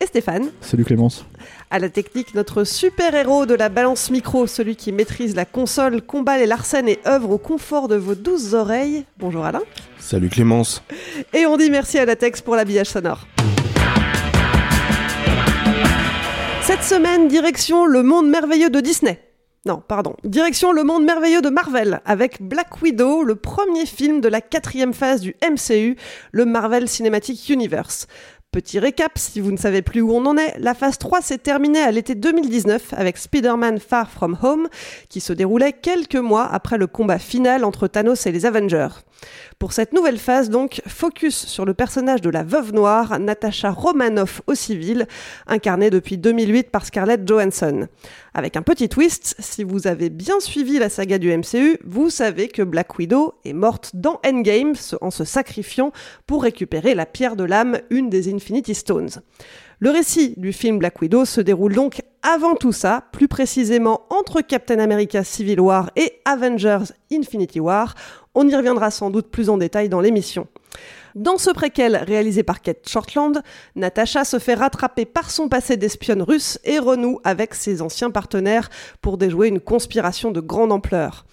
Et 0.00 0.06
Stéphane. 0.06 0.50
Salut 0.60 0.84
Clémence. 0.84 1.24
À 1.70 1.78
la 1.78 1.88
technique, 1.88 2.34
notre 2.34 2.64
super-héros 2.64 3.46
de 3.46 3.54
la 3.54 3.68
balance 3.68 4.10
micro, 4.10 4.46
celui 4.46 4.76
qui 4.76 4.92
maîtrise 4.92 5.34
la 5.34 5.44
console, 5.44 6.02
combat 6.02 6.38
les 6.38 6.46
larcènes 6.46 6.88
et 6.88 6.98
œuvre 7.06 7.30
au 7.30 7.38
confort 7.38 7.88
de 7.88 7.96
vos 7.96 8.14
douces 8.14 8.52
oreilles. 8.52 9.04
Bonjour 9.18 9.44
Alain. 9.44 9.62
Salut 9.98 10.28
Clémence. 10.28 10.82
Et 11.32 11.46
on 11.46 11.56
dit 11.56 11.70
merci 11.70 11.98
à 11.98 12.04
Latex 12.04 12.42
pour 12.42 12.56
l'habillage 12.56 12.88
sonore. 12.88 13.26
Cette 16.62 16.82
semaine, 16.82 17.28
direction 17.28 17.86
le 17.86 18.02
monde 18.02 18.28
merveilleux 18.28 18.70
de 18.70 18.80
Disney. 18.80 19.20
Non, 19.66 19.82
pardon. 19.86 20.14
Direction 20.24 20.72
le 20.72 20.84
monde 20.84 21.04
merveilleux 21.04 21.40
de 21.40 21.48
Marvel, 21.48 22.02
avec 22.04 22.42
Black 22.42 22.82
Widow, 22.82 23.22
le 23.22 23.34
premier 23.34 23.86
film 23.86 24.20
de 24.20 24.28
la 24.28 24.42
quatrième 24.42 24.92
phase 24.92 25.22
du 25.22 25.34
MCU, 25.42 25.96
le 26.32 26.44
Marvel 26.44 26.86
Cinematic 26.86 27.48
Universe. 27.48 28.06
Petit 28.54 28.78
récap, 28.78 29.18
si 29.18 29.40
vous 29.40 29.50
ne 29.50 29.56
savez 29.56 29.82
plus 29.82 30.00
où 30.00 30.12
on 30.12 30.24
en 30.26 30.36
est, 30.36 30.54
la 30.60 30.74
phase 30.74 30.96
3 30.98 31.22
s'est 31.22 31.38
terminée 31.38 31.80
à 31.80 31.90
l'été 31.90 32.14
2019 32.14 32.94
avec 32.96 33.18
Spider-Man 33.18 33.80
Far 33.80 34.08
From 34.08 34.38
Home, 34.44 34.68
qui 35.08 35.20
se 35.20 35.32
déroulait 35.32 35.72
quelques 35.72 36.14
mois 36.14 36.44
après 36.44 36.78
le 36.78 36.86
combat 36.86 37.18
final 37.18 37.64
entre 37.64 37.88
Thanos 37.88 38.26
et 38.26 38.30
les 38.30 38.46
Avengers. 38.46 38.90
Pour 39.64 39.72
cette 39.72 39.94
nouvelle 39.94 40.18
phase, 40.18 40.50
donc, 40.50 40.82
focus 40.86 41.46
sur 41.46 41.64
le 41.64 41.72
personnage 41.72 42.20
de 42.20 42.28
la 42.28 42.42
veuve 42.42 42.74
noire, 42.74 43.18
Natasha 43.18 43.70
Romanoff 43.70 44.42
au 44.46 44.54
civil, 44.54 45.06
incarnée 45.46 45.88
depuis 45.88 46.18
2008 46.18 46.70
par 46.70 46.84
Scarlett 46.84 47.26
Johansson. 47.26 47.88
Avec 48.34 48.58
un 48.58 48.62
petit 48.62 48.90
twist, 48.90 49.34
si 49.38 49.64
vous 49.64 49.86
avez 49.86 50.10
bien 50.10 50.38
suivi 50.38 50.78
la 50.78 50.90
saga 50.90 51.16
du 51.16 51.34
MCU, 51.34 51.78
vous 51.82 52.10
savez 52.10 52.48
que 52.48 52.60
Black 52.60 52.98
Widow 52.98 53.32
est 53.46 53.54
morte 53.54 53.92
dans 53.94 54.20
Endgame 54.22 54.74
en 55.00 55.10
se 55.10 55.24
sacrifiant 55.24 55.92
pour 56.26 56.42
récupérer 56.42 56.94
la 56.94 57.06
pierre 57.06 57.34
de 57.34 57.44
l'âme, 57.44 57.78
une 57.88 58.10
des 58.10 58.30
Infinity 58.30 58.74
Stones. 58.74 59.22
Le 59.78 59.90
récit 59.90 60.34
du 60.36 60.52
film 60.52 60.78
Black 60.78 61.00
Widow 61.00 61.24
se 61.24 61.40
déroule 61.40 61.74
donc 61.74 62.02
avant 62.22 62.54
tout 62.54 62.72
ça, 62.72 63.04
plus 63.12 63.28
précisément 63.28 64.06
entre 64.10 64.40
Captain 64.40 64.78
America 64.78 65.24
Civil 65.24 65.60
War 65.60 65.90
et 65.96 66.20
Avengers 66.24 66.92
Infinity 67.12 67.60
War. 67.60 67.94
On 68.34 68.48
y 68.48 68.56
reviendra 68.56 68.90
sans 68.90 69.10
doute 69.10 69.28
plus 69.28 69.48
en 69.48 69.58
détail 69.58 69.88
dans 69.88 70.00
l'émission. 70.00 70.48
Dans 71.14 71.38
ce 71.38 71.50
préquel 71.50 71.96
réalisé 71.96 72.42
par 72.42 72.60
Kate 72.60 72.88
Shortland, 72.88 73.42
Natasha 73.76 74.24
se 74.24 74.40
fait 74.40 74.54
rattraper 74.54 75.04
par 75.04 75.30
son 75.30 75.48
passé 75.48 75.76
d'espionne 75.76 76.22
russe 76.22 76.58
et 76.64 76.80
renoue 76.80 77.20
avec 77.22 77.54
ses 77.54 77.82
anciens 77.82 78.10
partenaires 78.10 78.68
pour 79.00 79.16
déjouer 79.16 79.46
une 79.46 79.60
conspiration 79.60 80.32
de 80.32 80.40
grande 80.40 80.72
ampleur. 80.72 81.24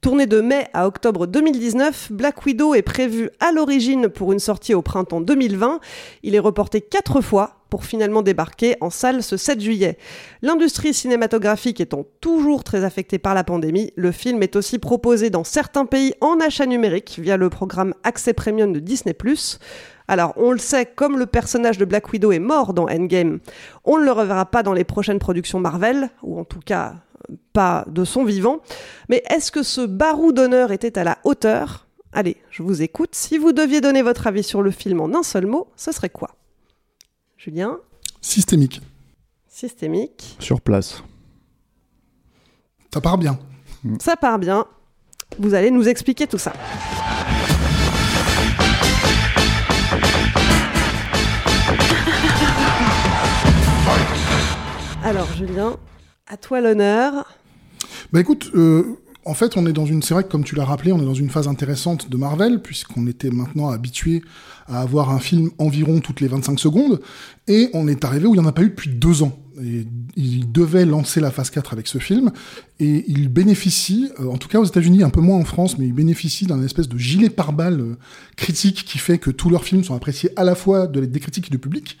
Tourné 0.00 0.26
de 0.26 0.40
mai 0.40 0.68
à 0.72 0.86
octobre 0.86 1.26
2019, 1.26 2.12
Black 2.12 2.46
Widow 2.46 2.74
est 2.74 2.82
prévu 2.82 3.28
à 3.40 3.52
l'origine 3.52 4.08
pour 4.08 4.32
une 4.32 4.38
sortie 4.38 4.72
au 4.72 4.80
printemps 4.80 5.20
2020. 5.20 5.80
Il 6.22 6.34
est 6.34 6.38
reporté 6.40 6.80
quatre 6.80 7.20
fois 7.20 7.65
pour 7.70 7.84
finalement 7.84 8.22
débarquer 8.22 8.76
en 8.80 8.90
salle 8.90 9.22
ce 9.22 9.36
7 9.36 9.60
juillet. 9.60 9.98
L'industrie 10.42 10.94
cinématographique 10.94 11.80
étant 11.80 12.04
toujours 12.20 12.64
très 12.64 12.84
affectée 12.84 13.18
par 13.18 13.34
la 13.34 13.44
pandémie, 13.44 13.92
le 13.96 14.12
film 14.12 14.42
est 14.42 14.56
aussi 14.56 14.78
proposé 14.78 15.30
dans 15.30 15.44
certains 15.44 15.86
pays 15.86 16.14
en 16.20 16.38
achat 16.40 16.66
numérique 16.66 17.18
via 17.20 17.36
le 17.36 17.50
programme 17.50 17.94
Accès 18.04 18.32
Premium 18.32 18.72
de 18.72 18.80
Disney+. 18.80 19.16
Alors, 20.08 20.34
on 20.36 20.52
le 20.52 20.58
sait, 20.58 20.86
comme 20.86 21.18
le 21.18 21.26
personnage 21.26 21.78
de 21.78 21.84
Black 21.84 22.12
Widow 22.12 22.30
est 22.30 22.38
mort 22.38 22.72
dans 22.72 22.86
Endgame, 22.86 23.40
on 23.84 23.98
ne 23.98 24.04
le 24.04 24.12
reverra 24.12 24.46
pas 24.46 24.62
dans 24.62 24.72
les 24.72 24.84
prochaines 24.84 25.18
productions 25.18 25.58
Marvel, 25.58 26.10
ou 26.22 26.38
en 26.38 26.44
tout 26.44 26.60
cas 26.64 26.94
pas 27.52 27.84
de 27.88 28.04
son 28.04 28.24
vivant. 28.24 28.60
Mais 29.08 29.22
est-ce 29.30 29.50
que 29.50 29.64
ce 29.64 29.80
barou 29.80 30.32
d'honneur 30.32 30.70
était 30.70 30.98
à 30.98 31.04
la 31.04 31.18
hauteur? 31.24 31.86
Allez, 32.12 32.36
je 32.50 32.62
vous 32.62 32.82
écoute. 32.82 33.14
Si 33.14 33.36
vous 33.36 33.52
deviez 33.52 33.80
donner 33.80 34.02
votre 34.02 34.26
avis 34.26 34.44
sur 34.44 34.62
le 34.62 34.70
film 34.70 35.00
en 35.00 35.12
un 35.14 35.22
seul 35.22 35.46
mot, 35.46 35.68
ce 35.76 35.90
serait 35.90 36.08
quoi? 36.08 36.30
Julien 37.36 37.78
Systémique. 38.20 38.80
Systémique. 39.48 40.36
Sur 40.40 40.60
place. 40.60 41.02
Ça 42.92 43.00
part 43.00 43.18
bien. 43.18 43.38
Ça 44.00 44.16
part 44.16 44.38
bien. 44.38 44.66
Vous 45.38 45.54
allez 45.54 45.70
nous 45.70 45.86
expliquer 45.88 46.26
tout 46.26 46.38
ça. 46.38 46.52
Alors 55.04 55.32
Julien, 55.34 55.76
à 56.26 56.36
toi 56.36 56.60
l'honneur. 56.60 57.32
Bah 58.12 58.20
écoute, 58.20 58.50
euh, 58.54 58.96
en 59.26 59.34
fait, 59.34 59.56
on 59.56 59.66
est 59.66 59.72
dans 59.72 59.86
une. 59.86 60.02
C'est 60.02 60.14
vrai 60.14 60.22
que 60.22 60.28
comme 60.28 60.44
tu 60.44 60.54
l'as 60.54 60.64
rappelé, 60.64 60.92
on 60.92 61.02
est 61.02 61.04
dans 61.04 61.12
une 61.14 61.30
phase 61.30 61.48
intéressante 61.48 62.08
de 62.08 62.16
Marvel, 62.16 62.62
puisqu'on 62.62 63.06
était 63.08 63.30
maintenant 63.30 63.70
habitué 63.70 64.22
à 64.68 64.80
avoir 64.80 65.10
un 65.10 65.18
film 65.18 65.50
environ 65.58 65.98
toutes 65.98 66.20
les 66.20 66.28
25 66.28 66.58
secondes, 66.60 67.00
et 67.48 67.68
on 67.74 67.88
est 67.88 68.04
arrivé 68.04 68.26
où 68.26 68.34
il 68.34 68.40
n'y 68.40 68.44
en 68.44 68.48
a 68.48 68.52
pas 68.52 68.62
eu 68.62 68.68
depuis 68.68 68.90
deux 68.90 69.22
ans. 69.24 69.36
Et 69.60 69.86
il 70.16 70.52
devait 70.52 70.84
lancer 70.84 71.20
la 71.20 71.30
phase 71.30 71.50
4 71.50 71.72
avec 71.72 71.88
ce 71.88 71.98
film, 71.98 72.30
et 72.78 73.04
il 73.08 73.28
bénéficie, 73.28 74.10
euh, 74.20 74.28
en 74.28 74.36
tout 74.36 74.48
cas 74.48 74.60
aux 74.60 74.64
États-Unis, 74.64 75.02
un 75.02 75.10
peu 75.10 75.20
moins 75.20 75.38
en 75.38 75.44
France, 75.44 75.76
mais 75.76 75.86
il 75.86 75.92
bénéficie 75.92 76.46
d'un 76.46 76.62
espèce 76.62 76.88
de 76.88 76.98
gilet 76.98 77.30
pare-balles 77.30 77.80
euh, 77.80 77.96
critique 78.36 78.84
qui 78.84 78.98
fait 78.98 79.18
que 79.18 79.30
tous 79.30 79.50
leurs 79.50 79.64
films 79.64 79.82
sont 79.82 79.96
appréciés 79.96 80.30
à 80.36 80.44
la 80.44 80.54
fois 80.54 80.86
de, 80.86 81.04
des 81.04 81.20
critiques 81.20 81.48
et 81.48 81.50
du 81.50 81.58
public. 81.58 81.98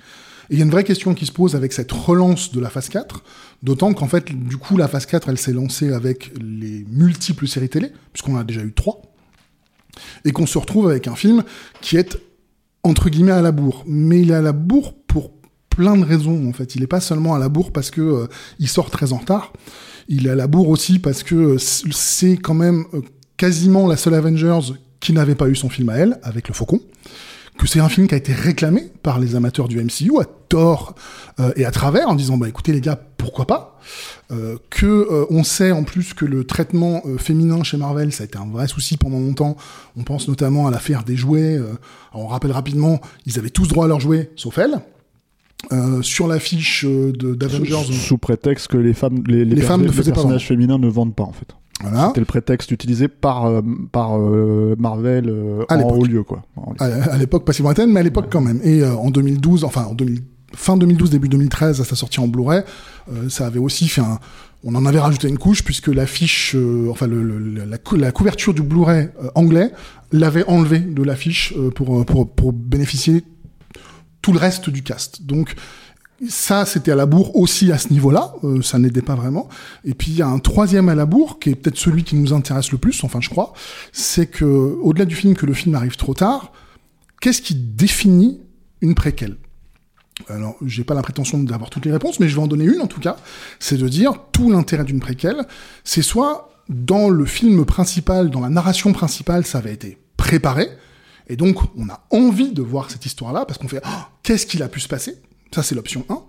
Et 0.50 0.54
il 0.54 0.58
y 0.58 0.62
a 0.62 0.64
une 0.64 0.70
vraie 0.70 0.84
question 0.84 1.14
qui 1.14 1.26
se 1.26 1.32
pose 1.32 1.56
avec 1.56 1.72
cette 1.72 1.92
relance 1.92 2.52
de 2.52 2.60
la 2.60 2.70
phase 2.70 2.88
4, 2.88 3.22
d'autant 3.62 3.92
qu'en 3.94 4.08
fait, 4.08 4.32
du 4.32 4.56
coup, 4.56 4.76
la 4.76 4.88
phase 4.88 5.06
4, 5.06 5.28
elle 5.28 5.38
s'est 5.38 5.52
lancée 5.52 5.92
avec 5.92 6.32
les 6.40 6.84
multiples 6.88 7.48
séries 7.48 7.68
télé, 7.68 7.92
puisqu'on 8.12 8.36
en 8.36 8.38
a 8.38 8.44
déjà 8.44 8.62
eu 8.62 8.72
trois, 8.72 9.02
et 10.24 10.32
qu'on 10.32 10.46
se 10.46 10.58
retrouve 10.58 10.88
avec 10.88 11.08
un 11.08 11.16
film 11.16 11.42
qui 11.80 11.96
est 11.96 12.18
entre 12.84 13.08
guillemets 13.10 13.32
à 13.32 13.42
la 13.42 13.52
bourre. 13.52 13.84
Mais 13.86 14.20
il 14.20 14.30
est 14.30 14.34
à 14.34 14.42
la 14.42 14.52
bourre 14.52 14.94
pour 15.06 15.32
plein 15.70 15.96
de 15.96 16.04
raisons, 16.04 16.48
en 16.48 16.52
fait. 16.52 16.74
Il 16.76 16.80
n'est 16.80 16.86
pas 16.86 17.00
seulement 17.00 17.34
à 17.34 17.38
la 17.38 17.48
bourre 17.48 17.72
parce 17.72 17.90
que 17.90 18.00
euh, 18.00 18.26
il 18.58 18.68
sort 18.68 18.90
très 18.90 19.12
en 19.12 19.18
retard. 19.18 19.52
Il 20.08 20.26
est 20.26 20.30
à 20.30 20.34
la 20.34 20.46
bourre 20.46 20.68
aussi 20.68 20.98
parce 20.98 21.22
que 21.22 21.34
euh, 21.34 21.58
c'est 21.58 22.36
quand 22.36 22.54
même 22.54 22.84
euh, 22.94 23.02
quasiment 23.36 23.86
la 23.86 23.96
seule 23.96 24.14
Avengers 24.14 24.74
qui 25.00 25.12
n'avait 25.12 25.34
pas 25.34 25.48
eu 25.48 25.56
son 25.56 25.68
film 25.68 25.88
à 25.88 25.96
elle, 25.96 26.18
avec 26.22 26.48
le 26.48 26.54
Faucon 26.54 26.80
que 27.58 27.66
c'est 27.66 27.80
un 27.80 27.88
film 27.88 28.06
qui 28.08 28.14
a 28.14 28.18
été 28.18 28.32
réclamé 28.32 28.84
par 29.02 29.18
les 29.18 29.34
amateurs 29.34 29.68
du 29.68 29.82
MCU 29.82 30.12
à 30.20 30.24
tort 30.48 30.94
euh, 31.40 31.52
et 31.56 31.64
à 31.64 31.70
travers 31.70 32.08
en 32.08 32.14
disant 32.14 32.36
bah 32.36 32.48
écoutez 32.48 32.72
les 32.72 32.80
gars 32.80 32.98
pourquoi 33.16 33.46
pas. 33.46 33.78
Euh, 34.32 34.56
que 34.70 34.86
euh, 34.86 35.24
on 35.30 35.44
sait 35.44 35.70
en 35.72 35.84
plus 35.84 36.12
que 36.14 36.24
le 36.24 36.44
traitement 36.44 37.02
euh, 37.06 37.18
féminin 37.18 37.62
chez 37.62 37.76
Marvel, 37.76 38.12
ça 38.12 38.22
a 38.22 38.26
été 38.26 38.38
un 38.38 38.46
vrai 38.46 38.66
souci 38.68 38.96
pendant 38.96 39.18
longtemps. 39.20 39.56
On 39.96 40.02
pense 40.02 40.28
notamment 40.28 40.66
à 40.66 40.70
l'affaire 40.70 41.04
des 41.04 41.16
jouets. 41.16 41.56
euh, 41.56 41.74
on 42.14 42.26
rappelle 42.26 42.52
rapidement, 42.52 43.00
ils 43.26 43.38
avaient 43.38 43.50
tous 43.50 43.68
droit 43.68 43.84
à 43.84 43.88
leurs 43.88 44.00
jouets, 44.00 44.30
sauf 44.36 44.58
elle. 44.58 44.80
Euh, 45.72 46.02
sur 46.02 46.28
l'affiche 46.28 46.84
euh, 46.84 47.12
de 47.12 47.34
d'Avengers, 47.34 47.82
Sous, 47.86 47.92
sous 47.92 48.18
prétexte 48.18 48.68
que 48.68 48.76
les 48.76 48.92
femmes, 48.94 49.22
les, 49.26 49.44
Les 49.44 49.54
perso- 49.56 49.68
femmes 49.68 49.82
ne 49.82 49.86
les 49.86 49.92
faisaient 49.92 50.10
pas 50.10 50.16
personnages 50.16 50.46
féminins 50.46 50.78
ne 50.78 50.88
vendent 50.88 51.14
pas 51.16 51.24
en 51.24 51.32
fait. 51.32 51.48
Voilà. 51.82 52.08
C'était 52.08 52.20
le 52.20 52.26
prétexte 52.26 52.70
utilisé 52.70 53.06
par 53.08 53.46
euh, 53.46 53.60
par 53.92 54.18
euh, 54.18 54.74
Marvel 54.78 55.28
euh, 55.28 55.64
À 55.68 55.76
en 55.76 55.82
haut 55.90 56.04
lieu 56.04 56.22
quoi. 56.22 56.42
À, 56.78 57.18
l'époque 57.18 57.44
pas 57.44 57.52
si 57.52 57.62
lointaine, 57.62 57.92
mais 57.92 58.00
à 58.00 58.02
l'époque 58.02 58.26
quand 58.30 58.40
même. 58.40 58.60
Et 58.64 58.82
euh, 58.82 58.94
en 58.96 59.10
2012, 59.10 59.64
enfin 59.64 59.84
en 59.84 59.94
2000, 59.94 60.22
fin 60.54 60.76
2012, 60.76 61.10
début 61.10 61.28
2013, 61.28 61.80
à 61.80 61.84
sa 61.84 61.94
sortie 61.94 62.18
en 62.20 62.28
Blu-ray, 62.28 62.62
euh, 63.12 63.28
ça 63.28 63.46
avait 63.46 63.58
aussi 63.58 63.88
fait 63.88 64.00
un... 64.00 64.18
On 64.64 64.74
en 64.74 64.86
avait 64.86 64.98
rajouté 64.98 65.28
une 65.28 65.38
couche 65.38 65.62
puisque 65.62 65.88
l'affiche, 65.88 66.54
euh, 66.56 66.88
enfin 66.90 67.06
le, 67.06 67.22
le- 67.22 67.64
la, 67.66 67.78
cou- 67.78 67.96
la 67.96 68.10
couverture 68.10 68.54
du 68.54 68.62
Blu-ray 68.62 69.10
anglais 69.34 69.70
l'avait 70.12 70.44
enlevé 70.48 70.78
de 70.80 71.02
l'affiche 71.02 71.52
euh, 71.58 71.70
pour, 71.70 72.04
pour, 72.06 72.28
pour 72.34 72.52
bénéficier 72.54 73.22
tout 74.22 74.32
le 74.32 74.38
reste 74.38 74.70
du 74.70 74.82
cast. 74.82 75.22
Donc 75.24 75.54
ça, 76.28 76.64
c'était 76.64 76.92
à 76.92 76.94
la 76.94 77.06
bourre 77.06 77.36
aussi 77.36 77.70
à 77.72 77.78
ce 77.78 77.92
niveau-là, 77.92 78.34
euh, 78.42 78.62
ça 78.62 78.78
n'aidait 78.78 79.02
pas 79.02 79.14
vraiment. 79.14 79.48
Et 79.84 79.94
puis 79.94 80.12
il 80.12 80.16
y 80.16 80.22
a 80.22 80.28
un 80.28 80.38
troisième 80.38 80.88
à 80.88 80.94
la 80.94 81.06
bourre, 81.06 81.38
qui 81.38 81.50
est 81.50 81.54
peut-être 81.54 81.76
celui 81.76 82.04
qui 82.04 82.16
nous 82.16 82.32
intéresse 82.32 82.72
le 82.72 82.78
plus, 82.78 83.04
enfin 83.04 83.20
je 83.20 83.28
crois, 83.28 83.52
c'est 83.92 84.26
que 84.26 84.44
au-delà 84.44 85.04
du 85.04 85.14
film 85.14 85.34
que 85.34 85.46
le 85.46 85.52
film 85.52 85.74
arrive 85.74 85.96
trop 85.96 86.14
tard, 86.14 86.52
qu'est-ce 87.20 87.42
qui 87.42 87.54
définit 87.54 88.40
une 88.80 88.94
préquelle? 88.94 89.36
Alors, 90.28 90.56
j'ai 90.64 90.84
pas 90.84 90.94
la 90.94 91.02
prétention 91.02 91.38
d'avoir 91.42 91.68
toutes 91.68 91.84
les 91.84 91.92
réponses, 91.92 92.20
mais 92.20 92.28
je 92.28 92.34
vais 92.34 92.42
en 92.42 92.46
donner 92.46 92.64
une 92.64 92.80
en 92.80 92.86
tout 92.86 93.00
cas. 93.00 93.16
C'est 93.58 93.76
de 93.76 93.86
dire 93.86 94.14
tout 94.32 94.50
l'intérêt 94.50 94.84
d'une 94.84 95.00
préquelle, 95.00 95.44
c'est 95.84 96.00
soit 96.00 96.50
dans 96.70 97.10
le 97.10 97.26
film 97.26 97.66
principal, 97.66 98.30
dans 98.30 98.40
la 98.40 98.48
narration 98.48 98.92
principale, 98.94 99.44
ça 99.44 99.58
avait 99.58 99.74
été 99.74 99.98
préparé, 100.16 100.68
et 101.28 101.36
donc 101.36 101.58
on 101.76 101.88
a 101.90 102.06
envie 102.10 102.52
de 102.52 102.62
voir 102.62 102.90
cette 102.90 103.04
histoire-là 103.04 103.44
parce 103.44 103.58
qu'on 103.58 103.68
fait 103.68 103.82
Oh, 103.84 104.02
qu'est-ce 104.22 104.46
qu'il 104.46 104.62
a 104.62 104.68
pu 104.68 104.80
se 104.80 104.88
passer? 104.88 105.20
Ça, 105.56 105.62
c'est 105.62 105.74
l'option 105.74 106.04
1. 106.10 106.20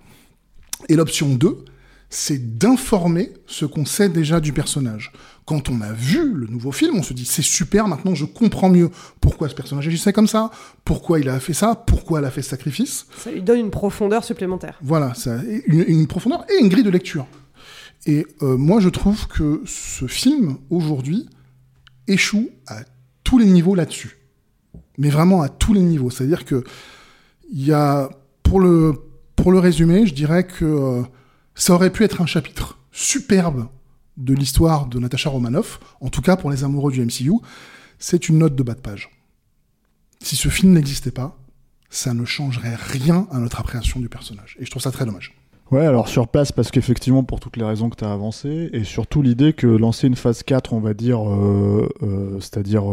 Et 0.88 0.96
l'option 0.96 1.36
2, 1.36 1.66
c'est 2.10 2.58
d'informer 2.58 3.34
ce 3.46 3.66
qu'on 3.66 3.84
sait 3.84 4.08
déjà 4.08 4.40
du 4.40 4.54
personnage. 4.54 5.12
Quand 5.44 5.68
on 5.68 5.82
a 5.82 5.92
vu 5.92 6.34
le 6.34 6.48
nouveau 6.48 6.72
film, 6.72 6.96
on 6.96 7.04
se 7.04 7.14
dit 7.14 7.26
c'est 7.26 7.42
super, 7.42 7.90
maintenant 7.90 8.16
je 8.16 8.24
comprends 8.24 8.70
mieux 8.70 8.90
pourquoi 9.20 9.50
ce 9.50 9.54
personnage 9.54 9.86
agissait 9.86 10.14
comme 10.14 10.30
ça, 10.30 10.50
pourquoi 10.86 11.20
il 11.20 11.28
a 11.28 11.42
fait 11.42 11.52
ça, 11.52 11.76
pourquoi 11.76 12.20
elle 12.20 12.26
a 12.26 12.32
fait 12.32 12.42
ce 12.42 12.52
sacrifice. 12.52 13.06
Ça 13.18 13.30
lui 13.30 13.42
donne 13.42 13.60
une 13.60 13.70
profondeur 13.70 14.24
supplémentaire. 14.24 14.80
Voilà, 14.82 15.14
ça, 15.14 15.42
une, 15.66 15.84
une 15.86 16.08
profondeur 16.08 16.46
et 16.50 16.64
une 16.64 16.70
grille 16.70 16.86
de 16.86 16.90
lecture. 16.90 17.28
Et 18.06 18.26
euh, 18.44 18.56
moi, 18.56 18.80
je 18.80 18.88
trouve 18.88 19.28
que 19.28 19.62
ce 19.66 20.08
film, 20.08 20.56
aujourd'hui, 20.70 21.28
échoue 22.08 22.50
à 22.66 22.78
tous 23.26 23.40
les 23.40 23.48
niveaux 23.48 23.76
là-dessus. 23.76 24.20
Mais 24.98 25.10
vraiment 25.10 25.42
à 25.42 25.50
tous 25.50 25.74
les 25.74 25.82
niveaux. 25.82 26.12
C'est-à-dire 26.12 26.46
que 26.46 26.64
il 27.52 27.66
y 27.66 27.74
a, 27.74 28.10
pour 28.44 28.62
le, 28.62 28.94
pour 29.48 29.54
le 29.54 29.60
résumer, 29.60 30.06
je 30.06 30.14
dirais 30.14 30.44
que 30.46 30.66
euh, 30.66 31.04
ça 31.56 31.74
aurait 31.74 31.90
pu 31.90 32.04
être 32.04 32.20
un 32.20 32.26
chapitre 32.26 32.78
superbe 32.92 33.68
de 34.18 34.34
l'histoire 34.34 34.88
de 34.88 35.00
Natasha 35.00 35.30
Romanoff, 35.30 35.80
en 36.02 36.10
tout 36.10 36.22
cas 36.22 36.36
pour 36.36 36.52
les 36.52 36.66
amoureux 36.66 36.92
du 36.92 37.00
MCU. 37.00 37.32
C'est 37.98 38.28
une 38.28 38.40
note 38.40 38.58
de 38.58 38.64
bas 38.64 38.74
de 38.74 38.82
page. 38.82 39.10
Si 40.20 40.36
ce 40.36 40.50
film 40.50 40.74
n'existait 40.74 41.12
pas, 41.12 41.40
ça 41.90 42.14
ne 42.14 42.26
changerait 42.26 42.76
rien 42.76 43.26
à 43.32 43.40
notre 43.40 43.62
appréhension 43.62 44.02
du 44.02 44.10
personnage. 44.10 44.58
Et 44.60 44.66
je 44.66 44.70
trouve 44.70 44.84
ça 44.84 44.92
très 44.92 45.06
dommage. 45.06 45.34
Ouais, 45.72 45.86
alors 45.86 46.10
sur 46.10 46.28
place, 46.28 46.52
parce 46.52 46.70
qu'effectivement, 46.70 47.24
pour 47.24 47.40
toutes 47.40 47.56
les 47.56 47.64
raisons 47.64 47.90
que 47.90 47.96
tu 47.96 48.04
as 48.04 48.12
avancées, 48.12 48.70
et 48.74 48.84
surtout 48.84 49.22
l'idée 49.22 49.54
que 49.54 49.68
lancer 49.68 50.08
une 50.08 50.18
phase 50.18 50.44
4, 50.44 50.74
on 50.74 50.82
va 50.82 50.94
dire, 50.94 51.26
euh, 51.26 51.88
euh, 52.04 52.38
c'est-à-dire 52.42 52.84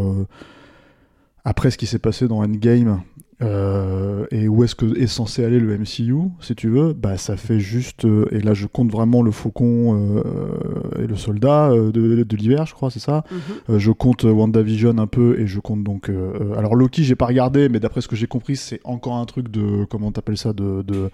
après 1.45 1.73
ce 1.73 1.79
qui 1.79 1.87
s'est 1.87 1.99
passé 1.99 2.29
dans 2.29 2.45
Endgame, 2.45 3.03
euh, 3.43 4.27
et 4.31 4.47
où 4.49 4.63
est-ce 4.63 4.75
que 4.75 4.97
est 4.97 5.07
censé 5.07 5.45
aller 5.45 5.59
le 5.59 5.77
MCU, 5.77 6.15
si 6.41 6.55
tu 6.55 6.69
veux, 6.69 6.93
bah 6.93 7.17
ça 7.17 7.37
fait 7.37 7.59
juste, 7.59 8.05
euh, 8.05 8.27
et 8.31 8.41
là 8.41 8.55
je 8.55 8.67
compte 8.67 8.91
vraiment 8.91 9.23
le 9.23 9.33
faucon 9.33 9.97
euh, 10.17 11.03
et 11.03 11.07
le 11.07 11.17
soldat 11.17 11.71
euh, 11.71 11.91
de, 11.91 12.23
de 12.23 12.37
l'hiver, 12.37 12.67
je 12.67 12.75
crois, 12.75 12.91
c'est 12.91 13.01
ça? 13.01 13.25
Euh, 13.69 13.79
je 13.79 13.91
compte 13.91 14.25
euh, 14.25 14.31
WandaVision 14.31 14.99
un 14.99 15.07
peu 15.07 15.39
et 15.41 15.47
je 15.47 15.59
compte 15.61 15.83
donc. 15.83 16.11
alors 16.57 16.77
Loki, 16.77 17.03
j'ai 17.03 17.17
pas 17.17 17.27
regardé, 17.27 17.69
mais 17.69 17.81
d'après 17.81 18.01
ce 18.01 18.09
que 18.09 18.17
j'ai 18.17 18.27
compris, 18.27 18.57
c'est 18.57 18.81
encore 18.85 19.17
un 19.17 19.25
truc 19.25 19.51
de 19.51 19.85
comment 19.85 20.13
t'appelles 20.13 20.39
ça 20.39 20.53
de, 20.53 20.83
de 20.83 21.11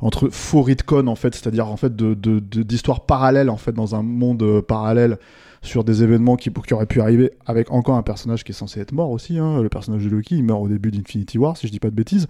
entre 0.00 0.28
faux 0.28 0.62
retcon 0.62 1.06
en 1.06 1.14
fait, 1.16 1.34
c'est-à-dire 1.34 1.68
en 1.68 1.76
fait 1.76 1.96
de 1.96 2.14
d'histoires 2.14 3.06
parallèles 3.06 3.50
en 3.50 3.56
fait 3.56 3.72
dans 3.72 3.94
un 3.94 4.02
monde 4.02 4.60
parallèle 4.60 5.18
sur 5.62 5.84
des 5.84 6.02
événements 6.02 6.36
qui, 6.36 6.50
qui 6.50 6.74
auraient 6.74 6.86
pu 6.86 7.00
arriver 7.00 7.32
avec 7.46 7.70
encore 7.70 7.96
un 7.96 8.02
personnage 8.02 8.44
qui 8.44 8.52
est 8.52 8.54
censé 8.54 8.80
être 8.80 8.92
mort 8.92 9.10
aussi. 9.10 9.38
hein. 9.38 9.62
Le 9.62 9.68
personnage 9.68 10.04
de 10.04 10.10
Loki, 10.10 10.36
il 10.36 10.44
meurt 10.44 10.62
au 10.62 10.68
début 10.68 10.90
d'Infinity 10.90 11.38
War, 11.38 11.56
si 11.56 11.66
je 11.66 11.72
dis 11.72 11.80
pas 11.80 11.90
de 11.90 11.94
bêtises. 11.94 12.26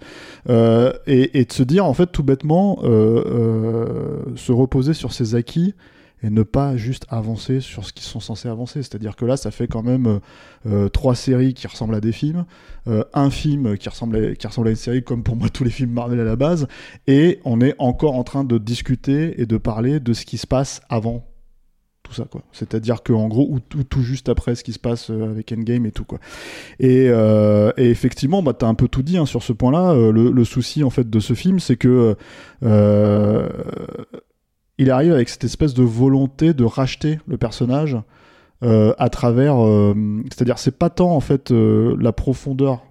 Euh, 0.49 0.93
et, 1.05 1.45
de 1.45 1.51
se 1.51 1.63
dire 1.63 1.85
en 1.85 1.93
fait 1.93 2.07
tout 2.07 2.23
bêtement 2.23 2.79
euh, 2.83 3.23
euh, 3.25 4.35
se 4.35 4.51
reposer 4.51 4.93
sur 4.93 5.13
ses 5.13 5.35
acquis 5.35 5.73
et 6.23 6.31
ne 6.31 6.41
pas 6.41 6.75
juste 6.77 7.05
avancer 7.09 7.59
sur 7.59 7.85
ce 7.85 7.93
qu'ils 7.93 8.05
sont 8.05 8.19
censés 8.19 8.49
avancer. 8.49 8.81
C'est-à-dire 8.81 9.15
que 9.15 9.23
là, 9.23 9.37
ça 9.37 9.51
fait 9.51 9.67
quand 9.67 9.83
même 9.83 10.19
trois 10.91 11.13
séries 11.13 11.53
qui 11.53 11.67
ressemblent 11.67 11.93
à 11.93 12.01
des 12.01 12.11
films, 12.11 12.45
un 13.13 13.29
film 13.29 13.77
qui 13.77 13.87
ressemble, 13.87 14.35
qui 14.35 14.47
ressemble 14.47 14.69
à 14.69 14.71
une 14.71 14.77
série, 14.77 15.03
comme 15.03 15.21
pour 15.21 15.35
moi 15.35 15.49
tous 15.49 15.63
les 15.63 15.69
films 15.69 15.91
Marvel 15.91 16.19
à 16.19 16.23
la 16.23 16.35
base, 16.35 16.67
et 17.05 17.39
on 17.45 17.61
est 17.61 17.75
encore 17.77 18.15
en 18.15 18.23
train 18.23 18.43
de 18.43 18.57
discuter 18.57 19.39
et 19.39 19.45
de 19.45 19.57
parler 19.57 19.99
de 19.99 20.13
ce 20.13 20.25
qui 20.25 20.39
se 20.39 20.47
passe 20.47 20.81
avant 20.89 21.26
tout 22.07 22.13
ça 22.13 22.25
quoi. 22.25 22.41
C'est-à-dire 22.51 23.03
que 23.03 23.11
en 23.13 23.27
gros 23.27 23.47
ou 23.49 23.59
tout, 23.59 24.01
juste 24.01 24.29
après 24.29 24.55
ce 24.55 24.63
qui 24.63 24.73
se 24.73 24.79
passe 24.79 25.09
euh, 25.09 25.29
avec 25.29 25.51
Endgame 25.51 25.85
et 25.85 25.91
tout 25.91 26.05
quoi. 26.05 26.19
Et, 26.79 27.07
euh, 27.09 27.71
et 27.77 27.89
effectivement 27.89 28.41
bah 28.41 28.53
t'as 28.53 28.67
un 28.67 28.75
peu 28.75 28.87
tout 28.87 29.03
dit 29.03 29.17
hein, 29.17 29.25
sur 29.25 29.43
ce 29.43 29.53
point-là. 29.53 29.91
Euh, 29.91 30.11
le, 30.11 30.43
souci 30.45 30.83
en 30.83 30.89
fait 30.89 31.09
de 31.09 31.19
ce 31.19 31.33
film 31.33 31.59
c'est 31.59 31.75
que 31.75 32.15
il 34.79 34.91
arrive 34.91 35.11
avec 35.11 35.27
cette 35.27 35.43
espèce 35.43 35.73
de 35.73 35.83
volonté 35.83 36.53
de 36.53 36.63
racheter 36.63 37.19
le 37.27 37.37
personnage 37.37 37.97
à 38.61 39.09
travers 39.09 39.57
c'est-à-dire 40.31 40.57
c'est 40.57 40.77
pas 40.77 40.89
tant 40.89 41.11
en 41.11 41.19
fait 41.19 41.51
la 41.51 42.13
profondeur 42.13 42.86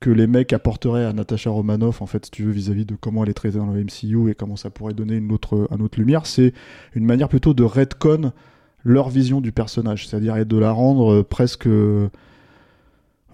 que 0.00 0.10
les 0.10 0.26
mecs 0.26 0.52
apporteraient 0.52 1.04
à 1.04 1.12
Natasha 1.12 1.50
Romanoff 1.50 2.02
en 2.02 2.06
fait 2.06 2.26
si 2.26 2.30
tu 2.30 2.44
veux 2.44 2.52
vis-à-vis 2.52 2.84
de 2.84 2.94
comment 2.94 3.24
elle 3.24 3.30
est 3.30 3.34
traitée 3.34 3.58
dans 3.58 3.66
le 3.66 3.82
MCU 3.82 4.30
et 4.30 4.34
comment 4.34 4.56
ça 4.56 4.70
pourrait 4.70 4.94
donner 4.94 5.16
une 5.16 5.32
autre 5.32 5.68
lumière 5.96 6.26
c'est 6.26 6.52
une 6.94 7.04
manière 7.04 7.28
plutôt 7.28 7.54
de 7.54 7.64
redcon 7.64 8.32
leur 8.84 9.08
vision 9.08 9.40
du 9.40 9.52
personnage 9.52 10.06
c'est-à-dire 10.06 10.46
de 10.46 10.56
la 10.56 10.70
rendre 10.70 11.12
euh, 11.12 11.22
presque 11.22 11.66
euh, 11.66 12.08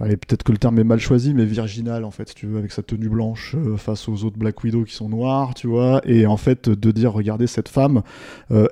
Allez, 0.01 0.17
peut-être 0.17 0.43
que 0.43 0.51
le 0.51 0.59
terme 0.59 0.77
est 0.81 0.85
mal 0.85 0.99
choisi, 0.99 1.35
mais 1.35 1.45
virginal 1.45 2.03
en 2.03 2.11
fait, 2.11 2.31
si 2.31 2.35
tu 2.35 2.47
veux, 2.47 2.59
avec 2.59 2.73
sa 2.73 2.83
tenue 2.83 3.09
blanche 3.09 3.55
euh, 3.55 3.77
face 3.77 4.09
aux 4.09 4.25
autres 4.25 4.37
Black 4.37 4.65
Widow 4.65 4.83
qui 4.83 4.93
sont 4.93 5.09
noirs, 5.09 5.55
tu 5.55 5.69
vois, 5.69 6.01
et 6.05 6.27
en 6.27 6.37
fait 6.37 6.69
de 6.69 6.91
dire, 6.91 7.13
regardez 7.13 7.47
cette 7.47 7.69
femme, 7.69 8.03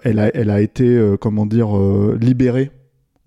elle 0.02 0.18
a, 0.18 0.60
été, 0.60 1.14
comment 1.20 1.46
dire, 1.46 1.78
libérée 2.20 2.72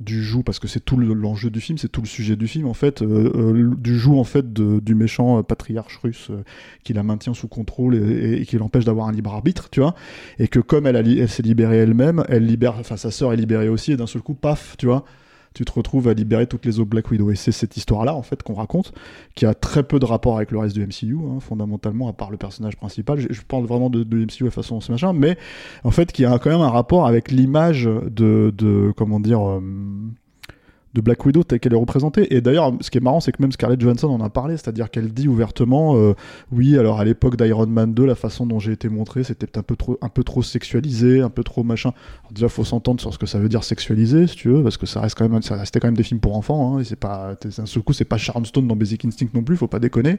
du 0.02 0.22
joug 0.24 0.44
parce 0.44 0.60
que 0.60 0.68
c'est 0.68 0.82
tout 0.84 0.98
le- 0.98 1.14
l'enjeu 1.14 1.50
du 1.50 1.62
film, 1.62 1.78
c'est 1.78 1.88
tout 1.88 2.02
le 2.02 2.08
sujet 2.08 2.36
du 2.36 2.48
film 2.48 2.68
en 2.68 2.74
fait, 2.74 3.02
euh, 3.02 3.32
euh, 3.36 3.75
du 3.78 3.98
joug 3.98 4.18
en 4.20 4.24
fait 4.25 4.52
de- 4.52 4.80
du 4.82 4.94
méchant 4.94 5.40
euh, 5.40 5.42
patriarche 5.42 5.98
russe 6.04 6.32
qui 6.84 6.92
la 6.94 7.02
maintient 7.04 7.34
sous 7.34 7.48
contrôle 7.48 7.96
et, 7.96 8.46
qui 8.46 8.58
l'empêche 8.58 8.84
d'avoir 8.84 9.08
un 9.08 9.14
libre 9.14 9.34
arbitre, 9.34 9.70
tu 9.70 9.80
vois, 9.80 9.96
et 10.38 10.48
que 10.50 10.60
comme 10.60 10.86
elle, 10.86 10.96
elle 10.98 11.30
s'est 11.30 11.44
libérée 11.44 11.78
elle-même, 11.78 12.25
elle 12.28 12.46
libère, 12.46 12.75
enfin 12.78 12.98
sa 12.98 13.10
sœur 13.10 13.32
est 13.32 13.38
libérée 13.38 13.70
aussi 13.70 13.94
et 13.94 13.98
d'un 13.98 14.08
seul 14.08 14.22
coup, 14.22 14.34
paf, 14.34 14.75
tu 14.78 14.86
vois, 14.86 15.06
tu 15.55 15.65
te 15.65 15.71
retrouves 15.71 16.07
à 16.09 16.13
libérer 16.13 16.45
toutes 16.45 16.65
les 16.65 16.79
autres 16.79 16.89
Black 16.89 17.09
Widow. 17.09 17.31
Et 17.31 17.35
c'est 17.35 17.53
cette 17.53 17.77
histoire-là, 17.77 18.13
en 18.13 18.21
fait, 18.21 18.43
qu'on 18.43 18.53
raconte, 18.53 18.93
qui 19.33 19.45
a 19.45 19.53
très 19.53 19.83
peu 19.83 20.00
de 20.00 20.05
rapport 20.05 20.35
avec 20.35 20.51
le 20.51 20.59
reste 20.59 20.75
du 20.75 20.85
MCU, 20.85 21.17
hein, 21.17 21.39
fondamentalement, 21.39 22.09
à 22.09 22.13
part 22.13 22.29
le 22.29 22.38
personnage 22.38 22.75
principal. 22.75 23.19
Je, 23.19 23.41
parle 23.41 23.65
vraiment 23.65 23.89
de, 23.89 24.03
MCU 24.03 24.47
à 24.47 24.51
façon 24.51 24.81
ce 24.81 24.91
machin, 24.91 25.13
mais 25.13 25.38
en 25.83 25.91
fait, 25.91 26.12
qui 26.12 26.25
a 26.25 26.38
quand 26.38 26.50
même 26.50 26.62
un 26.62 26.69
rapport 26.69 27.07
avec 27.07 27.31
l'image 27.31 27.85
de, 27.85 28.53
de, 28.55 28.93
comment 28.95 29.19
dire, 29.19 29.47
euh, 29.47 29.62
de 30.96 31.02
Black 31.02 31.25
Widow 31.25 31.44
telle 31.44 31.60
qu'elle 31.60 31.74
est 31.74 31.78
représentée. 31.78 32.34
Et 32.34 32.42
d'ailleurs, 32.42 32.72
ce 32.80 32.90
qui 32.90 32.98
est 32.98 33.02
marrant, 33.02 33.20
c'est 33.20 33.34
que 33.34 33.42
même 33.42 33.52
Scarlett 33.52 33.80
Johansson 33.80 34.08
en 34.08 34.22
a 34.22 34.30
parlé, 34.30 34.56
c'est-à-dire 34.56 34.90
qu'elle 34.90 35.14
dit 35.14 35.28
ouvertement, 35.28 35.98
euh, 35.98 36.14
oui, 36.54 36.78
alors 36.78 37.00
à 37.00 37.06
l'époque 37.06 37.36
d'Iron 37.36 37.68
Man 37.68 37.94
2, 37.94 38.06
la 38.06 38.16
façon 38.16 38.46
dont 38.46 38.60
j'ai 38.60 38.72
été 38.72 38.88
montré, 38.88 39.24
c'était 39.24 39.46
peut-être 39.46 39.58
un 39.58 39.64
peu 39.64 39.75
trop, 39.75 39.98
un 40.02 40.10
peu 40.10 40.24
trop 40.24 40.42
sexualisé, 40.42 41.20
un 41.20 41.30
peu 41.30 41.44
trop 41.44 41.64
machin. 41.64 41.92
Alors 42.24 42.32
déjà, 42.34 42.48
faut 42.48 42.64
s'entendre 42.64 43.02
sur 43.02 43.14
ce 43.14 43.20
que 43.20 43.25
ça 43.25 43.40
veut 43.40 43.50
dire 43.50 43.66
sexualisé, 43.66 44.25
si 44.28 44.38
tu 44.38 44.50
veux, 44.50 44.64
parce 44.64 44.78
que 44.78 44.86
ça 44.86 45.02
reste 45.02 45.18
quand 45.18 45.28
même, 45.28 45.42
ça 45.42 45.56
restait 45.56 45.82
quand 45.82 45.88
même 45.88 45.98
des 45.98 46.04
films 46.04 46.22
pour 46.22 46.38
enfants. 46.38 46.78
Hein, 46.78 46.80
et 46.80 46.86
c'est 46.86 46.96
pas, 46.96 47.36
d'un 47.44 47.66
seul 47.66 47.84
coup, 47.84 47.92
c'est 47.92 48.06
pas 48.06 48.18
Sharon 48.18 48.46
Stone 48.46 48.68
dans 48.68 48.78
Basic 48.78 49.04
Instinct 49.04 49.28
non 49.34 49.44
plus, 49.44 49.58
faut 49.58 49.68
pas 49.68 49.80
déconner. 49.80 50.18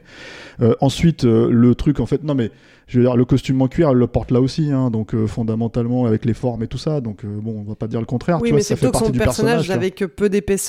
Euh, 0.61 0.75
ensuite, 0.79 1.25
euh, 1.25 1.49
le 1.51 1.73
truc, 1.73 1.99
en 1.99 2.05
fait, 2.05 2.23
non 2.23 2.35
mais, 2.35 2.51
je 2.87 2.99
veux 2.99 3.03
dire, 3.05 3.17
le 3.17 3.25
costume 3.25 3.61
en 3.61 3.67
cuir, 3.67 3.89
elle 3.89 3.97
le 3.97 4.07
porte 4.07 4.31
là 4.31 4.39
aussi, 4.39 4.71
hein, 4.71 4.89
donc 4.89 5.13
euh, 5.13 5.27
fondamentalement 5.27 6.05
avec 6.05 6.23
les 6.23 6.33
formes 6.33 6.63
et 6.63 6.67
tout 6.67 6.77
ça. 6.77 7.01
Donc 7.01 7.25
euh, 7.25 7.27
bon, 7.27 7.59
on 7.59 7.69
va 7.69 7.75
pas 7.75 7.87
dire 7.87 7.99
le 7.99 8.05
contraire. 8.05 8.37
Oui, 8.41 8.47
tu 8.47 8.51
vois, 8.51 8.57
mais 8.57 8.61
ça 8.63 8.69
c'est 8.69 8.75
fait 8.77 8.87
plutôt 8.87 8.91
que 8.91 8.93
partie 8.93 9.07
son 9.07 9.11
du 9.11 9.19
personnage 9.19 9.67
personnage. 9.67 9.91
que 9.91 10.05
peu 10.05 10.29
d'épaisseur 10.29 10.66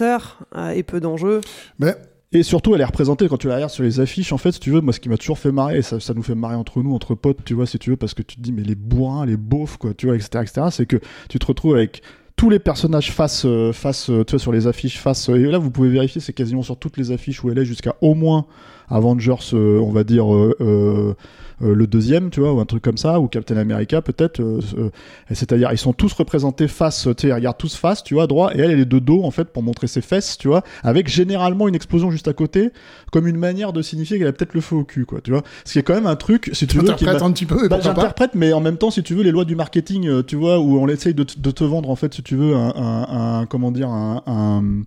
euh, 0.57 0.71
et 0.71 0.83
peu 0.83 1.01
d'enjeux. 1.01 1.41
Mais 1.79 1.95
Et 2.33 2.43
surtout, 2.43 2.75
elle 2.75 2.83
est 2.83 2.85
représentée 2.85 3.27
quand 3.27 3.39
tu 3.39 3.49
la 3.49 3.55
regardes 3.55 3.73
sur 3.73 3.85
les 3.85 4.01
affiches. 4.01 4.33
En 4.33 4.39
fait, 4.39 4.53
si 4.53 4.61
tu 4.61 4.71
veux, 4.71 4.81
moi, 4.83 4.93
ce 4.93 5.01
qui 5.01 5.09
m'a 5.09 5.17
toujours 5.17 5.39
fait 5.39 5.51
marrer, 5.53 5.79
et 5.79 5.83
ça, 5.83 5.99
nous 6.15 6.23
fait 6.23 6.35
marrer 6.35 6.57
entre 6.57 6.83
nous, 6.83 6.95
entre 6.95 7.15
potes, 7.15 7.43
tu 7.45 7.55
vois, 7.55 7.67
si 7.67 7.79
tu 7.79 7.91
veux, 7.91 7.97
parce 7.97 8.13
que 8.13 8.23
tu 8.23 8.37
te 8.37 8.43
dis, 8.43 8.53
mais 8.53 8.63
les 8.63 8.75
bourrins, 8.75 9.25
les 9.25 9.39
beaufs, 9.39 9.79
quoi, 9.79 9.95
tu 9.95 10.07
vois, 10.07 10.15
etc., 10.17 10.43
etc., 10.43 10.67
c'est 10.71 10.85
que 10.87 10.99
tu 11.31 11.39
te 11.39 11.47
retrouves 11.47 11.77
avec 11.77 12.03
tous 12.37 12.51
les 12.51 12.59
personnages 12.59 13.11
face, 13.13 13.45
euh, 13.47 13.73
face, 13.73 14.11
euh, 14.11 14.25
tu 14.25 14.33
vois, 14.33 14.39
sur 14.39 14.53
les 14.53 14.67
affiches 14.67 14.99
face. 15.01 15.29
euh, 15.31 15.37
et 15.37 15.45
là, 15.51 15.57
vous 15.59 15.71
pouvez 15.71 15.89
vérifier, 15.89 16.21
c'est 16.21 16.35
quasiment 16.35 16.63
sur 16.63 16.77
toutes 16.77 16.97
les 16.99 17.11
affiches 17.13 17.43
où 17.43 17.51
elle 17.51 17.59
est, 17.59 17.65
jusqu'à 17.65 17.97
au 18.03 18.15
moins 18.15 18.45
Avengers, 18.91 19.35
euh, 19.55 19.81
on 19.81 19.91
va 19.91 20.05
dire 20.05 20.33
euh, 20.33 20.55
euh, 20.61 20.65
euh, 20.65 21.15
le 21.61 21.87
deuxième, 21.87 22.31
tu 22.31 22.41
vois, 22.41 22.53
ou 22.53 22.61
un 22.61 22.65
truc 22.65 22.83
comme 22.83 22.97
ça, 22.99 23.21
ou 23.21 23.27
Captain 23.29 23.57
America 23.57 24.01
peut-être. 24.03 24.41
euh, 24.41 24.61
euh, 24.79 24.91
C'est-à-dire, 25.33 25.71
ils 25.73 25.79
sont 25.79 25.93
tous 25.93 26.13
représentés 26.13 26.69
face, 26.69 27.09
tu 27.17 27.23
sais, 27.23 27.29
ils 27.29 27.33
regardent 27.33 27.59
tous 27.59 27.75
face, 27.75 28.03
tu 28.05 28.15
vois, 28.15 28.27
droit, 28.27 28.53
et 28.55 28.59
elle, 28.61 28.71
elle 28.71 28.81
est 28.81 28.85
de 28.85 28.99
dos 28.99 29.23
en 29.25 29.31
fait 29.31 29.49
pour 29.49 29.63
montrer 29.63 29.87
ses 29.87 30.01
fesses, 30.01 30.39
tu 30.39 30.49
vois, 30.49 30.63
avec 30.83 31.09
généralement 31.09 31.69
une 31.69 31.75
explosion 31.75 32.11
juste 32.11 32.29
à 32.29 32.33
côté, 32.33 32.71
comme 33.13 33.27
une 33.27 33.37
manière 33.39 33.73
de 33.73 33.83
signifier 33.83 34.19
qu'elle 34.19 34.29
a 34.29 34.33
peut-être 34.33 34.55
le 34.55 34.61
feu 34.61 34.77
au 34.77 34.85
cul, 34.85 35.05
quoi, 35.05 35.21
tu 35.23 35.31
vois. 35.31 35.43
Ce 35.65 35.73
qui 35.73 35.79
est 35.79 35.83
quand 35.83 35.95
même 35.95 36.07
un 36.07 36.17
truc, 36.17 36.51
si 36.53 36.67
tu 36.67 36.77
veux, 36.83 36.89
m'a- 37.05 37.11
un 37.25 37.33
petit 37.33 37.47
peu, 37.47 37.57
bah, 37.69 37.77
j'interprète, 37.95 38.31
mais 38.35 38.53
en 38.53 38.61
même 38.61 38.77
temps, 38.77 38.91
si 38.91 39.03
tu 39.03 39.15
veux, 39.15 39.23
les 39.23 39.31
lois 39.33 39.45
du 39.45 39.57
marketing, 39.57 40.07
euh, 40.09 40.23
tu 40.23 40.37
vois, 40.37 40.59
où 40.61 40.79
on 40.79 40.87
essaye 40.89 41.15
de, 41.15 41.25
te- 41.25 41.39
de 41.39 41.51
te 41.51 41.65
vendre, 41.65 41.91
en 41.91 41.97
fait, 41.97 42.15
si 42.15 42.23
tu 42.23 42.37
veux, 42.37 42.55
un, 42.55 42.73
un- 42.77 43.41
un- 43.41 43.47
comment 43.47 43.71
dire, 43.73 43.89
un, 43.89 44.23
un- 44.27 44.83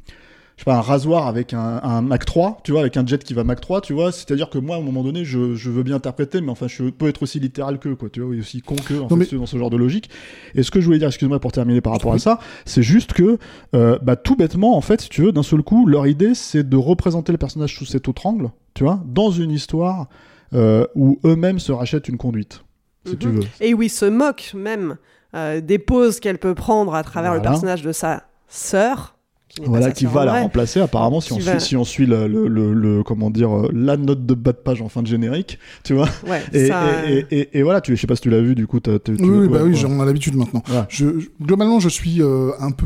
je 0.61 0.63
sais 0.63 0.71
pas, 0.71 0.77
un 0.77 0.81
rasoir 0.81 1.25
avec 1.25 1.55
un, 1.55 1.79
un 1.81 2.03
Mac 2.03 2.23
3, 2.23 2.59
tu 2.63 2.71
vois, 2.71 2.81
avec 2.81 2.95
un 2.95 3.03
jet 3.03 3.23
qui 3.23 3.33
va 3.33 3.43
Mac 3.43 3.59
3, 3.61 3.81
tu 3.81 3.93
vois. 3.93 4.11
C'est-à-dire 4.11 4.47
que 4.51 4.59
moi, 4.59 4.75
à 4.75 4.79
un 4.79 4.83
moment 4.83 5.01
donné, 5.03 5.25
je, 5.25 5.55
je 5.55 5.71
veux 5.71 5.81
bien 5.81 5.95
interpréter, 5.95 6.39
mais 6.39 6.51
enfin, 6.51 6.67
je 6.67 6.83
peux 6.91 7.07
être 7.07 7.23
aussi 7.23 7.39
littéral 7.39 7.79
que, 7.79 7.89
quoi, 7.95 8.09
tu 8.11 8.21
vois, 8.21 8.35
et 8.35 8.39
aussi 8.41 8.61
con 8.61 8.75
que, 8.75 8.93
en 8.93 9.07
Non, 9.07 9.09
fait, 9.09 9.31
mais- 9.31 9.39
dans 9.39 9.47
ce 9.47 9.57
genre 9.57 9.71
de 9.71 9.77
logique. 9.77 10.11
Et 10.53 10.61
ce 10.61 10.69
que 10.69 10.79
je 10.79 10.85
voulais 10.85 10.99
dire, 10.99 11.07
excuse-moi 11.07 11.39
pour 11.39 11.51
terminer 11.51 11.81
par 11.81 11.93
rapport 11.93 12.13
à 12.13 12.19
ça, 12.19 12.37
c'est 12.65 12.83
juste 12.83 13.13
que, 13.13 13.39
euh, 13.73 13.97
bah, 14.03 14.15
tout 14.15 14.35
bêtement, 14.35 14.77
en 14.77 14.81
fait, 14.81 15.01
si 15.01 15.09
tu 15.09 15.23
veux, 15.23 15.31
d'un 15.31 15.41
seul 15.41 15.63
coup, 15.63 15.87
leur 15.87 16.05
idée, 16.05 16.35
c'est 16.35 16.69
de 16.69 16.77
représenter 16.77 17.31
le 17.31 17.39
personnage 17.39 17.75
sous 17.75 17.85
cet 17.85 18.07
autre 18.07 18.27
angle, 18.27 18.51
tu 18.75 18.83
vois, 18.83 19.01
dans 19.07 19.31
une 19.31 19.49
histoire 19.49 20.09
euh, 20.53 20.85
où 20.93 21.17
eux-mêmes 21.25 21.57
se 21.57 21.71
rachètent 21.71 22.07
une 22.07 22.17
conduite, 22.17 22.63
si 23.07 23.17
tu 23.17 23.29
Mhm. 23.29 23.35
veux. 23.39 23.43
Et 23.61 23.73
où 23.73 23.81
il 23.81 23.89
se 23.89 24.05
moque 24.05 24.51
même 24.53 24.97
euh, 25.33 25.59
des 25.59 25.79
poses 25.79 26.19
qu'elle 26.19 26.37
peut 26.37 26.53
prendre 26.53 26.93
à 26.93 27.01
travers 27.01 27.33
le 27.33 27.41
personnage 27.41 27.81
de 27.81 27.93
sa 27.93 28.23
sœur. 28.47 29.15
Qui 29.53 29.59
n'est 29.61 29.65
pas 29.65 29.71
Voilà, 29.71 29.91
qui 29.91 30.05
va 30.05 30.23
la 30.25 30.31
vrai. 30.31 30.41
remplacer 30.43 30.79
apparemment 30.79 31.19
si 31.19 31.33
on, 31.33 31.39
suit, 31.41 31.59
si 31.59 31.75
on 31.75 31.83
suit 31.83 32.05
le, 32.05 32.27
le- 32.27 32.47
le- 32.47 32.73
le- 32.73 33.03
comment 33.03 33.29
dire 33.29 33.53
euh, 33.55 33.69
la 33.73 33.97
note 33.97 34.25
de 34.25 34.33
bas 34.33 34.53
de 34.53 34.57
page 34.57 34.81
en 34.81 34.87
fin 34.87 35.01
de 35.01 35.07
générique, 35.07 35.59
tu 35.83 35.93
vois. 35.93 36.07
Ouais, 36.27 36.41
Et, 36.53 36.67
ça, 36.67 37.09
et, 37.09 37.25
et, 37.31 37.39
et- 37.39 37.57
et 37.59 37.63
voilà, 37.63 37.81
tu, 37.81 37.93
je 37.95 37.99
sais 37.99 38.07
pas 38.07 38.15
si 38.15 38.21
tu 38.21 38.29
l'as 38.29 38.39
vu 38.41 38.55
du 38.55 38.65
coup. 38.67 38.79
t'as- 38.79 38.97
t'as- 38.99 39.13
tu- 39.13 39.21
Oui, 39.23 39.29
oui, 39.39 39.47
bah 39.49 39.59
oui, 39.63 39.75
j'en 39.75 40.01
ai 40.01 40.05
l'habitude 40.05 40.35
maintenant. 40.35 40.63
Ouais. 40.69 40.83
Je, 40.87 41.19
je- 41.19 41.27
globalement, 41.43 41.79
je 41.81 41.89
suis 41.89 42.21
euh, 42.21 42.51
un 42.59 42.71
peu 42.71 42.85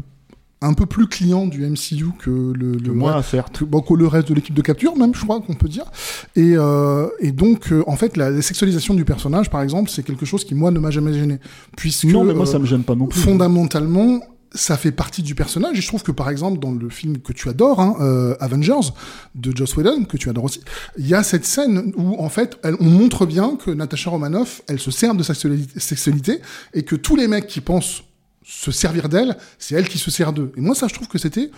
un 0.61 0.73
peu 0.73 0.87
plus 0.87 1.05
client 1.07 1.45
du 1.45 1.63
MCU 1.63 2.05
que 2.17 2.31
le, 2.31 2.71
le 2.71 2.77
Que 2.79 2.89
moi, 2.89 3.21
certes. 3.21 3.59
que- 3.59 3.65
bon, 3.65 3.81
que 3.81 3.93
le 3.93 4.07
reste 4.07 4.29
de 4.29 4.33
l'équipe 4.33 4.55
de 4.55 4.61
capture, 4.63 4.95
même, 4.97 5.13
je 5.13 5.21
crois 5.23 5.39
qu'on 5.41 5.53
peut 5.53 5.67
dire. 5.67 5.83
Et, 6.35 6.53
euh, 6.55 7.07
et 7.19 7.31
donc, 7.31 7.71
euh, 7.71 7.83
en 7.85 7.95
fait, 7.95 8.17
la, 8.17 8.31
la 8.31 8.41
sexualisation 8.41 8.95
du 8.95 9.05
personnage, 9.05 9.51
par 9.51 9.61
exemple, 9.61 9.91
c'est 9.91 10.01
quelque 10.01 10.25
chose 10.25 10.43
qui, 10.43 10.55
moi, 10.55 10.71
ne 10.71 10.79
m'a 10.79 10.89
jamais 10.89 11.13
gêné. 11.13 11.37
Puisque, 11.77 12.05
Non, 12.05 12.23
mais 12.23 12.33
moi 12.33 12.43
euh, 12.43 12.51
ça 12.51 12.57
me 12.57 12.65
gêne 12.65 12.81
pas 12.83 12.95
non 12.95 13.05
plus. 13.05 13.19
fondamentalement, 13.19 14.21
ça 14.55 14.77
fait 14.77 14.91
partie 14.91 15.21
du 15.21 15.35
personnage. 15.35 15.77
Et 15.77 15.81
je 15.81 15.87
trouve 15.87 16.03
que, 16.03 16.11
par 16.11 16.29
exemple, 16.29 16.59
dans 16.59 16.71
le 16.71 16.89
film 16.89 17.19
que 17.19 17.33
tu 17.33 17.49
adores, 17.49 17.79
hein, 17.79 17.95
euh, 17.99 18.35
Avengers, 18.39 18.91
de 19.35 19.55
Joss 19.55 19.75
Whedon, 19.75 20.05
que 20.05 20.17
tu 20.17 20.29
adores 20.29 20.45
aussi, 20.45 20.61
il 20.97 21.07
y 21.07 21.13
a 21.13 21.23
cette 21.23 21.45
scène 21.45 21.93
où, 21.95 22.15
en 22.23 22.29
fait, 22.29 22.57
on 22.79 22.89
montre 22.89 23.25
bien 23.25 23.57
que 23.57 23.71
Natasha 23.71 24.09
Romanoff, 24.09 24.61
elle 24.67 24.79
se 24.79 24.91
sert 24.91 25.13
de 25.13 25.23
sa 25.23 25.33
sexuali- 25.33 25.67
sexualité 25.77 26.41
et 26.73 26.83
que 26.83 26.95
tous 26.95 27.15
les 27.15 27.27
mecs 27.27 27.47
qui 27.47 27.61
pensent 27.61 28.03
se 28.43 28.71
servir 28.71 29.09
d'elle, 29.09 29.37
c'est 29.59 29.75
elle 29.75 29.87
qui 29.87 29.97
se 29.97 30.11
sert 30.11 30.31
d'eux. 30.31 30.51
Et 30.55 30.61
moi, 30.61 30.75
ça, 30.75 30.87
je 30.87 30.93
trouve 30.93 31.07
que 31.07 31.17
c'était 31.17 31.51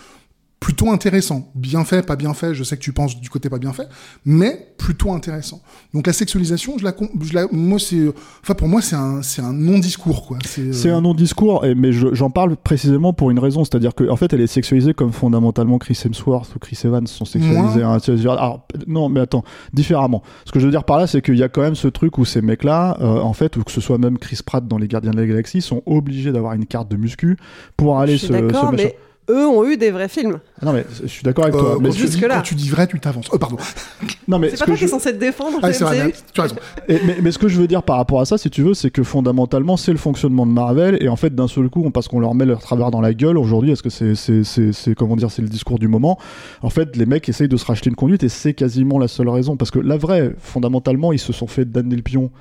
plutôt 0.60 0.90
intéressant. 0.90 1.52
Bien 1.56 1.84
fait, 1.84 2.04
pas 2.06 2.16
bien 2.16 2.34
fait, 2.34 2.54
je 2.56 2.64
sais 2.64 2.76
que 2.78 2.82
tu 2.82 2.92
penses 2.92 3.20
du 3.20 3.30
côté 3.30 3.48
pas 3.50 3.60
bien 3.60 3.74
fait, 3.74 3.88
mais 4.26 4.74
plutôt 4.78 5.12
intéressant. 5.12 5.62
Donc 5.94 6.08
la 6.08 6.14
sexualisation, 6.14 6.78
je 6.80 6.84
la, 6.84 6.94
je 7.22 7.34
la 7.34 7.46
moi 7.52 7.78
c'est, 7.80 8.08
enfin 8.42 8.54
pour 8.56 8.68
moi 8.68 8.82
c'est 8.82 8.96
un, 8.96 9.22
c'est 9.22 9.42
un 9.44 9.54
non-discours 9.54 10.26
quoi. 10.26 10.38
C'est, 10.46 10.88
euh, 10.88 10.96
un 10.96 11.02
non-discours, 11.02 11.64
et- 11.66 11.76
mais 11.76 11.92
je- 11.92 12.14
j'en 12.14 12.30
parle 12.32 12.56
précisément 12.58 13.14
pour 13.14 13.30
une 13.30 13.40
raison, 13.40 13.64
c'est-à-dire 13.66 13.94
qu'en 13.94 14.16
fait, 14.16 14.34
elle 14.34 14.42
est 14.42 14.48
sexualisée 14.48 14.94
comme 14.94 15.12
fondamentalement 15.12 15.78
Chris 15.78 16.00
Hemsworth 16.04 16.56
ou 16.56 16.60
Chris 16.60 16.80
Evans 16.84 17.06
sont 17.06 17.26
sexualisés. 17.26 17.84
hein, 17.84 17.98
alors, 18.32 18.66
non, 18.88 19.10
mais 19.10 19.20
attends, 19.20 19.44
différemment. 19.74 20.24
Ce 20.46 20.52
que 20.52 20.60
je 20.60 20.66
veux 20.66 20.72
dire 20.72 20.84
par 20.86 20.98
là, 20.98 21.06
c'est 21.08 21.22
qu'il 21.22 21.38
y 21.38 21.44
a 21.44 21.50
quand 21.50 21.62
même 21.62 21.76
ce 21.76 21.88
truc 21.88 22.18
où 22.18 22.26
ces 22.26 22.42
mecs-là, 22.42 22.98
euh, 23.00 23.20
en 23.22 23.34
fait, 23.34 23.58
ou 23.58 23.64
que 23.64 23.72
ce 23.72 23.80
soit 23.82 23.98
même 24.00 24.18
Chris 24.18 24.40
Pratt 24.46 24.68
dans 24.68 24.78
Les 24.78 24.88
Gardiens 24.88 25.12
de 25.12 25.18
la 25.20 25.28
Galaxie, 25.28 25.62
sont 25.62 25.82
obligés 25.86 26.32
d'avoir 26.32 26.54
une 26.54 26.66
carte 26.66 26.90
de 26.90 26.98
muscu 26.98 27.38
pour 27.76 28.00
aller 28.00 28.14
je 28.14 28.18
suis 28.18 28.28
se, 28.28 28.34
se 28.34 28.40
mais 28.76 28.96
eux 29.30 29.48
ont 29.48 29.66
eu 29.68 29.78
des 29.78 29.92
vrais 29.92 30.08
films. 30.08 30.40
Ah 30.62 30.66
non, 30.66 30.74
mais 30.74 30.86
je 31.02 31.08
suis 31.08 31.24
d'accord 31.24 31.46
avec 31.46 31.56
euh, 31.56 31.60
toi. 31.60 31.74
quand, 31.76 31.82
mais 31.82 31.90
tu 31.90 32.06
dis, 32.06 32.20
quand 32.22 32.42
tu 32.42 32.56
dis 32.56 32.70
vrai, 32.70 32.88
tu 32.88 33.00
t'avances. 33.00 33.28
Oh, 33.32 33.38
pardon. 33.38 33.58
non, 34.28 34.40
mais 34.40 34.50
C'est 34.50 34.56
ce 34.56 34.60
pas 34.62 34.66
toi 34.68 34.76
qui 34.76 34.84
es 34.86 34.88
censé 34.88 35.12
te 35.14 35.18
défendre. 35.20 35.60
Ah, 35.62 35.74
c'est 35.74 35.84
vrai, 35.84 36.14
tu 36.34 36.40
as 36.40 36.44
raison. 36.44 36.56
Et- 36.88 37.00
mais, 37.06 37.18
mais 37.22 37.32
ce 37.32 37.38
que 37.38 37.48
je 37.48 37.60
veux 37.60 37.68
dire 37.68 37.84
par 37.84 37.98
rapport 37.98 38.22
à 38.22 38.26
ça, 38.26 38.38
si 38.38 38.50
tu 38.50 38.62
veux, 38.64 38.74
c'est 38.74 38.90
que 38.92 39.04
fondamentalement, 39.04 39.76
c'est 39.78 39.92
le 39.92 39.98
fonctionnement 39.98 40.46
de 40.46 40.52
Marvel. 40.52 40.98
Et 41.02 41.10
en 41.10 41.16
fait, 41.16 41.34
d'un 41.36 41.48
seul 41.48 41.70
coup, 41.70 41.84
on- 41.86 41.92
parce 41.92 42.08
qu'on 42.08 42.20
leur 42.20 42.34
met 42.36 42.46
leur 42.46 42.60
travers 42.62 42.90
dans 42.92 43.02
la 43.02 43.14
gueule 43.14 43.38
aujourd'hui, 43.38 43.72
est-ce 43.72 43.84
que 43.84 43.90
c'est, 43.90 44.16
c'est, 44.16 44.44
c'est, 44.44 44.72
c'est- 44.72 44.96
comment 44.96 45.16
dire, 45.16 45.32
c'est 45.32 45.42
le 45.42 45.50
discours 45.50 45.80
du 45.80 45.88
moment? 45.88 46.18
En 46.62 46.70
fait, 46.70 46.96
les 46.96 47.06
mecs 47.06 47.28
essayent 47.28 47.48
de 47.50 47.58
se 47.58 47.66
racheter 47.66 47.90
une 47.90 47.96
conduite 47.96 48.24
et 48.24 48.30
c'est 48.30 48.54
quasiment 48.54 49.00
la 49.00 49.08
seule 49.08 49.30
raison. 49.30 49.58
Parce 49.58 49.72
que 49.72 49.80
la 49.80 49.98
vraie, 49.98 50.34
fondamentalement, 50.40 51.12
ils 51.14 51.20
se 51.20 51.34
sont 51.34 51.48
fait 51.48 51.66
damner 51.66 51.96
le 51.96 52.02
pion 52.02 52.32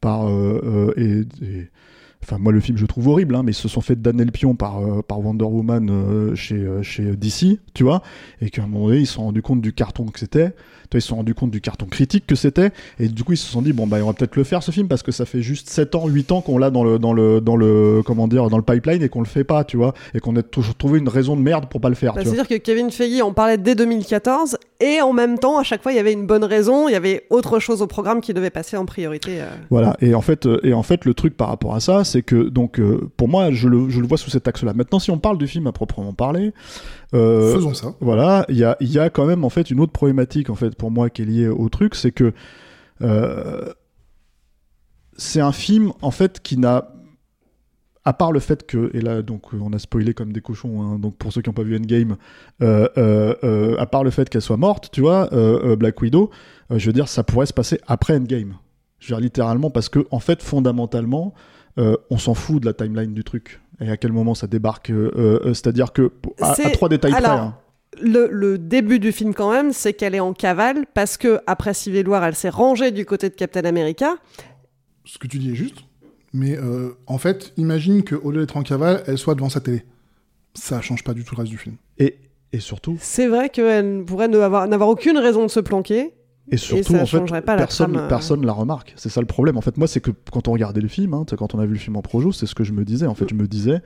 par. 0.00 0.28
euh, 0.28 0.60
euh, 0.64 0.92
et, 0.96 1.44
et- 1.44 1.68
Enfin, 2.22 2.38
moi, 2.38 2.52
le 2.52 2.60
film, 2.60 2.76
je 2.76 2.82
le 2.82 2.88
trouve 2.88 3.08
horrible, 3.08 3.34
hein, 3.34 3.42
mais 3.44 3.50
ils 3.52 3.56
se 3.56 3.68
sont 3.68 3.80
fait 3.80 4.00
damner 4.00 4.24
le 4.24 4.30
pion 4.30 4.54
par, 4.54 4.78
euh, 4.80 5.02
par 5.02 5.20
Wonder 5.20 5.44
Woman 5.44 5.88
euh, 5.90 6.34
chez, 6.34 6.54
euh, 6.54 6.82
chez 6.82 7.02
DC, 7.16 7.58
tu 7.74 7.82
vois, 7.82 8.02
et 8.40 8.48
qu'à 8.50 8.62
un 8.62 8.66
moment 8.66 8.86
donné, 8.88 9.00
ils 9.00 9.06
se 9.06 9.14
sont 9.14 9.24
rendus 9.24 9.42
compte 9.42 9.60
du 9.60 9.72
carton 9.72 10.04
que 10.06 10.18
c'était, 10.20 10.52
ils 10.94 11.00
se 11.00 11.08
sont 11.08 11.16
rendus 11.16 11.34
compte 11.34 11.50
du 11.50 11.60
carton 11.60 11.86
critique 11.86 12.26
que 12.26 12.34
c'était, 12.34 12.70
et 13.00 13.08
du 13.08 13.24
coup, 13.24 13.32
ils 13.32 13.38
se 13.38 13.50
sont 13.50 13.62
dit, 13.62 13.72
bon, 13.72 13.86
bah, 13.86 13.96
on 14.02 14.06
va 14.06 14.12
peut-être 14.12 14.36
le 14.36 14.44
faire, 14.44 14.62
ce 14.62 14.70
film, 14.70 14.88
parce 14.88 15.02
que 15.02 15.10
ça 15.10 15.24
fait 15.24 15.42
juste 15.42 15.68
7 15.70 15.94
ans, 15.94 16.06
8 16.06 16.32
ans 16.32 16.42
qu'on 16.42 16.58
l'a 16.58 16.70
dans 16.70 16.84
le, 16.84 16.98
dans 16.98 17.12
le, 17.12 17.40
dans 17.40 17.56
le, 17.56 18.02
comment 18.04 18.28
dire, 18.28 18.48
dans 18.50 18.58
le 18.58 18.62
pipeline 18.62 19.02
et 19.02 19.08
qu'on 19.08 19.20
le 19.20 19.26
fait 19.26 19.44
pas, 19.44 19.64
tu 19.64 19.76
vois, 19.76 19.94
et 20.14 20.20
qu'on 20.20 20.36
a 20.36 20.42
toujours 20.42 20.74
trouvé 20.74 20.98
une 20.98 21.08
raison 21.08 21.34
de 21.36 21.40
merde 21.42 21.66
pour 21.70 21.80
pas 21.80 21.88
le 21.88 21.94
faire, 21.94 22.14
Bah. 22.14 22.20
C'est-à-dire 22.24 22.46
que 22.46 22.54
Kevin 22.56 22.90
Feige 22.90 23.20
en 23.22 23.32
parlait 23.32 23.58
dès 23.58 23.74
2014 23.74 24.58
et 24.80 25.00
en 25.00 25.12
même 25.12 25.38
temps, 25.38 25.58
à 25.58 25.62
chaque 25.62 25.82
fois, 25.82 25.92
il 25.92 25.96
y 25.96 25.98
avait 25.98 26.12
une 26.12 26.26
bonne 26.26 26.44
raison, 26.44 26.88
il 26.88 26.92
y 26.92 26.96
avait 26.96 27.24
autre 27.30 27.58
chose 27.58 27.82
au 27.82 27.86
programme 27.86 28.20
qui 28.20 28.34
devait 28.34 28.50
passer 28.50 28.76
en 28.76 28.84
priorité. 28.84 29.40
euh. 29.40 29.46
Voilà, 29.70 29.96
et 30.00 30.14
en 30.14 30.20
fait, 30.20 30.46
et 30.62 30.74
en 30.74 30.82
fait, 30.82 31.04
le 31.04 31.14
truc 31.14 31.36
par 31.36 31.48
rapport 31.48 31.74
à 31.74 31.80
ça, 31.80 32.04
c'est 32.12 32.22
que 32.22 32.48
donc 32.48 32.78
euh, 32.78 33.10
pour 33.16 33.28
moi, 33.28 33.50
je 33.50 33.68
le, 33.68 33.88
je 33.88 34.00
le 34.00 34.06
vois 34.06 34.18
sous 34.18 34.30
cet 34.30 34.46
axe-là. 34.46 34.74
Maintenant, 34.74 34.98
si 34.98 35.10
on 35.10 35.18
parle 35.18 35.38
du 35.38 35.46
film 35.46 35.66
à 35.66 35.72
proprement 35.72 36.12
parler, 36.12 36.52
euh, 37.14 37.54
Faisons 37.54 37.74
ça. 37.74 37.94
voilà, 38.00 38.44
il 38.48 38.56
y 38.56 38.64
a, 38.64 38.76
y 38.80 38.98
a 38.98 39.10
quand 39.10 39.26
même 39.26 39.44
en 39.44 39.50
fait 39.50 39.70
une 39.70 39.80
autre 39.80 39.92
problématique 39.92 40.50
en 40.50 40.54
fait 40.54 40.76
pour 40.76 40.90
moi 40.90 41.10
qui 41.10 41.22
est 41.22 41.26
liée 41.26 41.48
au 41.48 41.68
truc, 41.68 41.94
c'est 41.94 42.12
que 42.12 42.32
euh, 43.00 43.72
c'est 45.16 45.40
un 45.40 45.52
film 45.52 45.92
en 46.02 46.10
fait 46.10 46.40
qui 46.40 46.58
n'a 46.58 46.92
à 48.04 48.12
part 48.12 48.32
le 48.32 48.40
fait 48.40 48.66
que, 48.66 48.90
et 48.94 49.00
là 49.00 49.22
donc 49.22 49.52
on 49.52 49.72
a 49.72 49.78
spoilé 49.78 50.14
comme 50.14 50.32
des 50.32 50.40
cochons, 50.40 50.82
hein, 50.82 50.98
donc 50.98 51.16
pour 51.16 51.32
ceux 51.32 51.40
qui 51.40 51.48
n'ont 51.48 51.54
pas 51.54 51.62
vu 51.62 51.76
Endgame, 51.76 52.16
euh, 52.62 52.88
euh, 52.98 53.34
euh, 53.44 53.76
à 53.78 53.86
part 53.86 54.04
le 54.04 54.10
fait 54.10 54.28
qu'elle 54.28 54.42
soit 54.42 54.56
morte, 54.56 54.90
tu 54.92 55.00
vois, 55.00 55.28
Black 55.76 56.00
Widow, 56.00 56.30
je 56.70 56.86
veux 56.86 56.92
dire, 56.92 57.08
ça 57.08 57.22
pourrait 57.22 57.46
se 57.46 57.52
passer 57.52 57.78
après 57.86 58.16
Endgame. 58.16 58.56
Je 58.98 59.08
veux 59.08 59.16
dire 59.16 59.22
littéralement 59.22 59.70
parce 59.70 59.88
que 59.88 60.06
en 60.10 60.20
fait 60.20 60.42
fondamentalement, 60.42 61.34
euh, 61.78 61.96
on 62.10 62.18
s'en 62.18 62.34
fout 62.34 62.60
de 62.60 62.66
la 62.66 62.72
timeline 62.74 63.14
du 63.14 63.24
truc 63.24 63.60
et 63.80 63.90
à 63.90 63.96
quel 63.96 64.12
moment 64.12 64.34
ça 64.34 64.46
débarque. 64.46 64.90
euh, 64.90 65.10
euh, 65.16 65.54
C'est-à-dire 65.54 65.92
que 65.92 66.10
à, 66.40 66.54
trois 66.72 66.88
détails 66.88 67.12
près. 67.12 67.24
alors, 67.24 67.38
hein. 67.40 67.58
Le, 68.00 68.28
le 68.30 68.56
début 68.56 68.98
du 68.98 69.12
film, 69.12 69.34
quand 69.34 69.50
même, 69.52 69.72
c'est 69.72 69.92
qu'elle 69.92 70.14
est 70.14 70.20
en 70.20 70.32
cavale 70.32 70.86
parce 70.94 71.18
que 71.18 71.40
après 71.46 71.74
Civil 71.74 72.08
War, 72.08 72.24
elle 72.24 72.34
s'est 72.34 72.48
rangée 72.48 72.90
du 72.90 73.04
côté 73.04 73.28
de 73.28 73.34
Captain 73.34 73.64
America. 73.66 74.14
Ce 75.04 75.18
que 75.18 75.26
tu 75.26 75.38
dis 75.38 75.50
est 75.52 75.54
juste. 75.54 75.84
Mais 76.32 76.56
euh, 76.56 76.96
en 77.06 77.18
fait, 77.18 77.52
imagine 77.58 78.02
qu'au 78.02 78.30
lieu 78.30 78.40
d'être 78.40 78.56
en 78.56 78.62
cavale, 78.62 79.02
elle 79.06 79.18
soit 79.18 79.34
devant 79.34 79.50
sa 79.50 79.60
télé. 79.60 79.82
Ça 80.54 80.80
change 80.80 81.04
pas 81.04 81.12
du 81.12 81.22
tout 81.24 81.34
le 81.34 81.40
reste 81.42 81.50
du 81.52 81.58
film. 81.58 81.76
Et, 81.98 82.16
et 82.54 82.60
surtout, 82.60 82.96
C'est 82.98 83.26
vrai 83.26 83.50
qu'elle 83.50 84.02
pourrait 84.06 84.28
ne 84.28 84.38
avoir- 84.38 84.66
n'avoir 84.68 84.88
aucune 84.88 85.18
raison 85.18 85.42
de 85.42 85.50
se 85.50 85.60
planquer. 85.60 86.14
Et 86.52 86.56
surtout 86.58 86.94
en 86.96 87.06
fait, 87.06 87.20
pas 87.42 87.56
la 87.56 87.62
personne, 87.62 87.92
trame, 87.92 88.04
euh. 88.04 88.08
personne 88.08 88.44
la 88.46 88.52
remarque. 88.52 88.92
C'est 88.96 89.08
ça 89.08 89.20
le 89.20 89.26
problème. 89.26 89.56
En 89.56 89.60
fait, 89.60 89.76
moi, 89.76 89.86
c'est 89.88 90.00
que 90.00 90.10
quand 90.30 90.48
on 90.48 90.52
regardait 90.52 90.80
le 90.80 90.88
film, 90.88 91.14
hein, 91.14 91.24
quand 91.36 91.54
on 91.54 91.58
a 91.58 91.66
vu 91.66 91.72
le 91.72 91.78
film 91.78 91.96
en 91.96 92.02
projo, 92.02 92.30
c'est 92.32 92.46
ce 92.46 92.54
que 92.54 92.64
je 92.64 92.72
me 92.72 92.84
disais. 92.84 93.06
En 93.06 93.14
fait, 93.14 93.28
je 93.28 93.34
me 93.34 93.46
disais, 93.48 93.80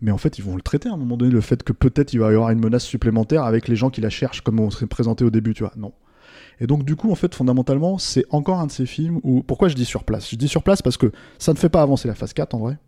mais 0.00 0.10
en 0.10 0.18
fait, 0.18 0.38
ils 0.38 0.44
vont 0.44 0.56
le 0.56 0.62
traiter 0.62 0.88
à 0.88 0.92
un 0.92 0.96
moment 0.96 1.16
donné, 1.16 1.30
le 1.32 1.40
fait 1.40 1.62
que 1.62 1.72
peut-être 1.72 2.12
il 2.12 2.20
va 2.20 2.30
y 2.30 2.34
avoir 2.34 2.50
une 2.50 2.60
menace 2.60 2.84
supplémentaire 2.84 3.44
avec 3.44 3.68
les 3.68 3.76
gens 3.76 3.90
qui 3.90 4.00
la 4.00 4.10
cherchent, 4.10 4.40
comme 4.42 4.60
on 4.60 4.70
serait 4.70 4.86
présenté 4.86 5.24
au 5.24 5.30
début, 5.30 5.52
tu 5.54 5.62
vois. 5.62 5.72
Non. 5.76 5.92
Et 6.60 6.66
donc, 6.66 6.84
du 6.84 6.94
coup, 6.96 7.10
en 7.10 7.14
fait, 7.16 7.34
fondamentalement, 7.34 7.98
c'est 7.98 8.24
encore 8.30 8.60
un 8.60 8.66
de 8.66 8.72
ces 8.72 8.86
films 8.86 9.18
où. 9.24 9.42
Pourquoi 9.42 9.68
je 9.68 9.74
dis 9.74 9.84
sur 9.84 10.04
place? 10.04 10.30
Je 10.30 10.36
dis 10.36 10.48
sur 10.48 10.62
place 10.62 10.80
parce 10.82 10.96
que 10.96 11.10
ça 11.38 11.52
ne 11.52 11.58
fait 11.58 11.68
pas 11.70 11.82
avancer 11.82 12.06
la 12.08 12.14
phase 12.14 12.32
4 12.32 12.54
en 12.54 12.58
vrai. 12.58 12.78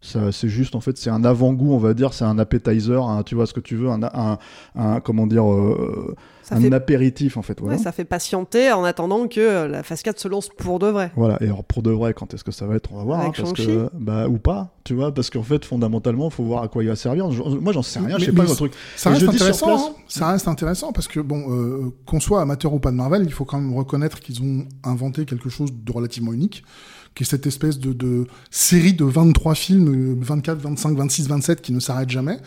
C'est 0.00 0.48
juste, 0.48 0.76
en 0.76 0.80
fait, 0.80 0.96
c'est 0.96 1.10
un 1.10 1.24
avant-goût, 1.24 1.74
on 1.74 1.78
va 1.78 1.92
dire, 1.92 2.14
c'est 2.14 2.24
un 2.24 2.38
appetizer, 2.38 3.04
un- 3.06 3.22
tu 3.22 3.34
vois 3.34 3.44
ce 3.44 3.52
que 3.52 3.60
tu 3.60 3.76
veux, 3.76 3.90
un, 3.90 4.02
un, 4.02 4.38
un- 4.74 5.00
comment 5.00 5.26
dire, 5.26 5.44
euh, 5.52 6.16
Ça 6.50 6.56
un 6.56 6.60
fait- 6.60 6.72
apéritif 6.74 7.36
en 7.38 7.42
fait. 7.42 7.58
Voilà. 7.60 7.76
Ouais, 7.76 7.82
ça 7.82 7.92
fait 7.92 8.04
patienter 8.04 8.70
en 8.72 8.84
attendant 8.84 9.26
que 9.28 9.66
la 9.66 9.82
phase 9.82 10.02
4 10.02 10.18
se 10.20 10.28
lance 10.28 10.48
pour 10.48 10.78
de 10.78 10.88
vrai. 10.88 11.10
Voilà, 11.16 11.38
et 11.40 11.46
alors 11.46 11.64
pour 11.64 11.82
de 11.82 11.90
vrai, 11.90 12.12
quand 12.12 12.34
est-ce 12.34 12.44
que 12.44 12.52
ça 12.52 12.66
va 12.66 12.74
être 12.76 12.92
On 12.92 12.96
va 12.98 13.04
voir, 13.04 13.20
Avec 13.20 13.38
hein, 13.38 13.42
parce 13.44 13.52
que 13.52 13.88
bah 13.94 14.28
ou 14.28 14.38
pas, 14.38 14.74
tu 14.84 14.94
vois, 14.94 15.14
parce 15.14 15.30
qu'en 15.30 15.42
fait 15.42 15.64
fondamentalement, 15.64 16.28
faut 16.30 16.44
voir 16.44 16.62
à 16.62 16.68
quoi 16.68 16.82
il 16.82 16.88
va 16.88 16.96
servir. 16.96 17.30
Je- 17.30 17.42
moi, 17.42 17.72
j'en 17.72 17.82
sais 17.82 18.00
rien, 18.00 18.18
je 18.18 18.24
sais 18.26 18.30
Mais- 18.32 18.36
pas 18.36 18.42
mais 18.42 18.48
le 18.50 18.54
truc. 18.56 18.72
Ça 18.96 19.10
reste 19.10 19.22
je 19.22 19.28
intéressant. 19.28 19.66
place- 19.66 19.80
hein. 19.88 19.94
Ça 20.08 20.28
reste 20.32 20.48
intéressant 20.48 20.92
parce 20.92 21.08
que 21.08 21.20
bon, 21.20 21.44
euh, 21.50 21.94
qu'on 22.04 22.20
soit 22.20 22.40
amateur 22.42 22.74
ou 22.74 22.78
pas 22.80 22.90
de 22.90 22.96
Marvel, 22.96 23.22
il 23.24 23.32
faut 23.32 23.44
quand 23.44 23.58
même 23.60 23.74
reconnaître 23.74 24.20
qu'ils 24.20 24.42
ont 24.42 24.66
inventé 24.84 25.24
quelque 25.24 25.48
chose 25.48 25.70
de 25.72 25.92
relativement 25.92 26.32
unique, 26.32 26.64
qui 27.14 27.24
est 27.24 27.26
cette 27.26 27.46
espèce 27.46 27.78
de, 27.78 27.92
de 27.92 28.26
série 28.50 28.92
de 28.92 29.04
23 29.04 29.54
films, 29.54 29.88
euh, 29.88 30.16
24, 30.20 30.58
25, 30.58 30.96
26, 30.96 31.28
27, 31.28 31.60
qui 31.60 31.72
ne 31.72 31.80
s'arrêtent 31.80 32.10
jamais 32.10 32.38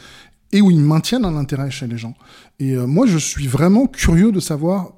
et 0.53 0.61
où 0.61 0.71
ils 0.71 0.79
maintiennent 0.79 1.25
un 1.25 1.35
intérêt 1.35 1.69
chez 1.69 1.87
les 1.87 1.97
gens. 1.97 2.15
Et 2.59 2.71
euh, 2.77 2.87
moi, 2.87 3.05
je 3.05 3.17
suis 3.17 3.47
vraiment 3.47 3.85
curieux 3.87 4.31
de 4.31 4.39
savoir 4.39 4.93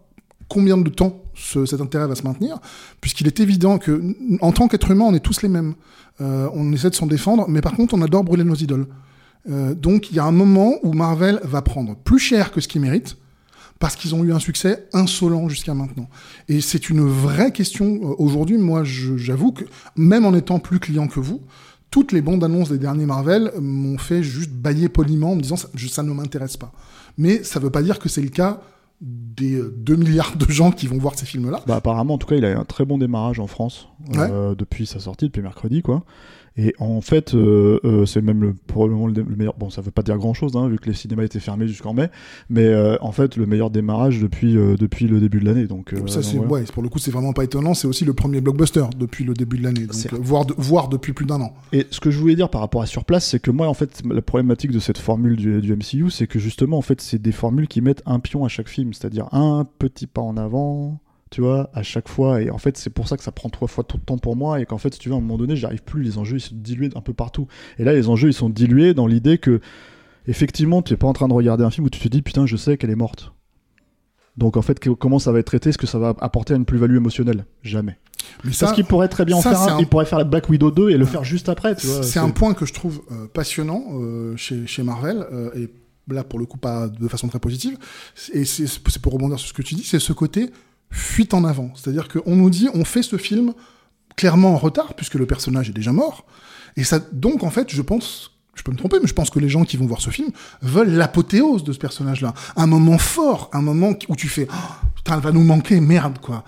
combien 0.48 0.78
de 0.78 0.90
temps 0.90 1.24
ce- 1.34 1.66
cet 1.66 1.82
intérêt 1.82 2.08
va 2.08 2.14
se 2.14 2.24
maintenir, 2.24 2.60
puisqu'il 3.02 3.26
est 3.26 3.40
évident 3.40 3.80
que, 3.80 4.00
en 4.42 4.52
tant 4.52 4.68
qu'être 4.68 4.92
humain, 4.92 5.06
on 5.08 5.14
est 5.16 5.20
tous 5.20 5.42
les 5.42 5.50
mêmes. 5.50 5.74
Euh, 6.22 6.48
on 6.54 6.72
essaie 6.72 6.90
de 6.92 6.96
s'en 6.96 7.08
défendre, 7.08 7.46
mais 7.50 7.62
par 7.62 7.74
contre, 7.74 7.94
on 7.96 8.02
adore 8.02 8.24
brûler 8.24 8.44
nos 8.44 8.56
idoles. 8.56 8.88
Euh, 9.50 9.74
donc, 9.74 10.12
il 10.12 10.16
y 10.16 10.20
a 10.20 10.26
un 10.26 10.32
moment 10.32 10.76
où 10.84 10.94
Marvel 10.94 11.40
va 11.44 11.62
prendre 11.62 11.96
plus 11.96 12.20
cher 12.20 12.52
que 12.52 12.62
ce 12.62 12.68
qu'il 12.68 12.82
mérite, 12.82 13.18
parce 13.80 13.96
qu'ils 13.98 14.16
ont 14.16 14.24
eu 14.24 14.32
un 14.32 14.40
succès 14.40 14.88
insolent 14.94 15.50
jusqu'à 15.50 15.74
maintenant. 15.74 16.10
Et 16.48 16.62
c'est 16.62 16.90
une 16.90 17.06
vraie 17.06 17.52
question 17.52 18.16
aujourd'hui. 18.18 18.58
Moi, 18.58 18.84
j'avoue 18.86 19.52
que, 19.52 19.66
même 19.98 20.26
en 20.26 20.34
étant 20.34 20.60
plus 20.60 20.80
client 20.80 21.08
que 21.08 21.20
vous, 21.20 21.42
toutes 21.96 22.12
les 22.12 22.22
bandes 22.22 22.44
annonces 22.44 22.68
des 22.68 22.78
derniers 22.78 23.06
Marvel 23.06 23.54
m'ont 23.58 23.98
fait 23.98 24.22
juste 24.22 24.52
bailler 24.52 24.90
poliment 24.90 25.32
en 25.32 25.36
me 25.38 25.42
disant 25.42 25.56
ça, 25.56 25.70
ça 25.78 26.04
ne 26.04 26.12
m'intéresse 26.12 26.58
pas. 26.58 26.74
Mais 27.18 27.42
ça 27.42 27.58
veut 27.62 27.70
pas 27.70 27.82
dire 27.82 28.00
que 28.00 28.10
c'est 28.10 28.22
le 28.22 28.28
cas 28.28 28.60
des 29.00 29.56
euh, 29.56 29.74
2 29.78 29.96
milliards 29.96 30.36
de 30.36 30.46
gens 30.52 30.72
qui 30.72 30.88
vont 30.88 30.98
voir 30.98 31.18
ces 31.18 31.26
films-là. 31.26 31.62
Bah, 31.66 31.78
apparemment, 31.78 32.16
en 32.16 32.18
tout 32.18 32.28
cas, 32.28 32.36
il 32.36 32.44
a 32.44 32.52
eu 32.52 32.56
un 32.56 32.66
très 32.66 32.84
bon 32.84 32.98
démarrage 32.98 33.40
en 33.40 33.48
France 33.48 33.88
euh, 34.18 34.56
depuis 34.56 34.86
sa 34.86 35.00
sortie, 35.00 35.28
depuis 35.28 35.42
mercredi, 35.42 35.82
quoi. 35.82 36.04
Et 36.58 36.74
en 36.80 37.02
fait, 37.02 37.34
euh, 37.34 37.80
euh, 37.84 38.06
c'est 38.06 38.22
même 38.22 38.42
le, 38.42 38.54
probablement 38.68 39.08
le, 39.08 39.24
meilleur. 39.26 39.56
Bon, 39.58 39.70
ça 39.70 39.82
veut 39.82 39.92
pas 39.92 40.04
dire 40.04 40.18
grand 40.18 40.34
chose, 40.34 40.56
hein, 40.56 40.70
vu 40.70 40.78
que 40.80 40.88
les 40.88 40.96
cinémas 40.96 41.24
étaient 41.24 41.40
fermés 41.42 41.68
jusqu'en 41.68 41.94
mai, 41.94 42.10
mais 42.50 42.66
euh, 42.66 42.96
en 43.02 43.12
fait, 43.12 43.36
le 43.36 43.46
meilleur 43.46 43.70
démarrage 43.70 44.22
depuis, 44.22 44.56
euh, 44.56 44.76
depuis 44.78 45.08
le 45.08 45.20
début 45.20 45.40
de 45.42 45.46
l'année. 45.46 45.68
Donc, 45.68 45.94
euh, 45.94 46.08
ça, 46.08 46.24
c'est, 46.24 46.38
ouais, 46.38 46.64
pour 46.74 46.82
le 46.82 46.88
coup, 46.88 47.00
c'est 47.00 47.12
vraiment 47.12 47.34
pas 47.34 47.44
étonnant. 47.44 47.74
C'est 47.74 47.88
aussi 47.88 48.06
le 48.06 48.14
premier 48.14 48.40
blockbuster 48.40 48.86
depuis 48.98 49.26
le 49.26 49.34
début 49.34 49.58
de 49.58 49.64
l'année, 49.64 49.84
euh, 49.84 50.18
voire, 50.22 50.46
de- 50.46 50.56
voire 50.58 50.88
depuis 50.88 51.12
plus 51.12 51.26
d'un 51.26 51.42
an. 51.42 51.54
Et 51.74 51.88
ce 51.92 52.00
que 52.00 52.10
je 52.10 52.18
voulais 52.20 52.36
dire 52.36 52.50
par 52.50 52.62
rapport 52.62 52.82
à 52.82 52.86
sur 52.86 53.04
place, 53.04 53.28
c'est 53.28 53.40
que 53.42 53.52
moi, 53.52 53.68
en 53.68 53.74
fait, 53.74 54.02
la 54.10 54.22
problématique 54.22 54.72
de 54.72 54.80
cette 54.80 54.98
formule 54.98 55.36
du, 55.36 55.60
du 55.62 55.74
MCU, 55.76 56.10
c'est 56.10 56.28
que 56.28 56.40
justement, 56.40 56.78
en 56.78 56.82
fait, 56.82 57.02
c'est 57.02 57.22
des 57.22 57.34
formules 57.34 57.68
qui 57.68 57.82
mettent 57.82 58.04
un 58.06 58.20
pion 58.20 58.46
à 58.46 58.48
chaque 58.48 58.70
film, 58.70 58.94
c'est-à-dire 58.94 59.28
un 59.34 59.68
petit 59.78 60.08
pas 60.08 60.22
en 60.22 60.38
avant, 60.38 61.00
tu 61.36 61.42
vois, 61.42 61.70
à 61.74 61.84
chaque 61.84 62.08
fois. 62.08 62.42
Et 62.42 62.50
en 62.50 62.58
fait, 62.58 62.78
c'est 62.78 62.90
pour 62.90 63.10
ça 63.10 63.18
que 63.18 63.24
ça 63.24 63.34
prend 63.34 63.50
trois 63.50 63.68
fois 63.68 63.84
tout 63.84 63.98
le 63.98 64.04
temps 64.04 64.18
pour 64.18 64.38
moi, 64.38 64.62
et 64.62 64.66
qu'en 64.66 64.78
fait, 64.78 64.94
si 64.94 65.00
tu 65.02 65.10
veux, 65.10 65.16
à 65.16 65.18
un 65.18 65.22
moment 65.22 65.38
donné, 65.38 65.58
j'arrive 65.58 65.84
plus, 65.84 66.02
les 66.02 66.18
enjeux, 66.18 66.38
ils 66.38 66.40
sont 66.42 66.56
dilués 66.56 66.90
un 66.96 67.02
peu 67.02 67.14
partout. 67.14 67.48
Et 67.78 67.84
là, 67.84 67.92
les 67.94 68.08
enjeux, 68.08 68.30
ils 68.30 68.34
sont 68.34 68.50
dilués 68.50 68.94
dans 68.94 69.06
l'idée 69.06 69.38
que, 69.38 69.60
effectivement, 70.28 70.82
tu 70.82 70.94
es 70.94 70.98
pas 70.98 71.08
en 71.08 71.12
train 71.14 71.28
de 71.28 71.34
regarder 71.34 71.66
un 71.66 71.70
film 71.72 71.86
où 71.88 71.90
tu 71.90 72.00
te 72.00 72.08
dis, 72.08 72.22
putain, 72.22 72.46
je 72.46 72.56
sais 72.56 72.78
qu'elle 72.78 72.90
est 72.90 72.96
morte. 72.96 73.34
Donc 74.38 74.56
en 74.58 74.62
fait, 74.62 74.80
comment 74.96 75.20
ça 75.20 75.32
va 75.34 75.40
être 75.40 75.46
traité? 75.48 75.70
Est-ce 75.70 75.78
que 75.78 75.88
ça 75.88 76.00
va 76.00 76.14
apporter 76.20 76.54
une 76.56 76.66
plus-value 76.66 76.96
émotionnelle? 76.96 77.46
Jamais. 77.64 77.98
Mais 78.44 78.52
ça, 78.54 78.66
Parce 78.68 78.76
qu'il 78.76 78.86
pourrait 78.86 79.08
très 79.08 79.24
bien 79.26 79.36
en 79.38 79.42
faire 79.42 79.60
un, 79.62 79.78
un- 79.78 79.80
il 79.80 79.88
pourrait 79.88 80.06
faire 80.06 80.18
la 80.18 80.24
Black 80.26 80.50
Widow 80.50 80.72
2 80.72 80.90
et 80.90 80.98
le 80.98 81.06
faire 81.06 81.24
juste 81.24 81.48
après, 81.50 81.76
c'est 81.78 82.20
un 82.20 82.30
point 82.32 82.54
que 82.54 82.66
je 82.66 82.74
trouve 82.74 83.02
euh, 83.12 83.28
passionnant 83.28 83.84
euh, 83.94 84.36
chez, 84.36 84.68
chez 84.68 84.84
Marvel, 84.84 85.26
euh, 85.32 85.52
et 85.56 85.70
là 86.14 86.24
pour 86.26 86.38
le 86.38 86.46
coup 86.46 86.58
pas 86.58 86.88
de 86.90 87.08
façon 87.08 87.28
très 87.30 87.40
positive, 87.40 87.78
et 88.34 88.44
c'est 88.46 89.00
pour 89.00 89.14
rebondir 89.14 89.40
sur 89.40 89.48
ce 89.50 89.54
que 89.54 89.62
tu 89.62 89.74
dis, 89.76 89.84
c'est 89.84 90.00
ce 90.00 90.12
côté 90.14 90.50
fuite 90.96 91.34
en 91.34 91.44
avant. 91.44 91.72
C'est-à-dire 91.76 92.08
qu'on 92.08 92.36
nous 92.36 92.50
dit 92.50 92.70
on 92.74 92.86
fait 92.86 93.04
ce 93.04 93.18
film 93.18 93.54
clairement 94.16 94.54
en 94.54 94.58
retard, 94.58 94.94
puisque 94.94 95.16
le 95.16 95.26
personnage 95.26 95.70
est 95.70 95.74
déjà 95.74 95.92
mort, 95.92 96.26
et 96.78 96.84
ça, 96.84 97.00
donc 97.12 97.44
en 97.44 97.50
fait 97.50 97.70
je 97.70 97.82
pense, 97.82 98.32
je 98.56 98.64
peux 98.64 98.72
me 98.72 98.78
tromper, 98.78 98.98
mais 99.02 99.08
je 99.08 99.14
pense 99.14 99.30
que 99.30 99.40
les 99.40 99.50
gens 99.50 99.66
qui 99.66 99.76
vont 99.76 99.86
voir 99.86 100.02
ce 100.02 100.10
film 100.10 100.30
veulent 100.62 100.94
l'apothéose 100.94 101.64
de 101.64 101.74
ce 101.74 101.78
personnage-là. 101.78 102.34
Un 102.56 102.68
moment 102.68 102.98
fort, 102.98 103.50
un 103.52 103.62
moment 103.62 103.94
où 104.08 104.16
tu 104.16 104.30
fais 104.30 104.48
Oh, 104.50 104.86
putain, 104.96 105.16
elle 105.16 105.24
va 105.24 105.32
nous 105.34 105.44
manquer, 105.44 105.82
merde, 105.82 106.20
quoi. 106.20 106.46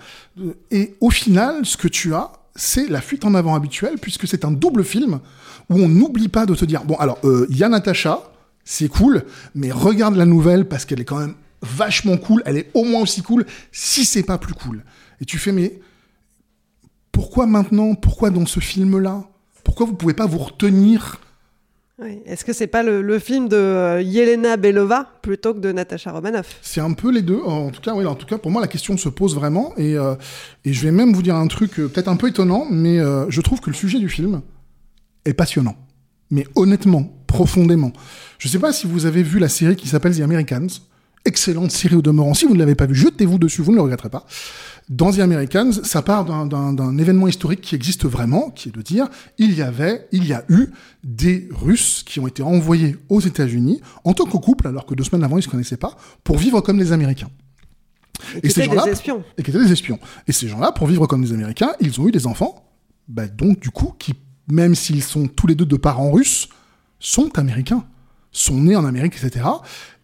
Et 0.70 0.94
au 1.00 1.10
final, 1.10 1.66
ce 1.66 1.76
que 1.76 1.88
tu 1.88 2.14
as, 2.14 2.32
c'est 2.54 2.88
la 2.88 3.02
fuite 3.02 3.26
en 3.26 3.34
avant 3.34 3.54
habituelle, 3.54 3.98
puisque 4.00 4.26
c'est 4.26 4.44
un 4.46 4.50
double 4.50 4.82
film 4.82 5.20
où 5.68 5.74
on 5.78 5.88
n'oublie 5.88 6.28
pas 6.28 6.46
de 6.46 6.54
te 6.54 6.64
dire 6.64 6.84
bon, 6.84 6.96
alors, 6.96 7.18
euh, 7.24 7.46
il 7.50 7.58
y 7.58 7.64
a 7.64 7.68
Natacha, 7.68 8.22
c'est 8.64 8.88
cool, 8.88 9.24
mais 9.54 9.70
regarde 9.70 10.16
la 10.16 10.24
nouvelle 10.24 10.66
parce 10.66 10.86
qu'elle 10.86 11.00
est 11.00 11.04
quand 11.04 11.18
même 11.18 11.34
vachement 11.62 12.16
cool, 12.16 12.42
elle 12.46 12.56
est 12.56 12.70
au 12.74 12.84
moins 12.84 13.02
aussi 13.02 13.22
cool, 13.22 13.46
si 13.72 14.04
c'est 14.04 14.22
pas 14.22 14.38
plus 14.38 14.54
cool. 14.54 14.84
Et 15.20 15.24
tu 15.24 15.38
fais, 15.38 15.52
mais 15.52 15.80
pourquoi 17.12 17.46
maintenant? 17.46 17.94
Pourquoi 17.94 18.30
dans 18.30 18.46
ce 18.46 18.60
film-là? 18.60 19.24
Pourquoi 19.64 19.86
vous 19.86 19.94
pouvez 19.94 20.14
pas 20.14 20.26
vous 20.26 20.38
retenir? 20.38 21.20
Est-ce 22.26 22.44
que 22.44 22.52
c'est 22.52 22.68
pas 22.68 22.84
le, 22.84 23.02
le 23.02 23.18
film 23.18 23.48
de 23.48 23.56
euh, 23.56 24.00
Yelena 24.00 24.56
Belova 24.56 25.10
plutôt 25.20 25.52
que 25.52 25.58
de 25.58 25.72
Natasha 25.72 26.12
Romanoff? 26.12 26.60
C'est 26.62 26.80
un 26.80 26.92
peu 26.92 27.10
les 27.10 27.22
deux. 27.22 27.40
En 27.40 27.70
tout 27.70 27.80
cas, 27.80 27.92
oui, 27.92 28.06
en 28.06 28.14
tout 28.14 28.24
cas, 28.24 28.38
pour 28.38 28.52
moi, 28.52 28.60
la 28.60 28.68
question 28.68 28.96
se 28.96 29.08
pose 29.08 29.34
vraiment. 29.34 29.72
Et, 29.76 29.98
euh, 29.98 30.14
et 30.64 30.72
je 30.72 30.80
vais 30.84 30.92
même 30.92 31.12
vous 31.12 31.22
dire 31.22 31.34
un 31.34 31.48
truc 31.48 31.80
euh, 31.80 31.88
peut-être 31.88 32.06
un 32.06 32.14
peu 32.14 32.28
étonnant, 32.28 32.68
mais 32.70 33.00
euh, 33.00 33.28
je 33.30 33.40
trouve 33.40 33.60
que 33.60 33.68
le 33.68 33.74
sujet 33.74 33.98
du 33.98 34.08
film 34.08 34.42
est 35.24 35.34
passionnant. 35.34 35.74
Mais 36.30 36.46
honnêtement, 36.54 37.12
profondément. 37.26 37.92
Je 38.38 38.46
sais 38.46 38.60
pas 38.60 38.72
si 38.72 38.86
vous 38.86 39.04
avez 39.04 39.24
vu 39.24 39.40
la 39.40 39.48
série 39.48 39.74
qui 39.74 39.88
s'appelle 39.88 40.16
The 40.16 40.20
Americans. 40.20 40.68
Excellente 41.28 41.70
série 41.70 41.94
au 41.94 42.00
demeurant. 42.02 42.32
Si 42.32 42.46
vous 42.46 42.54
ne 42.54 42.58
l'avez 42.58 42.74
pas 42.74 42.86
vue, 42.86 42.94
jetez-vous 42.94 43.38
dessus, 43.38 43.60
vous 43.60 43.70
ne 43.72 43.76
le 43.76 43.82
regretterez 43.82 44.08
pas. 44.08 44.24
Dans 44.88 45.12
The 45.12 45.18
Americans, 45.18 45.72
ça 45.84 46.00
part 46.00 46.24
d'un- 46.24 46.96
événement 46.98 47.28
historique 47.28 47.60
qui 47.60 47.74
existe 47.74 48.06
vraiment, 48.06 48.48
qui 48.48 48.70
est 48.70 48.72
de 48.72 48.80
dire, 48.80 49.08
il 49.36 49.52
y 49.54 49.60
avait, 49.60 50.08
il 50.12 50.24
y 50.26 50.32
a 50.32 50.42
eu 50.48 50.68
des 51.04 51.46
Russes 51.52 52.02
qui 52.06 52.18
ont 52.18 52.26
été 52.26 52.42
envoyés 52.42 52.96
aux 53.10 53.20
États-Unis 53.20 53.82
en 54.04 54.14
tant 54.14 54.24
que 54.24 54.38
couple, 54.38 54.66
alors 54.66 54.86
que 54.86 54.94
deux 54.94 55.04
semaines 55.04 55.22
avant 55.24 55.36
ils 55.36 55.42
se 55.42 55.48
connaissaient 55.48 55.76
pas, 55.76 55.94
pour 56.24 56.38
vivre 56.38 56.62
comme 56.62 56.78
des 56.78 56.92
Américains. 56.92 57.28
Et 58.42 58.48
ces 58.48 58.64
gens-là- 58.64 58.84
des 58.86 58.92
espions. 58.92 59.22
Et 59.36 59.42
qui 59.42 59.50
étaient 59.50 59.62
des 59.62 59.70
espions. 59.72 59.98
Et 60.26 60.32
ces 60.32 60.48
gens-là, 60.48 60.72
pour 60.72 60.86
vivre 60.86 61.06
comme 61.06 61.22
des 61.22 61.32
Américains, 61.34 61.72
ils 61.80 62.00
ont 62.00 62.08
eu 62.08 62.10
des 62.10 62.26
enfants, 62.26 62.64
bah 63.06 63.26
donc 63.28 63.60
du 63.60 63.68
coup, 63.70 63.92
qui, 63.98 64.14
même 64.50 64.74
s'ils 64.74 65.02
sont 65.02 65.26
tous 65.28 65.46
les 65.46 65.54
deux 65.54 65.66
de 65.66 65.76
parents 65.76 66.10
russes, 66.10 66.48
sont 66.98 67.38
américains, 67.38 67.84
sont 68.40 68.60
nés 68.60 68.76
en 68.76 68.84
Amérique, 68.84 69.14
etc. 69.22 69.46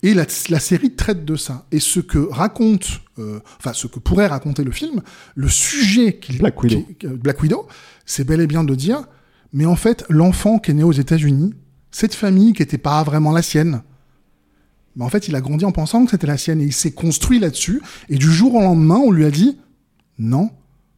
Et 0.03 0.13
la, 0.15 0.27
la 0.51 0.61
série 0.61 0.95
traite 0.95 1.25
de 1.25 1.37
ça. 1.37 1.67
Et 1.73 1.81
ce 1.81 2.01
que 2.01 2.19
raconte, 2.19 3.01
euh, 3.19 3.41
enfin 3.59 3.73
ce 3.73 3.87
que 3.87 3.99
pourrait 3.99 4.27
raconter 4.27 4.65
le 4.65 4.71
film, 4.73 5.03
le 5.35 5.49
sujet 5.49 6.19
qu'il 6.19 6.39
Black 6.39 6.63
Widow. 6.63 6.87
qui- 6.99 7.07
euh, 7.07 7.17
Black 7.17 7.41
Widow, 7.43 7.67
c'est 8.05 8.25
bel 8.25 8.41
et 8.41 8.47
bien 8.47 8.65
de 8.65 8.75
dire, 8.75 9.05
mais 9.53 9.67
en 9.67 9.77
fait, 9.77 10.05
l'enfant 10.11 10.59
qui 10.59 10.73
est 10.73 10.75
né 10.75 10.83
aux 10.83 10.93
États-Unis, 10.93 11.55
cette 11.91 12.15
famille 12.15 12.53
qui 12.53 12.63
n'était 12.63 12.77
pas 12.79 13.03
vraiment 13.05 13.33
la 13.33 13.41
sienne, 13.43 13.83
mais 14.97 15.05
en 15.05 15.09
fait, 15.09 15.27
il 15.29 15.35
a 15.37 15.41
grandi 15.41 15.65
en 15.65 15.73
pensant 15.73 16.05
que 16.05 16.11
c'était 16.11 16.27
la 16.27 16.37
sienne 16.37 16.61
et 16.61 16.65
il 16.65 16.73
s'est 16.73 16.93
construit 16.93 17.39
là-dessus. 17.41 17.81
Et 18.09 18.17
du 18.17 18.31
jour 18.31 18.55
au 18.55 18.61
lendemain, 18.61 18.97
on 18.97 19.11
lui 19.11 19.25
a 19.25 19.31
dit 19.31 19.59
non, 20.19 20.51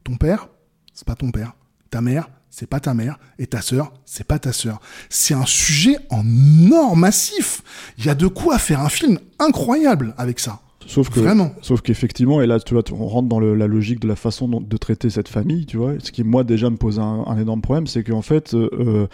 ton 0.05 0.17
père, 0.17 0.49
c'est 0.93 1.07
pas 1.07 1.15
ton 1.15 1.31
père. 1.31 1.55
Ta 1.91 2.01
mère, 2.01 2.29
c'est 2.59 2.67
pas 2.67 2.81
ta 2.81 2.95
mère. 2.95 3.19
Et 3.39 3.47
ta 3.47 3.61
sœur, 3.61 3.93
c'est 4.07 4.27
pas 4.27 4.39
ta 4.39 4.51
sœur. 4.51 4.81
C'est 5.11 5.35
un 5.35 5.45
sujet 5.45 5.99
en 6.09 6.25
or 6.73 6.97
massif. 6.97 7.63
Il 7.99 8.07
y 8.07 8.09
a 8.09 8.15
de 8.15 8.27
quoi 8.29 8.59
faire 8.59 8.81
un 8.81 8.89
film 8.89 9.19
incroyable 9.39 10.15
avec 10.17 10.41
ça. 10.41 10.61
Sauf 10.87 11.11
que, 11.11 11.21
Vraiment. 11.21 11.51
sauf 11.61 11.83
qu'effectivement, 11.83 12.41
et 12.41 12.47
là, 12.47 12.59
tu 12.61 12.73
vois, 12.73 12.83
on 12.93 13.07
rentre 13.09 13.29
dans 13.29 13.41
le- 13.41 13.55
la 13.57 13.67
logique 13.67 14.01
de 14.01 14.09
la 14.09 14.17
façon 14.17 14.49
de 14.49 14.77
traiter 14.79 15.11
cette 15.11 15.29
famille, 15.29 15.67
tu 15.67 15.77
vois. 15.77 15.95
Ce 15.99 16.11
qui, 16.13 16.23
moi, 16.25 16.45
déjà, 16.45 16.71
me 16.71 16.77
pose 16.77 16.99
un, 16.99 17.25
un 17.27 17.37
énorme 17.39 17.61
problème, 17.61 17.87
c'est 17.89 18.03
qu'en 18.05 18.23
fait, 18.23 18.55
euh, 18.55 18.71
euh, 18.73 19.07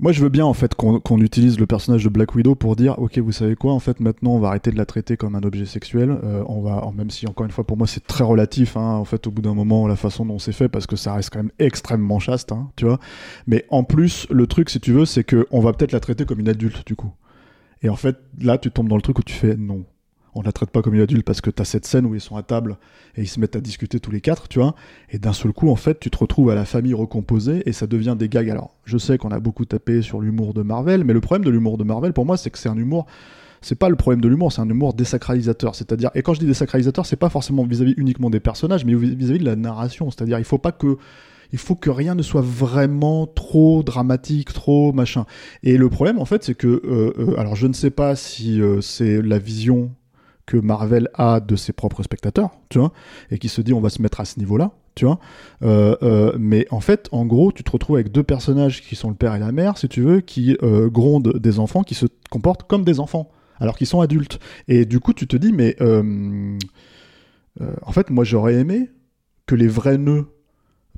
moi, 0.00 0.12
je 0.12 0.22
veux 0.22 0.30
bien, 0.30 0.46
en 0.46 0.54
fait, 0.54 0.74
qu'on 0.74 1.20
utilise 1.20 1.60
le 1.60 1.66
personnage 1.66 2.04
de 2.04 2.08
Black 2.08 2.34
Widow 2.34 2.54
pour 2.54 2.74
dire, 2.74 2.98
ok, 2.98 3.18
vous 3.18 3.32
savez 3.32 3.54
quoi, 3.54 3.74
en 3.74 3.80
fait, 3.80 4.00
maintenant, 4.00 4.30
on 4.32 4.38
va 4.38 4.48
arrêter 4.48 4.70
de 4.70 4.78
la 4.78 4.86
traiter 4.86 5.18
comme 5.18 5.34
un 5.34 5.42
objet 5.42 5.66
sexuel. 5.66 6.18
Euh, 6.24 6.42
on 6.46 6.62
va, 6.62 6.90
même 6.96 7.10
si, 7.10 7.26
encore 7.26 7.44
une 7.44 7.52
fois, 7.52 7.64
pour 7.64 7.76
moi, 7.76 7.86
c'est 7.86 8.06
très 8.06 8.24
relatif, 8.24 8.78
hein, 8.78 8.94
en 8.94 9.04
fait, 9.04 9.26
au 9.26 9.30
bout 9.30 9.42
d'un 9.42 9.52
moment, 9.52 9.86
la 9.86 9.96
façon 9.96 10.24
dont 10.24 10.38
c'est 10.38 10.52
fait, 10.52 10.70
parce 10.70 10.86
que 10.86 10.96
ça 10.96 11.12
reste 11.12 11.28
quand 11.30 11.40
même 11.40 11.52
extrêmement 11.58 12.18
chaste, 12.18 12.50
hein, 12.50 12.70
tu 12.76 12.86
vois. 12.86 12.98
Mais 13.46 13.66
en 13.68 13.84
plus, 13.84 14.26
le 14.30 14.46
truc, 14.46 14.70
si 14.70 14.80
tu 14.80 14.92
veux, 14.92 15.04
c'est 15.04 15.22
que 15.22 15.46
on 15.50 15.60
va 15.60 15.74
peut-être 15.74 15.92
la 15.92 16.00
traiter 16.00 16.24
comme 16.24 16.40
une 16.40 16.48
adulte, 16.48 16.86
du 16.86 16.96
coup. 16.96 17.12
Et 17.82 17.90
en 17.90 17.96
fait, 17.96 18.16
là, 18.40 18.56
tu 18.56 18.70
tombes 18.70 18.88
dans 18.88 18.96
le 18.96 19.02
truc 19.02 19.18
où 19.18 19.22
tu 19.22 19.34
fais 19.34 19.54
non. 19.56 19.84
On 20.34 20.42
la 20.42 20.52
traite 20.52 20.70
pas 20.70 20.82
comme 20.82 20.94
une 20.94 21.00
adulte 21.00 21.24
parce 21.24 21.40
que 21.40 21.50
t'as 21.50 21.64
cette 21.64 21.86
scène 21.86 22.06
où 22.06 22.14
ils 22.14 22.20
sont 22.20 22.36
à 22.36 22.42
table 22.42 22.78
et 23.16 23.22
ils 23.22 23.28
se 23.28 23.40
mettent 23.40 23.56
à 23.56 23.60
discuter 23.60 23.98
tous 23.98 24.10
les 24.10 24.20
quatre, 24.20 24.48
tu 24.48 24.60
vois. 24.60 24.74
Et 25.10 25.18
d'un 25.18 25.32
seul 25.32 25.52
coup, 25.52 25.70
en 25.70 25.76
fait, 25.76 25.98
tu 25.98 26.10
te 26.10 26.18
retrouves 26.18 26.50
à 26.50 26.54
la 26.54 26.64
famille 26.64 26.94
recomposée 26.94 27.62
et 27.66 27.72
ça 27.72 27.86
devient 27.86 28.16
des 28.18 28.28
gags. 28.28 28.48
Alors, 28.50 28.76
je 28.84 28.98
sais 28.98 29.18
qu'on 29.18 29.30
a 29.30 29.40
beaucoup 29.40 29.64
tapé 29.64 30.02
sur 30.02 30.20
l'humour 30.20 30.54
de 30.54 30.62
Marvel, 30.62 31.04
mais 31.04 31.12
le 31.12 31.20
problème 31.20 31.44
de 31.44 31.50
l'humour 31.50 31.78
de 31.78 31.84
Marvel, 31.84 32.12
pour 32.12 32.26
moi, 32.26 32.36
c'est 32.36 32.50
que 32.50 32.58
c'est 32.58 32.68
un 32.68 32.76
humour. 32.76 33.06
C'est 33.62 33.74
pas 33.74 33.90
le 33.90 33.96
problème 33.96 34.22
de 34.22 34.28
l'humour, 34.28 34.52
c'est 34.52 34.62
un 34.62 34.68
humour 34.68 34.94
désacralisateur. 34.94 35.74
C'est-à-dire, 35.74 36.10
et 36.14 36.22
quand 36.22 36.32
je 36.32 36.40
dis 36.40 36.46
désacralisateur, 36.46 37.04
c'est 37.04 37.16
pas 37.16 37.28
forcément 37.28 37.64
vis-à-vis 37.64 37.94
uniquement 37.98 38.30
des 38.30 38.40
personnages, 38.40 38.84
mais 38.84 38.94
vis-à-vis 38.94 39.38
de 39.38 39.44
la 39.44 39.56
narration. 39.56 40.10
C'est-à-dire, 40.10 40.38
il 40.38 40.44
faut 40.44 40.58
pas 40.58 40.72
que 40.72 40.96
il 41.52 41.58
faut 41.58 41.74
que 41.74 41.90
rien 41.90 42.14
ne 42.14 42.22
soit 42.22 42.42
vraiment 42.42 43.26
trop 43.26 43.82
dramatique, 43.82 44.52
trop 44.52 44.92
machin. 44.92 45.26
Et 45.62 45.76
le 45.76 45.88
problème, 45.88 46.18
en 46.18 46.24
fait, 46.24 46.44
c'est 46.44 46.54
que, 46.54 46.66
euh, 46.68 47.12
euh, 47.18 47.38
alors 47.38 47.56
je 47.56 47.66
ne 47.66 47.72
sais 47.72 47.90
pas 47.90 48.16
si 48.16 48.60
euh, 48.60 48.80
c'est 48.80 49.20
la 49.20 49.38
vision 49.38 49.90
que 50.50 50.56
Marvel 50.56 51.08
a 51.14 51.38
de 51.38 51.54
ses 51.54 51.72
propres 51.72 52.02
spectateurs, 52.02 52.50
tu 52.70 52.80
vois, 52.80 52.92
et 53.30 53.38
qui 53.38 53.48
se 53.48 53.60
dit 53.60 53.72
on 53.72 53.80
va 53.80 53.88
se 53.88 54.02
mettre 54.02 54.18
à 54.18 54.24
ce 54.24 54.36
niveau-là, 54.40 54.72
tu 54.96 55.04
vois. 55.04 55.20
Euh, 55.62 55.94
euh, 56.02 56.36
mais 56.40 56.66
en 56.72 56.80
fait, 56.80 57.08
en 57.12 57.24
gros, 57.24 57.52
tu 57.52 57.62
te 57.62 57.70
retrouves 57.70 57.94
avec 57.94 58.10
deux 58.10 58.24
personnages 58.24 58.82
qui 58.82 58.96
sont 58.96 59.10
le 59.10 59.14
père 59.14 59.36
et 59.36 59.38
la 59.38 59.52
mère, 59.52 59.78
si 59.78 59.88
tu 59.88 60.02
veux, 60.02 60.20
qui 60.20 60.56
euh, 60.64 60.90
grondent 60.90 61.38
des 61.38 61.60
enfants, 61.60 61.84
qui 61.84 61.94
se 61.94 62.06
comportent 62.30 62.64
comme 62.64 62.82
des 62.82 62.98
enfants, 62.98 63.30
alors 63.60 63.76
qu'ils 63.76 63.86
sont 63.86 64.00
adultes. 64.00 64.40
Et 64.66 64.86
du 64.86 64.98
coup, 64.98 65.12
tu 65.12 65.28
te 65.28 65.36
dis, 65.36 65.52
mais 65.52 65.76
en 65.80 66.58
fait, 67.92 68.10
moi, 68.10 68.24
j'aurais 68.24 68.54
aimé 68.54 68.90
que 69.46 69.54
les 69.54 69.68
vrais 69.68 69.98
nœuds 69.98 70.26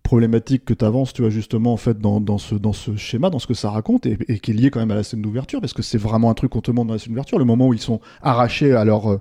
problématiques 0.02 0.64
que 0.64 0.74
tu 0.74 0.84
avances, 0.84 1.12
tu 1.12 1.22
vois, 1.22 1.30
justement, 1.30 1.72
en 1.72 1.76
fait, 1.76 1.98
dans, 1.98 2.20
dans, 2.20 2.38
ce, 2.38 2.54
dans 2.54 2.72
ce 2.72 2.96
schéma, 2.96 3.30
dans 3.30 3.38
ce 3.38 3.46
que 3.46 3.54
ça 3.54 3.70
raconte, 3.70 4.06
et, 4.06 4.18
et 4.28 4.38
qui 4.38 4.50
est 4.50 4.54
lié 4.54 4.70
quand 4.70 4.80
même 4.80 4.90
à 4.90 4.96
la 4.96 5.02
scène 5.04 5.22
d'ouverture, 5.22 5.60
parce 5.60 5.72
que 5.72 5.82
c'est 5.82 5.98
vraiment 5.98 6.30
un 6.30 6.34
truc 6.34 6.50
qu'on 6.52 6.60
te 6.60 6.70
montre 6.70 6.88
dans 6.88 6.94
la 6.94 6.98
scène 6.98 7.10
d'ouverture, 7.12 7.38
le 7.38 7.44
moment 7.44 7.68
où 7.68 7.74
ils 7.74 7.80
sont 7.80 8.00
arrachés 8.22 8.72
à 8.72 8.84
leur 8.84 9.10
euh, 9.12 9.20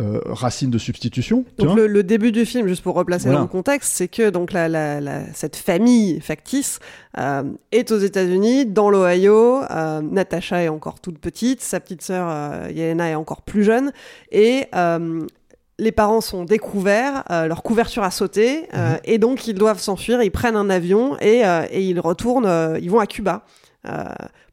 euh, 0.00 0.20
racine 0.26 0.70
de 0.70 0.78
substitution. 0.78 1.44
tu 1.56 1.64
Donc 1.66 1.76
le, 1.76 1.86
le 1.86 2.02
début 2.02 2.32
du 2.32 2.44
film, 2.46 2.66
juste 2.66 2.82
pour 2.82 2.96
replacer 2.96 3.26
Voilà. 3.26 3.38
dans 3.38 3.44
le 3.44 3.48
contexte, 3.50 3.92
c'est 3.94 4.08
que 4.08 4.30
donc 4.30 4.52
la, 4.52 4.68
la, 4.68 5.00
la- 5.00 5.32
cette 5.34 5.54
famille 5.56 6.20
factice 6.20 6.80
euh, 7.18 7.44
est 7.70 7.92
aux 7.92 7.98
États-Unis, 7.98 8.66
dans 8.66 8.90
l'Ohio. 8.90 9.62
Euh, 9.70 10.00
Natasha 10.02 10.62
est 10.64 10.68
encore 10.68 10.98
toute 11.00 11.18
petite, 11.18 11.60
sa 11.60 11.78
petite 11.78 12.02
sœur 12.02 12.26
euh, 12.28 12.68
Yelena 12.74 13.10
est 13.10 13.14
encore 13.14 13.42
plus 13.42 13.62
jeune, 13.62 13.92
et 14.32 14.64
euh, 14.74 15.26
les 15.78 15.92
parents 15.92 16.20
sont 16.20 16.44
découverts, 16.44 17.24
euh, 17.30 17.46
leur 17.46 17.62
couverture 17.62 18.02
a 18.02 18.10
sauté, 18.10 18.68
euh, 18.74 18.96
et 19.04 19.18
donc 19.18 19.46
ils 19.46 19.54
doivent 19.54 19.80
s'enfuir. 19.80 20.22
Ils 20.22 20.30
prennent 20.30 20.56
un 20.56 20.70
avion 20.70 21.18
et, 21.20 21.44
euh, 21.44 21.66
et 21.70 21.82
ils 21.82 22.00
retournent, 22.00 22.46
euh, 22.46 22.78
ils 22.80 22.90
vont 22.90 23.00
à 23.00 23.06
Cuba 23.06 23.44
euh, 23.86 24.04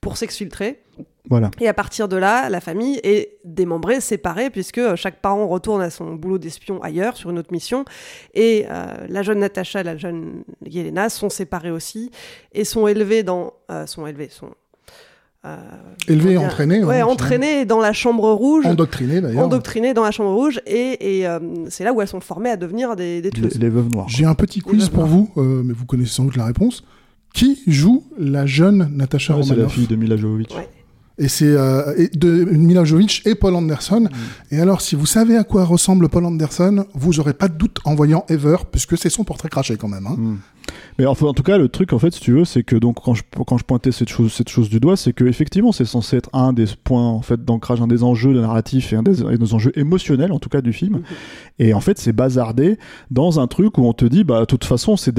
pour 0.02 0.18
s'exfiltrer. 0.18 0.82
Voilà. 1.30 1.52
Et 1.60 1.68
à 1.68 1.74
partir 1.74 2.08
de 2.08 2.18
là, 2.18 2.50
la 2.50 2.60
famille 2.60 3.00
est 3.04 3.38
démembrée, 3.46 4.02
séparée, 4.02 4.50
puisque 4.50 4.96
chaque 4.96 5.22
parent 5.22 5.48
retourne 5.48 5.82
à 5.82 5.92
son 5.92 6.16
boulot 6.16 6.40
d'espion 6.40 6.82
ailleurs, 6.82 7.16
sur 7.16 7.30
une 7.30 7.38
autre 7.38 7.52
mission. 7.52 7.86
Et 8.34 8.66
euh, 8.70 8.86
la 9.08 9.22
jeune 9.22 9.40
Natacha 9.40 9.82
et 9.82 9.84
la 9.84 9.98
jeune 9.98 10.44
Yelena 10.66 11.10
sont 11.10 11.30
séparées 11.30 11.70
aussi, 11.70 12.10
et 12.52 12.66
sont 12.66 12.88
élevées 12.88 13.22
dans... 13.22 13.54
euh, 13.70 13.86
sont 13.86 14.08
élevées, 14.08 14.30
sont... 14.30 14.50
euh, 15.45 15.58
Élevé 16.08 16.30
dire 16.32 16.41
entraîné. 16.43 16.84
Ouais, 16.84 17.01
hein, 17.01 17.06
entraînées 17.08 17.65
dans 17.65 17.80
la 17.80 17.93
chambre 17.93 18.32
rouge. 18.32 18.65
Endoctriné 18.65 19.21
d'ailleurs. 19.21 19.45
Endoctrinées 19.45 19.93
dans 19.93 20.04
la 20.04 20.12
chambre 20.12 20.34
rouge, 20.34 20.62
et, 20.67 21.19
et, 21.19 21.27
euh, 21.27 21.39
c'est 21.69 21.84
là 21.84 21.93
où 21.93 22.01
elles 22.01 22.08
sont 22.08 22.19
formées 22.21 22.51
à 22.51 22.58
devenir 22.58 22.95
des, 22.95 23.21
des 23.21 23.30
Les, 23.32 23.41
tueuses. 23.49 23.60
les 23.60 23.69
veuves 23.69 23.89
noires. 23.89 24.08
J'ai 24.10 24.25
un 24.25 24.36
petit 24.36 24.60
quiz 24.60 24.89
pour 24.89 25.06
vous, 25.06 25.32
euh, 25.38 25.62
mais 25.65 25.73
vous 25.73 25.86
connaissez 25.86 26.12
sans 26.13 26.25
doute 26.25 26.38
la 26.38 26.45
réponse. 26.45 26.84
Qui 27.34 27.60
joue 27.65 28.04
la 28.19 28.45
jeune 28.45 28.91
Natasha 28.93 29.38
Ouais, 29.38 29.43
c'est 29.43 29.56
la 29.56 29.69
fille 29.69 29.88
de 29.88 29.95
Mila 29.95 30.17
Jovovich. 30.17 30.51
Ouais. 30.54 30.69
Et 31.17 31.28
c'est 31.28 31.45
euh, 31.45 32.08
de 32.13 32.45
Mila 32.45 32.84
Jovovich 32.84 33.21
et 33.26 33.36
Paul 33.36 33.56
Anderson. 33.56 34.08
Et 34.50 34.60
alors, 34.60 34.82
si 34.82 34.95
vous 34.95 35.06
savez 35.06 35.38
à 35.38 35.43
quoi 35.43 35.65
ressemble 35.65 36.10
Paul 36.10 36.26
Anderson, 36.26 36.86
vous 36.93 37.19
aurez 37.19 37.34
pas 37.34 37.47
de 37.47 37.58
doute 37.58 37.78
en 37.86 37.95
voyant 37.95 38.26
Ever, 38.30 38.58
puisque 38.71 38.97
c'est 38.97 39.10
son 39.10 39.24
portrait 39.24 39.50
craché 39.50 39.78
quand 39.78 39.88
même. 39.88 40.08
Hein. 40.08 40.15
Mm. 40.17 40.38
Mais 40.97 41.06
en 41.06 41.15
tout 41.15 41.43
cas, 41.43 41.58
le 41.58 41.69
truc, 41.69 41.93
en 41.93 42.00
fait, 42.00 42.13
si 42.13 42.19
tu 42.19 42.34
veux, 42.34 42.45
c'est 42.45 42.63
que 42.63 42.76
donc 42.76 42.97
quand 43.04 43.13
je, 43.13 43.24
quand 43.45 43.58
je 43.58 43.63
pointais 43.63 43.91
cette 43.91 44.10
chose, 44.10 44.32
cette 44.32 44.50
chose 44.50 44.69
du 44.69 44.80
doigt, 44.80 44.97
c'est 44.97 45.13
que 45.13 45.24
effectivement, 45.26 45.71
c'est 45.71 45.86
censé 45.86 46.17
être 46.17 46.30
un 46.34 46.54
des 46.54 46.65
points 46.84 47.08
en 47.08 47.21
fait 47.21 47.43
d'ancrage, 47.43 47.82
un 47.82 47.88
des 47.88 48.04
enjeux 48.04 48.34
de 48.34 48.41
narratif 48.41 48.93
et 48.93 48.95
un 48.95 49.04
des, 49.04 49.24
enjeux 49.54 49.71
émotionnels, 49.76 50.32
en 50.32 50.39
tout 50.39 50.50
cas, 50.50 50.62
du 50.62 50.74
film. 50.74 51.02
Et 51.60 51.74
en 51.74 51.82
fait, 51.82 51.97
c'est 51.97 52.13
bazardé 52.13 52.78
dans 53.10 53.39
un 53.39 53.47
truc 53.47 53.78
où 53.78 53.86
on 53.86 53.93
te 53.93 54.06
dit, 54.06 54.24
bah, 54.24 54.41
de 54.41 54.45
toute 54.45 54.65
façon, 54.65 54.97
c'est 54.97 55.15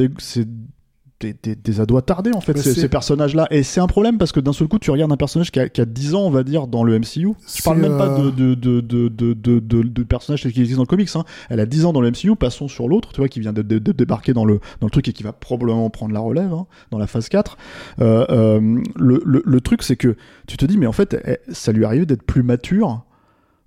des, 1.22 1.54
des, 1.54 2.02
tardés 2.04 2.32
en 2.34 2.40
fait 2.40 2.58
ces, 2.58 2.88
personnages 2.88 3.34
là 3.34 3.46
et 3.50 3.62
c'est 3.62 3.80
un 3.80 3.86
problème 3.86 4.18
parce 4.18 4.32
que 4.32 4.40
d'un 4.40 4.52
seul 4.52 4.68
coup 4.68 4.78
tu 4.78 4.90
regardes 4.90 5.12
un 5.12 5.16
personnage 5.16 5.50
qui 5.50 5.60
a, 5.60 5.68
qui 5.68 5.80
10 5.84 6.14
ans 6.14 6.22
on 6.22 6.30
va 6.30 6.42
dire 6.42 6.66
dans 6.66 6.84
le 6.84 6.98
MCU 6.98 7.28
je 7.54 7.62
parle 7.62 7.78
même 7.78 7.96
pas 7.96 8.08
de 8.08 8.30
de, 8.30 8.54
de, 8.54 9.08
de, 9.08 9.60
de, 9.60 10.02
personnages 10.02 10.42
qui 10.42 10.48
existent 10.48 10.76
dans 10.76 10.82
le 10.82 10.86
comics 10.86 11.08
hein. 11.14 11.24
elle 11.48 11.60
a 11.60 11.66
10 11.66 11.86
ans 11.86 11.92
dans 11.92 12.00
le 12.00 12.10
MCU 12.10 12.34
passons 12.36 12.68
sur 12.68 12.88
l'autre 12.88 13.12
tu 13.12 13.20
vois 13.20 13.28
qui 13.28 13.40
vient 13.40 13.52
de, 13.52 13.62
débarquer 13.62 14.32
dans 14.32 14.44
le, 14.44 14.60
dans 14.80 14.86
le 14.86 14.90
truc 14.90 15.08
et 15.08 15.12
qui 15.12 15.22
va 15.22 15.32
probablement 15.32 15.88
prendre 15.90 16.12
la 16.12 16.20
relève 16.20 16.52
hein, 16.52 16.66
dans 16.90 16.98
la 16.98 17.06
phase 17.06 17.28
4 17.28 17.56
euh, 18.00 18.26
euh, 18.30 18.82
le, 18.96 19.22
le, 19.24 19.42
le, 19.44 19.60
truc 19.60 19.82
c'est 19.82 19.96
que 19.96 20.16
tu 20.46 20.56
te 20.56 20.64
dis 20.64 20.78
mais 20.78 20.86
en 20.86 20.92
fait 20.92 21.16
eh, 21.24 21.38
ça 21.52 21.72
lui 21.72 21.84
arrive 21.84 22.06
d'être 22.06 22.22
plus 22.22 22.42
mature 22.42 23.04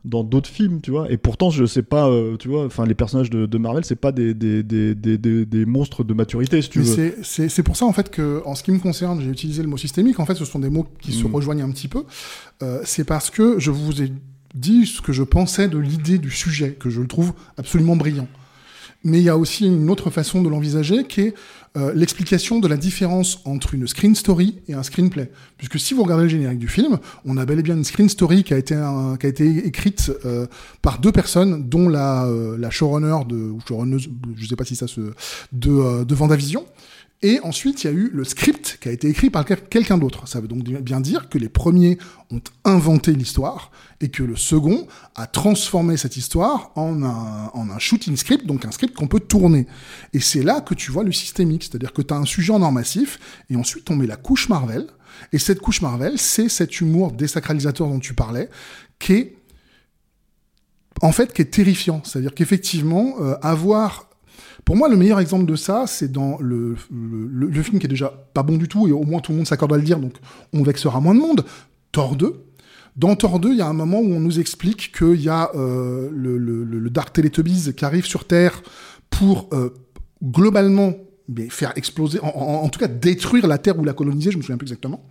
dans 0.06 0.24
d'autres 0.24 0.50
films, 0.50 0.80
tu 0.82 0.92
vois. 0.92 1.12
Et 1.12 1.18
pourtant, 1.18 1.50
je 1.50 1.66
sais 1.66 1.82
pas, 1.84 2.08
euh, 2.08 2.38
tu 2.38 2.48
vois, 2.48 2.66
enfin, 2.66 2.86
les 2.86 2.94
personnages 2.94 3.30
de, 3.30 3.46
de 3.46 3.58
Marvel, 3.58 3.84
c'est 3.84 3.96
pas 3.96 4.12
des, 4.12 4.34
des, 4.34 4.64
des, 4.64 4.96
des, 4.96 5.18
des, 5.46 5.66
monstres 5.66 6.04
de 6.04 6.14
maturité, 6.14 6.62
si 6.62 6.70
tu 6.70 6.80
Mais 6.80 6.86
veux. 6.86 7.14
c'est 7.24 7.64
pour 7.64 7.76
ça 7.76 7.86
en 7.86 7.94
fait 7.94 8.10
que, 8.10 8.42
en 8.46 8.56
ce 8.56 8.64
qui 8.64 8.72
me 8.72 8.80
concerne, 8.80 9.20
j'ai 9.22 9.30
utilisé 9.30 9.62
le 9.64 9.68
mot 9.68 9.78
systémique. 9.78 10.20
En 10.20 10.26
fait, 10.26 10.36
ce 10.36 10.46
sont 10.46 10.60
des 10.60 10.70
mots 10.70 10.88
qui 11.02 11.12
se 11.12 11.26
Mm. 11.28 11.36
rejoignent 11.36 11.64
un 11.64 11.72
petit 11.72 11.88
peu. 11.88 12.04
Euh, 12.64 12.80
c'est 12.86 13.04
parce 13.04 13.30
que 13.30 13.60
je 13.60 13.72
vous 13.72 14.02
ai 14.02 14.12
dit 14.54 14.86
ce 14.86 15.02
que 15.02 15.12
je 15.12 15.24
pensais 15.24 15.68
de 15.68 15.78
l'idée 15.78 16.18
du 16.18 16.32
sujet, 16.32 16.72
que 16.80 16.90
je 16.90 17.02
le 17.02 17.08
trouve 17.08 17.34
absolument 17.58 17.96
brillant. 17.96 18.28
Mais 19.06 19.20
il 19.20 19.24
y 19.24 19.30
a 19.30 19.38
aussi 19.38 19.68
une 19.68 19.90
autre 19.90 20.10
façon 20.10 20.42
de 20.42 20.50
l'envisager 20.50 21.06
qui 21.06 21.22
est 21.22 21.34
euh, 21.78 21.94
l'explication 21.94 22.60
de 22.60 22.68
la 22.68 22.76
différence 22.76 23.40
entre 23.46 23.76
une 23.76 23.88
screen 23.88 24.16
story 24.16 24.56
et 24.68 24.74
un 24.74 24.82
screenplay. 24.82 25.30
Puisque 25.58 25.80
si 25.80 25.94
vous 25.94 26.04
regardez 26.04 26.24
le 26.24 26.30
générique 26.30 26.58
du 26.58 26.68
film, 26.68 26.98
on 27.24 27.38
a 27.38 27.46
bel 27.46 27.60
et 27.60 27.64
bien 27.64 27.76
une 27.76 27.84
screen 27.84 28.10
story 28.10 28.44
qui 28.44 28.54
a 28.54 28.58
été, 28.58 28.76
qui 29.20 29.26
a 29.26 29.30
été 29.30 29.68
écrite 29.68 30.12
euh, 30.26 30.48
par 30.82 31.00
deux 31.00 31.12
personnes, 31.12 31.70
dont 31.70 31.88
la, 31.88 32.26
euh, 32.26 32.58
la 32.58 32.72
showrunner 32.72 33.26
de, 33.30 33.36
ou 33.36 33.60
showrunneuse, 33.68 34.10
je 34.36 34.48
sais 34.48 34.56
pas 34.56 34.66
si 34.66 34.76
ça 34.76 34.88
se, 34.88 35.02
de, 35.52 35.72
euh, 35.72 36.04
de 36.04 36.16
Vendavision. 36.16 36.66
Et 37.22 37.40
ensuite, 37.44 37.84
il 37.84 37.88
y 37.88 37.90
a 37.90 37.94
eu 37.94 38.10
le 38.14 38.24
script 38.24 38.78
qui 38.82 38.90
a 38.90 38.92
été 38.92 39.08
écrit 39.08 39.30
par 39.30 39.46
quel- 39.46 39.64
quelqu'un 39.64 39.98
d'autre. 39.98 40.28
Ça 40.28 40.42
veut 40.42 40.48
donc 40.48 40.64
bien 40.64 41.00
dire 41.00 41.28
que 41.30 41.38
les 41.38 41.50
premiers 41.50 41.98
ont 42.30 42.42
inventé 42.66 43.14
l'histoire 43.14 43.72
et 44.00 44.10
que 44.10 44.22
le 44.22 44.36
second 44.36 44.86
a 45.16 45.26
transformé 45.26 45.98
cette 45.98 46.18
histoire 46.18 46.72
en 46.76 47.02
un, 47.04 47.50
en 47.54 47.70
un 47.70 47.80
shooting 47.80 48.16
script, 48.16 48.46
donc 48.46 48.66
un 48.66 48.72
script 48.72 48.96
qu'on 48.96 49.08
peut 49.08 49.22
tourner. 49.22 49.66
Et 50.14 50.20
c'est 50.20 50.44
là 50.44 50.62
que 50.62 50.76
tu 50.76 50.92
vois 50.92 51.04
le 51.04 51.12
systémique, 51.14 51.64
c'est-à-dire 51.64 51.94
que 51.94 52.02
tu 52.04 52.14
as 52.14 52.18
un 52.18 52.26
sujet 52.26 52.54
en 52.54 52.62
or 52.62 52.72
massif 52.72 53.18
et 53.50 53.56
ensuite 53.56 53.90
on 53.90 53.96
met 53.96 54.08
la 54.08 54.18
couche 54.18 54.50
Marvel. 54.50 54.86
Et 55.32 55.40
cette 55.40 55.62
couche 55.62 55.82
Marvel, 55.82 56.20
c'est 56.20 56.50
cet 56.50 56.82
humour 56.82 57.14
désacralisateur 57.14 57.88
dont 57.88 58.00
tu 58.00 58.14
parlais, 58.14 58.50
qui 59.00 59.14
est 59.14 59.38
en 61.02 61.12
fait 61.12 61.34
qui 61.34 61.42
est 61.42 61.46
terrifiant. 61.46 62.02
C'est-à-dire 62.04 62.36
qu'effectivement, 62.36 63.16
euh, 63.22 63.36
avoir 63.42 64.05
pour 64.66 64.76
moi, 64.76 64.90
le 64.90 64.98
meilleur 64.98 65.20
exemple 65.20 65.46
de 65.46 65.56
ça, 65.56 65.86
c'est 65.88 66.12
dans 66.12 66.38
le, 66.42 66.76
le, 66.92 67.48
le- 67.48 67.64
film 67.64 67.80
qui 67.80 67.86
est 67.86 67.90
déjà 67.90 68.10
pas 68.34 68.44
bon 68.44 68.58
du 68.58 68.68
tout, 68.68 68.88
et 68.88 68.92
au 68.92 69.04
moins 69.04 69.20
tout 69.22 69.32
le 69.32 69.38
monde 69.38 69.48
s'accorde 69.48 69.74
à 69.74 69.78
le 69.78 69.84
dire, 69.84 70.00
donc 70.00 70.14
on 70.54 70.64
vexera 70.64 71.00
moins 71.00 71.16
de 71.16 71.20
monde. 71.20 71.46
Thor 71.92 72.16
2. 72.16 72.34
Dans 72.96 73.16
Thor 73.16 73.40
2, 73.40 73.52
il 73.52 73.58
y 73.58 73.62
a 73.62 73.68
un 73.68 73.74
moment 73.74 74.00
où 74.00 74.12
on 74.14 74.20
nous 74.20 74.40
explique 74.40 74.92
qu'il 74.98 75.22
y 75.22 75.30
a 75.30 75.52
euh, 75.56 76.10
le- 76.12 76.38
le 76.64 76.90
Dark 76.90 77.14
Teletubbies 77.14 77.74
qui 77.76 77.86
arrive 77.86 78.06
sur 78.06 78.26
Terre 78.26 78.62
pour 79.10 79.50
euh, 79.54 79.70
globalement 80.24 80.94
mais 81.28 81.50
faire 81.50 81.74
exploser, 81.76 82.20
en, 82.22 82.28
en- 82.28 82.64
en 82.64 82.70
tout 82.70 82.80
cas 82.80 82.88
détruire 82.88 83.48
la 83.48 83.58
Terre 83.58 83.78
ou 83.80 83.84
la 83.84 83.94
coloniser, 83.94 84.32
je 84.32 84.38
me 84.38 84.42
souviens 84.44 84.58
plus 84.58 84.66
exactement. 84.68 85.04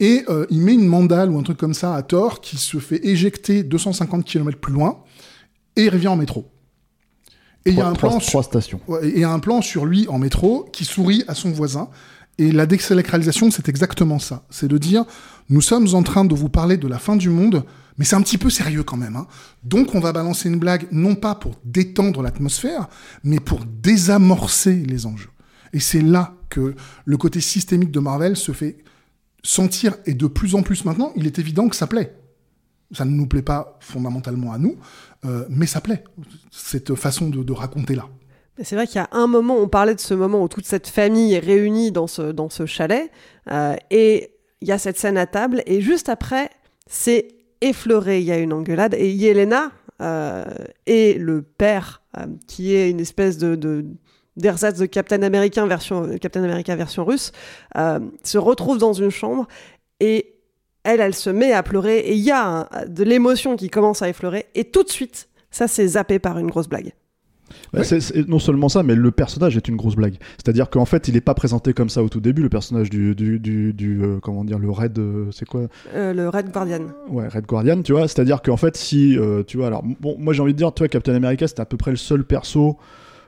Et 0.00 0.24
euh, 0.28 0.46
il 0.50 0.60
met 0.60 0.74
une 0.74 0.86
mandale 0.86 1.30
ou 1.30 1.38
un 1.38 1.42
truc 1.42 1.56
comme 1.58 1.74
ça 1.74 1.94
à 1.94 2.02
Thor 2.02 2.40
qui 2.40 2.56
se 2.56 2.78
fait 2.78 3.04
éjecter 3.06 3.62
250 3.62 4.24
km 4.24 4.58
plus 4.58 4.72
loin 4.72 5.02
et 5.76 5.84
il 5.84 5.88
revient 5.90 6.08
en 6.08 6.16
métro. 6.16 6.50
Et 7.66 7.70
il 7.70 7.76
y 7.76 7.80
a 7.80 7.84
Trois- 7.84 7.90
un 7.90 7.94
trois- 7.94 8.10
plan 8.10 8.18
trois 8.20 8.42
stations. 8.42 8.80
Ouais, 8.88 9.08
et 9.08 9.12
il 9.14 9.20
y 9.20 9.24
a 9.24 9.30
un 9.30 9.38
plan 9.38 9.62
sur 9.62 9.86
lui 9.86 10.06
en 10.08 10.18
métro 10.18 10.68
qui 10.72 10.84
sourit 10.84 11.24
à 11.28 11.34
son 11.34 11.50
voisin. 11.50 11.88
Et 12.36 12.50
la 12.52 12.66
désacralisation, 12.66 13.50
c'est 13.50 13.68
exactement 13.68 14.18
ça. 14.18 14.44
C'est 14.50 14.66
de 14.68 14.76
dire, 14.76 15.04
nous 15.48 15.60
sommes 15.60 15.86
en 15.94 16.02
train 16.02 16.24
de 16.24 16.34
vous 16.34 16.48
parler 16.48 16.76
de 16.76 16.88
la 16.88 16.98
fin 16.98 17.14
du 17.16 17.30
monde, 17.30 17.64
mais 17.96 18.04
c'est 18.04 18.16
un 18.16 18.22
petit 18.22 18.38
peu 18.38 18.50
sérieux 18.50 18.82
quand 18.82 18.96
même. 18.96 19.14
hein. 19.16 19.26
Donc 19.62 19.94
on 19.94 20.00
va 20.00 20.12
balancer 20.12 20.48
une 20.48 20.58
blague, 20.58 20.86
non 20.90 21.14
pas 21.14 21.36
pour 21.36 21.54
détendre 21.64 22.22
l'atmosphère, 22.22 22.88
mais 23.22 23.38
pour 23.38 23.60
désamorcer 23.64 24.74
les 24.74 25.06
enjeux. 25.06 25.30
Et 25.72 25.80
c'est 25.80 26.02
là 26.02 26.34
que 26.50 26.74
le 27.04 27.16
côté 27.16 27.40
systémique 27.40 27.90
de 27.92 28.00
Marvel 28.00 28.36
se 28.36 28.52
fait 28.52 28.78
sentir, 29.42 29.94
et 30.06 30.14
de 30.14 30.26
plus 30.26 30.54
en 30.54 30.62
plus 30.62 30.84
maintenant, 30.84 31.12
il 31.16 31.26
est 31.26 31.38
évident 31.38 31.68
que 31.68 31.76
ça 31.76 31.86
plaît. 31.86 32.16
Ça 32.92 33.04
ne 33.04 33.10
nous 33.10 33.26
plaît 33.26 33.42
pas 33.42 33.78
fondamentalement 33.80 34.52
à 34.52 34.58
nous, 34.58 34.76
euh, 35.24 35.44
mais 35.48 35.66
ça 35.66 35.80
plaît, 35.80 36.04
cette 36.50 36.94
façon 36.94 37.28
de, 37.28 37.52
raconter 37.52 37.94
là. 37.94 38.08
C'est 38.62 38.76
vrai 38.76 38.86
qu'il 38.86 38.96
y 38.96 38.98
a 39.00 39.08
un 39.12 39.26
moment, 39.26 39.56
on 39.56 39.68
parlait 39.68 39.94
de 39.94 40.00
ce 40.00 40.14
moment 40.14 40.42
où 40.42 40.48
toute 40.48 40.66
cette 40.66 40.86
famille 40.86 41.34
est 41.34 41.40
réunie 41.40 41.90
dans 41.90 42.06
ce, 42.06 42.22
dans 42.22 42.48
ce 42.48 42.66
chalet, 42.66 43.10
euh, 43.50 43.74
et 43.90 44.30
il 44.60 44.68
y 44.68 44.72
a 44.72 44.78
cette 44.78 44.98
scène 44.98 45.18
à 45.18 45.26
table, 45.26 45.62
et 45.66 45.80
juste 45.80 46.08
après, 46.08 46.50
c'est 46.86 47.28
effleuré, 47.60 48.20
il 48.20 48.24
y 48.24 48.32
a 48.32 48.38
une 48.38 48.52
engueulade, 48.52 48.94
et 48.94 49.10
Yelena 49.12 49.72
euh, 50.02 50.44
et 50.86 51.14
le 51.14 51.42
père, 51.42 52.02
euh, 52.18 52.26
qui 52.46 52.74
est 52.74 52.90
une 52.90 53.00
espèce 53.00 53.38
de... 53.38 53.54
de 53.54 53.84
d'ersatz 54.36 54.80
de 54.80 54.86
Captain 54.86 55.22
America 55.22 55.64
version, 55.64 56.18
Captain 56.18 56.42
America 56.42 56.74
version 56.74 57.04
russe, 57.04 57.30
euh, 57.76 58.00
se 58.24 58.36
retrouvent 58.36 58.78
dans 58.78 58.92
une 58.92 59.10
chambre, 59.10 59.46
et 60.00 60.33
elle, 60.84 61.00
elle 61.00 61.14
se 61.14 61.30
met 61.30 61.52
à 61.52 61.62
pleurer, 61.62 61.98
et 61.98 62.14
il 62.14 62.22
y 62.22 62.30
a 62.30 62.46
un- 62.70 62.86
de 62.86 63.02
l'émotion 63.04 63.56
qui 63.56 63.68
commence 63.68 64.02
à 64.02 64.08
effleurer, 64.08 64.46
et 64.54 64.64
tout 64.64 64.82
de 64.84 64.90
suite, 64.90 65.28
ça 65.50 65.66
c'est 65.68 65.86
zappé 65.88 66.18
par 66.18 66.38
une 66.38 66.46
grosse 66.48 66.68
blague. 66.68 66.92
Bah, 67.72 67.84
c'est 67.84 68.26
non 68.26 68.38
seulement 68.38 68.68
ça, 68.68 68.82
mais 68.82 68.94
le 68.94 69.10
personnage 69.10 69.56
est 69.56 69.68
une 69.68 69.76
grosse 69.76 69.96
blague. 69.96 70.14
C'est-à-dire 70.38 70.70
qu'en 70.70 70.86
fait, 70.86 71.08
il 71.08 71.16
est 71.16 71.20
pas 71.20 71.34
présenté 71.34 71.72
comme 71.72 71.88
ça 71.88 72.02
au 72.02 72.08
tout 72.08 72.20
début, 72.20 72.42
le 72.42 72.48
personnage 72.48 72.88
du, 72.90 73.14
du, 73.14 73.38
du, 73.38 73.72
du, 73.74 74.02
euh, 74.02 74.18
comment 74.20 74.44
dire, 74.44 74.58
le 74.58 74.70
Red, 74.70 74.98
euh, 74.98 75.26
c'est 75.30 75.46
quoi? 75.46 75.66
Euh, 75.94 76.14
le 76.14 76.28
Red 76.28 76.50
Guardian. 76.50 76.80
Ouais, 77.10 77.28
Red 77.28 77.46
Guardian, 77.46 77.82
tu 77.82 77.92
vois. 77.92 78.08
C'est-à-dire 78.08 78.40
qu'en 78.42 78.56
fait, 78.56 78.76
si, 78.76 79.16
euh, 79.18 79.42
tu 79.46 79.58
vois, 79.58 79.66
alors, 79.68 79.82
bon, 80.00 80.16
moi 80.18 80.32
j'ai 80.32 80.40
envie 80.42 80.52
de 80.54 80.58
dire, 80.58 80.72
tu 80.72 80.80
vois, 80.80 80.88
Captain 80.88 81.14
America, 81.14 81.46
c'était 81.46 81.60
à 81.60 81.66
peu 81.66 81.76
près 81.76 81.90
le 81.90 81.96
seul 81.98 82.24
perso 82.24 82.76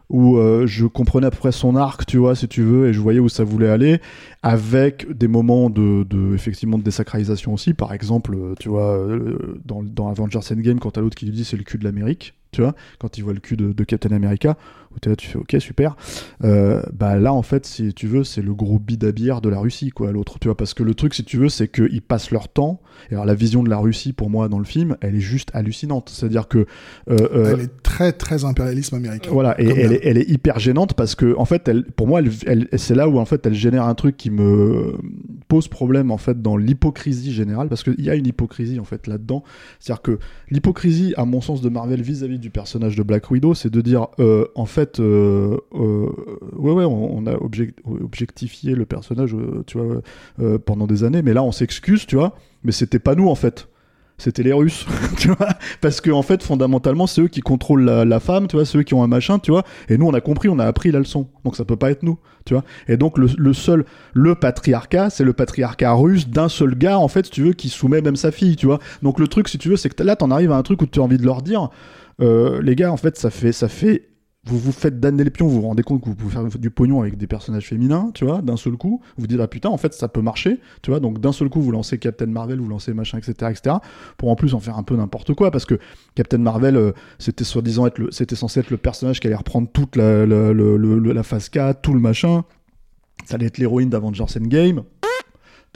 où 0.08 0.36
euh, 0.36 0.66
je 0.66 0.86
comprenais 0.86 1.26
à 1.26 1.30
peu 1.30 1.38
près 1.38 1.52
son 1.52 1.74
arc, 1.74 2.06
tu 2.06 2.18
vois, 2.18 2.36
si 2.36 2.46
tu 2.48 2.62
veux, 2.62 2.88
et 2.88 2.92
je 2.92 3.00
voyais 3.00 3.18
où 3.18 3.28
ça 3.28 3.44
voulait 3.44 3.68
aller, 3.68 4.00
avec 4.42 5.06
des 5.10 5.28
moments 5.28 5.68
de, 5.70 6.34
effectivement, 6.34 6.78
de 6.78 6.82
désacralisation 6.82 7.54
aussi. 7.54 7.74
Par 7.74 7.92
exemple, 7.92 8.34
euh, 8.34 8.54
tu 8.58 8.68
vois, 8.68 8.96
euh, 8.96 9.58
dans, 9.64 9.82
dans 9.82 10.08
Avengers 10.08 10.40
Endgame, 10.50 10.78
quand 10.78 10.92
t'as 10.92 11.00
l'autre 11.00 11.16
qui 11.16 11.26
lui 11.26 11.32
dit 11.32 11.44
c'est 11.44 11.56
le 11.56 11.64
cul 11.64 11.78
de 11.78 11.84
l'Amérique, 11.84 12.34
tu 12.52 12.62
vois, 12.62 12.74
quand 12.98 13.18
il 13.18 13.24
voit 13.24 13.34
le 13.34 13.40
cul 13.40 13.56
de 13.56 13.84
Captain 13.84 14.14
America, 14.14 14.56
où 14.96 15.00
t'es 15.00 15.10
là, 15.10 15.16
tu 15.16 15.28
fais 15.28 15.38
ok, 15.38 15.56
super. 15.60 15.96
Euh, 16.44 16.82
bah 16.92 17.16
là, 17.16 17.32
en 17.32 17.42
fait, 17.42 17.66
si 17.66 17.92
tu 17.94 18.06
veux, 18.06 18.24
c'est 18.24 18.42
le 18.42 18.54
gros 18.54 18.78
bidabière 18.78 19.40
de 19.40 19.48
la 19.48 19.58
Russie, 19.58 19.90
quoi, 19.90 20.12
l'autre, 20.12 20.38
tu 20.38 20.48
vois, 20.48 20.56
parce 20.56 20.74
que 20.74 20.82
le 20.82 20.94
truc, 20.94 21.14
si 21.14 21.24
tu 21.24 21.36
veux, 21.36 21.48
c'est 21.48 21.68
qu'ils 21.68 22.02
passent 22.02 22.30
leur 22.30 22.48
temps. 22.48 22.80
Et 23.10 23.14
alors, 23.14 23.26
la 23.26 23.34
vision 23.34 23.62
de 23.62 23.68
la 23.68 23.76
Russie, 23.78 24.12
pour 24.12 24.30
moi, 24.30 24.48
dans 24.48 24.58
le 24.58 24.64
film, 24.64 24.96
elle 25.00 25.14
est 25.14 25.20
juste 25.20 25.50
hallucinante. 25.54 26.10
C'est-à-dire 26.12 26.48
que. 26.48 26.58
euh, 26.58 26.66
euh, 27.10 27.52
Elle 27.54 27.60
est 27.64 27.82
très, 27.82 28.12
très 28.12 28.44
impérialisme 28.44 28.96
américain. 28.96 29.30
voilà, 29.30 29.60
et 29.60 29.66
elle 29.68 29.92
est, 29.92 30.00
elle 30.02 30.18
est 30.18 30.28
hyper 30.30 30.58
gênante 30.58 30.94
parce 30.94 31.14
que, 31.14 31.36
en 31.36 31.44
fait, 31.44 31.68
elle, 31.68 31.84
pour 31.84 32.06
moi, 32.06 32.20
elle, 32.20 32.30
elle- 32.46 32.68
c'est 32.78 32.94
là 32.94 33.08
où, 33.08 33.18
en 33.18 33.24
fait, 33.24 33.44
elle 33.46 33.54
génère 33.54 33.84
un 33.84 33.94
truc 33.94 34.16
qui 34.16 34.30
me 34.30 34.94
pose 35.48 35.68
problème, 35.68 36.10
en 36.10 36.18
fait, 36.18 36.40
dans 36.40 36.56
l'hypocrisie 36.56 37.32
générale, 37.32 37.68
parce 37.68 37.82
qu'il 37.84 38.00
y 38.00 38.10
a 38.10 38.14
une 38.14 38.26
hypocrisie, 38.26 38.80
en 38.80 38.84
fait, 38.84 39.06
là-dedans. 39.06 39.44
C'est-à-dire 39.78 40.02
que 40.02 40.18
l'hypocrisie, 40.50 41.12
à 41.16 41.24
mon 41.24 41.40
sens, 41.40 41.60
de 41.60 41.68
Marvel 41.68 42.00
vis-à-vis 42.02 42.38
du 42.38 42.50
personnage 42.50 42.96
de 42.96 43.02
Black 43.02 43.30
Widow, 43.30 43.54
c'est 43.54 43.70
de 43.70 43.80
dire, 43.80 44.06
en 44.54 44.66
fait, 44.66 44.85
euh, 45.00 45.56
euh, 45.74 46.08
ouais, 46.54 46.72
ouais, 46.72 46.84
on, 46.84 47.26
a 47.26 47.34
object- 47.34 47.78
objectifié 47.84 48.74
le 48.74 48.86
personnage, 48.86 49.34
euh, 49.34 49.62
tu 49.66 49.78
vois, 49.78 50.02
pendant 50.60 50.86
des 50.86 51.04
années, 51.04 51.22
mais 51.22 51.34
là, 51.34 51.42
on 51.42 51.52
s'excuse, 51.52 52.06
tu 52.06 52.16
vois, 52.16 52.36
mais 52.64 52.72
c'était 52.72 52.98
pas 52.98 53.14
nous, 53.14 53.28
en 53.28 53.34
fait. 53.34 53.68
C'était 54.18 54.42
les 54.42 54.52
Russes, 54.52 54.86
tu 55.18 55.28
vois, 55.28 55.48
parce 55.82 56.00
que 56.00 56.10
en 56.10 56.22
fait 56.22 56.42
fondamentalement 56.42 57.06
c'est 57.06 57.20
eux 57.20 57.28
qui 57.28 57.42
contrôlent 57.42 57.84
la, 57.84 58.18
femme, 58.18 58.46
tu 58.48 58.56
vois, 58.56 58.64
c'est 58.64 58.78
eux 58.78 58.82
qui 58.82 58.94
ont 58.94 59.02
un 59.02 59.08
machin, 59.08 59.38
tu 59.38 59.50
vois, 59.50 59.62
et 59.90 59.98
nous 59.98 60.06
on 60.06 60.14
a 60.14 60.22
compris, 60.22 60.48
on 60.48 60.58
a 60.58 60.64
appris 60.64 60.90
la 60.90 61.00
leçon, 61.00 61.28
donc 61.44 61.54
ça 61.54 61.66
peut 61.66 61.76
pas 61.76 61.90
être 61.90 62.02
nous, 62.02 62.18
tu 62.46 62.54
vois, 62.54 62.64
et 62.88 62.96
donc 62.96 63.18
le, 63.18 63.52
seul, 63.52 63.84
le 64.14 64.34
patriarcat, 64.34 65.10
c'est 65.10 65.22
le 65.22 65.34
patriarcat 65.34 65.92
russe 65.92 66.28
d'un 66.28 66.48
seul 66.48 66.76
gars 66.76 66.98
en 66.98 67.08
fait, 67.08 67.28
tu 67.30 67.42
veux, 67.42 67.52
qui 67.52 67.68
soumet 67.68 68.00
même 68.00 68.16
sa 68.16 68.30
fille, 68.30 68.56
tu 68.56 68.64
vois, 68.64 68.78
donc 69.02 69.20
le 69.20 69.28
truc 69.28 69.48
si 69.48 69.58
tu 69.58 69.68
veux, 69.68 69.76
c'est 69.76 69.94
que 69.94 70.02
là 70.02 70.16
t'en 70.16 70.30
arrives 70.30 70.52
à 70.52 70.56
un 70.56 70.62
truc 70.62 70.80
où 70.80 70.86
tu 70.86 70.98
as 70.98 71.02
envie 71.02 71.18
de 71.18 71.26
leur 71.26 71.42
dire, 71.42 71.68
les 72.18 72.74
gars 72.74 72.90
en 72.90 72.96
fait 72.96 73.18
ça 73.18 73.28
fait, 73.28 73.52
ça 73.52 73.68
fait 73.68 74.08
vous 74.46 74.58
vous 74.58 74.72
faites 74.72 75.00
damner 75.00 75.24
les 75.24 75.30
pions, 75.30 75.46
vous 75.48 75.60
vous 75.60 75.66
rendez 75.66 75.82
compte 75.82 76.00
que 76.02 76.06
vous 76.08 76.14
pouvez 76.14 76.32
faire 76.32 76.44
du 76.44 76.70
pognon 76.70 77.00
avec 77.00 77.16
des 77.18 77.26
personnages 77.26 77.66
féminins, 77.66 78.10
tu 78.14 78.24
vois, 78.24 78.42
d'un 78.42 78.56
seul 78.56 78.76
coup, 78.76 79.00
vous 79.18 79.26
dites 79.26 79.40
ah 79.40 79.48
putain 79.48 79.68
en 79.68 79.76
fait 79.76 79.92
ça 79.92 80.08
peut 80.08 80.22
marcher, 80.22 80.60
tu 80.82 80.90
vois, 80.90 81.00
donc 81.00 81.20
d'un 81.20 81.32
seul 81.32 81.48
coup 81.48 81.60
vous 81.60 81.72
lancez 81.72 81.98
Captain 81.98 82.26
Marvel, 82.26 82.60
vous 82.60 82.68
lancez 82.68 82.94
machin, 82.94 83.18
etc., 83.18 83.32
etc., 83.50 83.76
pour 84.16 84.30
en 84.30 84.36
plus 84.36 84.54
en 84.54 84.60
faire 84.60 84.78
un 84.78 84.82
peu 84.82 84.96
n'importe 84.96 85.34
quoi, 85.34 85.50
parce 85.50 85.64
que 85.66 85.78
Captain 86.14 86.38
Marvel 86.38 86.76
euh, 86.76 86.92
c'était 87.18 87.44
soi-disant 87.44 87.86
être 87.86 87.98
le, 87.98 88.10
c'était 88.12 88.36
censé 88.36 88.60
être 88.60 88.70
le 88.70 88.76
personnage 88.76 89.20
qui 89.20 89.26
allait 89.26 89.36
reprendre 89.36 89.68
toute 89.72 89.96
la, 89.96 90.24
la, 90.26 90.52
le- 90.52 90.76
la 91.12 91.22
phase 91.22 91.48
4, 91.48 91.80
tout 91.82 91.92
le 91.92 92.00
machin, 92.00 92.44
ça 93.24 93.34
allait 93.34 93.46
être 93.46 93.58
l'héroïne 93.58 93.90
d'Avengers 93.90 94.24
Endgame. 94.38 94.82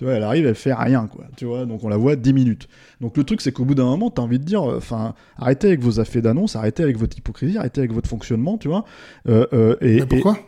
Tu 0.01 0.07
vois, 0.07 0.15
elle 0.15 0.23
arrive, 0.23 0.47
elle 0.47 0.55
fait 0.55 0.73
rien, 0.73 1.07
quoi. 1.09 1.27
Tu 1.37 1.45
vois, 1.45 1.67
donc 1.67 1.85
on 1.85 1.89
la 1.91 1.99
voit 1.99 2.17
10 2.17 2.33
minutes. 2.33 2.69
Donc 3.03 3.19
le 3.19 3.25
truc, 3.25 3.43
c'est 3.43 3.53
qu'au 3.53 3.67
bout 3.67 3.75
d'un 3.75 3.85
moment, 3.85 4.09
t'as 4.09 4.23
envie 4.23 4.39
de 4.39 4.45
dire, 4.45 4.63
enfin, 4.63 5.13
arrêtez 5.37 5.67
avec 5.67 5.81
vos 5.81 6.01
affaires 6.01 6.23
d'annonce, 6.23 6.57
arrêtez 6.57 6.83
avec 6.83 6.97
votre 6.97 7.19
hypocrisie, 7.19 7.59
arrêtez 7.59 7.83
avec 7.83 7.93
votre 7.93 8.09
fonctionnement, 8.09 8.57
tu 8.57 8.69
vois. 8.69 8.87
Euh, 9.29 9.47
euh, 9.53 9.77
et, 9.83 10.01
Mais 10.01 10.07
pourquoi? 10.07 10.39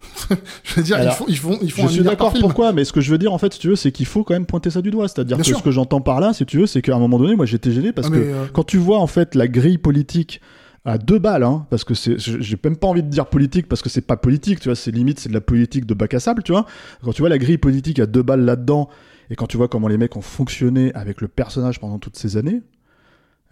Je 0.64 0.76
veux 0.76 0.82
dire, 0.82 0.96
Alors, 0.96 1.26
ils 1.28 1.36
font, 1.36 1.58
ils 1.60 1.60
font, 1.60 1.62
ils 1.62 1.70
font 1.70 1.82
je 1.82 1.88
un 1.88 1.90
suis 1.90 2.02
d'accord 2.02 2.32
pourquoi, 2.40 2.72
mais 2.72 2.86
ce 2.86 2.92
que 2.94 3.02
je 3.02 3.10
veux 3.10 3.18
dire 3.18 3.34
en 3.34 3.38
fait, 3.38 3.52
si 3.52 3.58
tu 3.58 3.68
veux, 3.68 3.76
c'est 3.76 3.92
qu'il 3.92 4.06
faut 4.06 4.24
quand 4.24 4.32
même 4.32 4.46
pointer 4.46 4.70
ça 4.70 4.80
du 4.80 4.90
doigt. 4.90 5.08
C'est-à-dire 5.08 5.36
que 5.36 5.42
sûr. 5.42 5.58
ce 5.58 5.62
que 5.62 5.70
j'entends 5.70 6.00
par 6.00 6.18
là, 6.18 6.32
si 6.32 6.46
tu 6.46 6.56
veux, 6.56 6.66
c'est 6.66 6.80
qu'à 6.80 6.96
un 6.96 6.98
moment 6.98 7.18
donné, 7.18 7.36
moi 7.36 7.44
j'étais 7.44 7.70
gêné 7.70 7.92
parce 7.92 8.08
Ah, 8.10 8.14
que 8.14 8.16
euh, 8.16 8.46
quand 8.50 8.64
tu 8.64 8.78
vois 8.78 8.98
en 8.98 9.06
fait 9.06 9.34
la 9.34 9.46
grille 9.46 9.76
politique 9.76 10.40
à 10.84 10.98
deux 10.98 11.18
balles, 11.18 11.44
hein, 11.44 11.66
parce 11.70 11.84
que 11.84 11.94
c'est, 11.94 12.18
j'ai 12.18 12.58
même 12.64 12.76
pas 12.76 12.88
envie 12.88 13.02
de 13.02 13.08
dire 13.08 13.26
politique 13.26 13.68
parce 13.68 13.82
que 13.82 13.88
c'est 13.88 14.00
pas 14.00 14.16
politique, 14.16 14.60
tu 14.60 14.68
vois, 14.68 14.74
c'est 14.74 14.90
limite 14.90 15.20
c'est 15.20 15.28
de 15.28 15.34
la 15.34 15.40
politique 15.40 15.86
de 15.86 15.94
bac 15.94 16.12
à 16.14 16.20
sable, 16.20 16.42
tu 16.42 16.52
vois. 16.52 16.66
Quand 17.02 17.12
tu 17.12 17.22
vois 17.22 17.28
la 17.28 17.38
grille 17.38 17.58
politique 17.58 18.00
à 18.00 18.06
deux 18.06 18.22
balles 18.22 18.44
là-dedans 18.44 18.88
et 19.30 19.36
quand 19.36 19.46
tu 19.46 19.56
vois 19.56 19.68
comment 19.68 19.88
les 19.88 19.96
mecs 19.96 20.16
ont 20.16 20.22
fonctionné 20.22 20.92
avec 20.94 21.20
le 21.20 21.28
personnage 21.28 21.78
pendant 21.78 21.98
toutes 21.98 22.16
ces 22.16 22.36
années. 22.36 22.62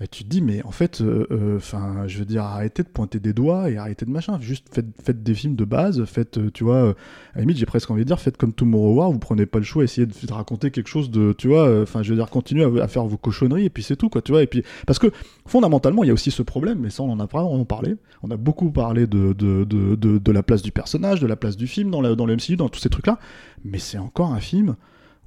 Et 0.02 0.08
tu 0.08 0.24
te 0.24 0.30
dis, 0.30 0.40
mais 0.40 0.62
en 0.64 0.70
fait, 0.70 1.02
euh, 1.02 1.56
enfin, 1.58 2.04
je 2.06 2.18
veux 2.18 2.24
dire, 2.24 2.42
arrêtez 2.42 2.82
de 2.82 2.88
pointer 2.88 3.20
des 3.20 3.34
doigts 3.34 3.68
et 3.68 3.76
arrêtez 3.76 4.06
de 4.06 4.10
machin. 4.10 4.40
Juste 4.40 4.68
faites, 4.72 5.22
des 5.22 5.34
films 5.34 5.56
de 5.56 5.64
base, 5.66 6.02
faites, 6.06 6.38
euh, 6.38 6.50
tu 6.50 6.64
vois, 6.64 6.76
euh, 6.76 6.94
à 7.34 7.40
limite, 7.40 7.58
j'ai 7.58 7.66
presque 7.66 7.90
envie 7.90 8.00
de 8.00 8.06
dire, 8.06 8.18
faites 8.18 8.38
comme 8.38 8.54
Tomorrow 8.54 8.94
War, 8.94 9.10
vous 9.10 9.18
prenez 9.18 9.44
pas 9.44 9.58
le 9.58 9.64
choix, 9.64 9.84
essayez 9.84 10.06
de, 10.06 10.32
raconter 10.32 10.70
quelque 10.70 10.88
chose 10.88 11.10
de, 11.10 11.34
tu 11.36 11.48
vois, 11.48 11.68
euh, 11.68 11.82
enfin, 11.82 12.02
je 12.02 12.10
veux 12.10 12.16
dire, 12.16 12.30
continuez 12.30 12.80
à, 12.80 12.88
faire 12.88 13.04
vos 13.04 13.18
cochonneries 13.18 13.66
et 13.66 13.70
puis 13.70 13.82
c'est 13.82 13.96
tout, 13.96 14.08
quoi, 14.08 14.22
tu 14.22 14.32
vois. 14.32 14.40
Parce 14.86 14.98
que 14.98 15.08
fondamentalement, 15.46 16.02
il 16.02 16.06
y 16.06 16.10
a 16.10 16.14
aussi 16.14 16.30
ce 16.30 16.42
problème, 16.42 16.78
mais 16.80 16.88
ça, 16.88 17.02
on 17.02 17.10
en 17.10 17.20
a 17.20 17.26
vraiment 17.26 17.66
parlé. 17.66 17.96
On 18.22 18.30
a 18.30 18.38
beaucoup 18.38 18.70
parlé 18.70 19.06
de 19.06 20.32
la 20.32 20.42
place 20.42 20.62
du 20.62 20.72
personnage, 20.72 21.20
de 21.20 21.26
la 21.26 21.36
place 21.36 21.58
du 21.58 21.66
film 21.66 21.90
dans, 21.90 22.00
la, 22.00 22.14
dans 22.14 22.24
le 22.24 22.36
MCU, 22.36 22.56
dans 22.56 22.70
tous 22.70 22.80
ces 22.80 22.88
trucs-là. 22.88 23.18
Mais 23.66 23.78
c'est 23.78 23.98
encore 23.98 24.32
un 24.32 24.40
film 24.40 24.76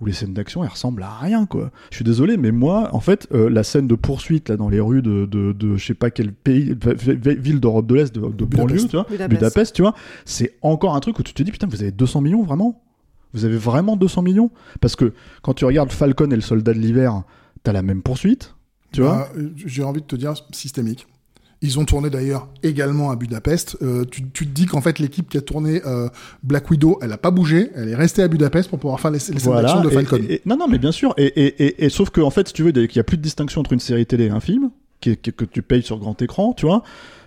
où 0.03 0.05
les 0.05 0.13
scènes 0.13 0.33
d'action 0.33 0.63
elles 0.63 0.69
ressemblent 0.69 1.01
à 1.03 1.17
rien 1.17 1.45
quoi. 1.45 1.71
Je 1.89 1.95
suis 1.95 2.05
désolé 2.05 2.37
mais 2.37 2.51
moi 2.51 2.89
en 2.93 2.99
fait 2.99 3.27
euh, 3.31 3.49
la 3.49 3.63
scène 3.63 3.87
de 3.87 3.95
poursuite 3.95 4.49
là 4.49 4.57
dans 4.57 4.69
les 4.69 4.79
rues 4.79 5.01
de 5.01 5.25
de, 5.25 5.53
de 5.53 5.75
je 5.77 5.85
sais 5.85 5.93
pas 5.93 6.11
quel 6.11 6.33
pays 6.33 6.75
ville 7.39 7.59
d'Europe 7.59 7.87
de 7.87 7.95
l'Est 7.95 8.13
de, 8.13 8.21
de 8.21 8.45
banlieue 8.45 8.85
tu 8.87 8.95
vois 8.95 9.05
Budapest. 9.09 9.29
Budapest 9.29 9.75
tu 9.75 9.81
vois 9.81 9.95
c'est 10.25 10.57
encore 10.61 10.95
un 10.95 10.99
truc 10.99 11.17
où 11.19 11.23
tu 11.23 11.33
te 11.33 11.41
dis 11.41 11.51
putain 11.51 11.67
vous 11.67 11.81
avez 11.81 11.91
200 11.91 12.21
millions 12.21 12.43
vraiment? 12.43 12.83
Vous 13.33 13.45
avez 13.45 13.57
vraiment 13.57 13.95
200 13.97 14.21
millions? 14.21 14.51
Parce 14.79 14.95
que 14.95 15.13
quand 15.41 15.55
tu 15.55 15.65
regardes 15.65 15.91
Falcon 15.91 16.29
et 16.29 16.35
le 16.35 16.41
soldat 16.41 16.73
de 16.73 16.79
l'hiver 16.79 17.23
t'as 17.63 17.71
la 17.71 17.81
même 17.81 18.01
poursuite 18.03 18.55
tu 18.91 19.01
vois? 19.01 19.15
Bah, 19.15 19.29
euh, 19.37 19.49
J'ai 19.55 19.83
envie 19.83 20.01
de 20.01 20.05
te 20.05 20.15
dire 20.15 20.33
systémique. 20.51 21.07
Ils 21.65 21.79
ont 21.79 21.85
tourné 21.85 22.09
d'ailleurs 22.09 22.49
également 22.61 23.09
à 23.09 23.15
Budapest. 23.15 23.77
Euh, 23.81 24.03
tu, 24.05 24.29
tu 24.29 24.45
te 24.45 24.51
dis 24.51 24.65
qu'en 24.65 24.81
fait 24.81 24.99
l'équipe 24.99 25.27
qui 25.29 25.37
a 25.37 25.41
tourné 25.41 25.81
euh, 25.85 26.09
Black 26.43 26.69
Widow, 26.69 26.99
elle 27.01 27.11
a 27.13 27.17
pas 27.17 27.31
bougé, 27.31 27.69
elle 27.73 27.87
est 27.89 27.95
restée 27.95 28.21
à 28.21 28.27
Budapest 28.27 28.69
pour 28.69 28.79
pouvoir 28.79 28.99
faire 28.99 29.11
les, 29.11 29.17
les 29.17 29.39
scènes 29.39 29.39
d'action 29.61 29.79
de 29.81 29.89
Falcon. 29.89 30.17
et- 30.29 30.33
et- 30.35 30.41
non, 30.45 30.57
non, 30.57 30.67
mais 30.67 30.77
bien 30.77 30.91
sûr. 30.91 31.13
Et, 31.17 31.25
et, 31.25 31.63
et, 31.65 31.85
et 31.85 31.89
sauf 31.89 32.09
que, 32.09 32.19
en 32.21 32.29
fait, 32.29 32.49
si 32.49 32.53
tu 32.53 32.63
veux, 32.63 32.71
il 32.77 32.89
n'y 32.93 32.99
a 32.99 33.03
plus 33.03 33.15
de 33.17 33.21
distinction 33.23 33.61
entre 33.61 33.71
une 33.73 33.79
série 33.79 34.05
télé 34.05 34.25
et 34.25 34.29
un 34.29 34.41
film, 34.41 34.71
qui, 34.99 35.11
est- 35.11 35.15
qui- 35.21 35.31
que 35.31 35.45
tu 35.45 35.61
payes 35.61 35.83
sur 35.83 35.97
grand 35.99 36.21
écran, 36.21 36.53
tu 36.53 36.65
vois. 36.65 36.83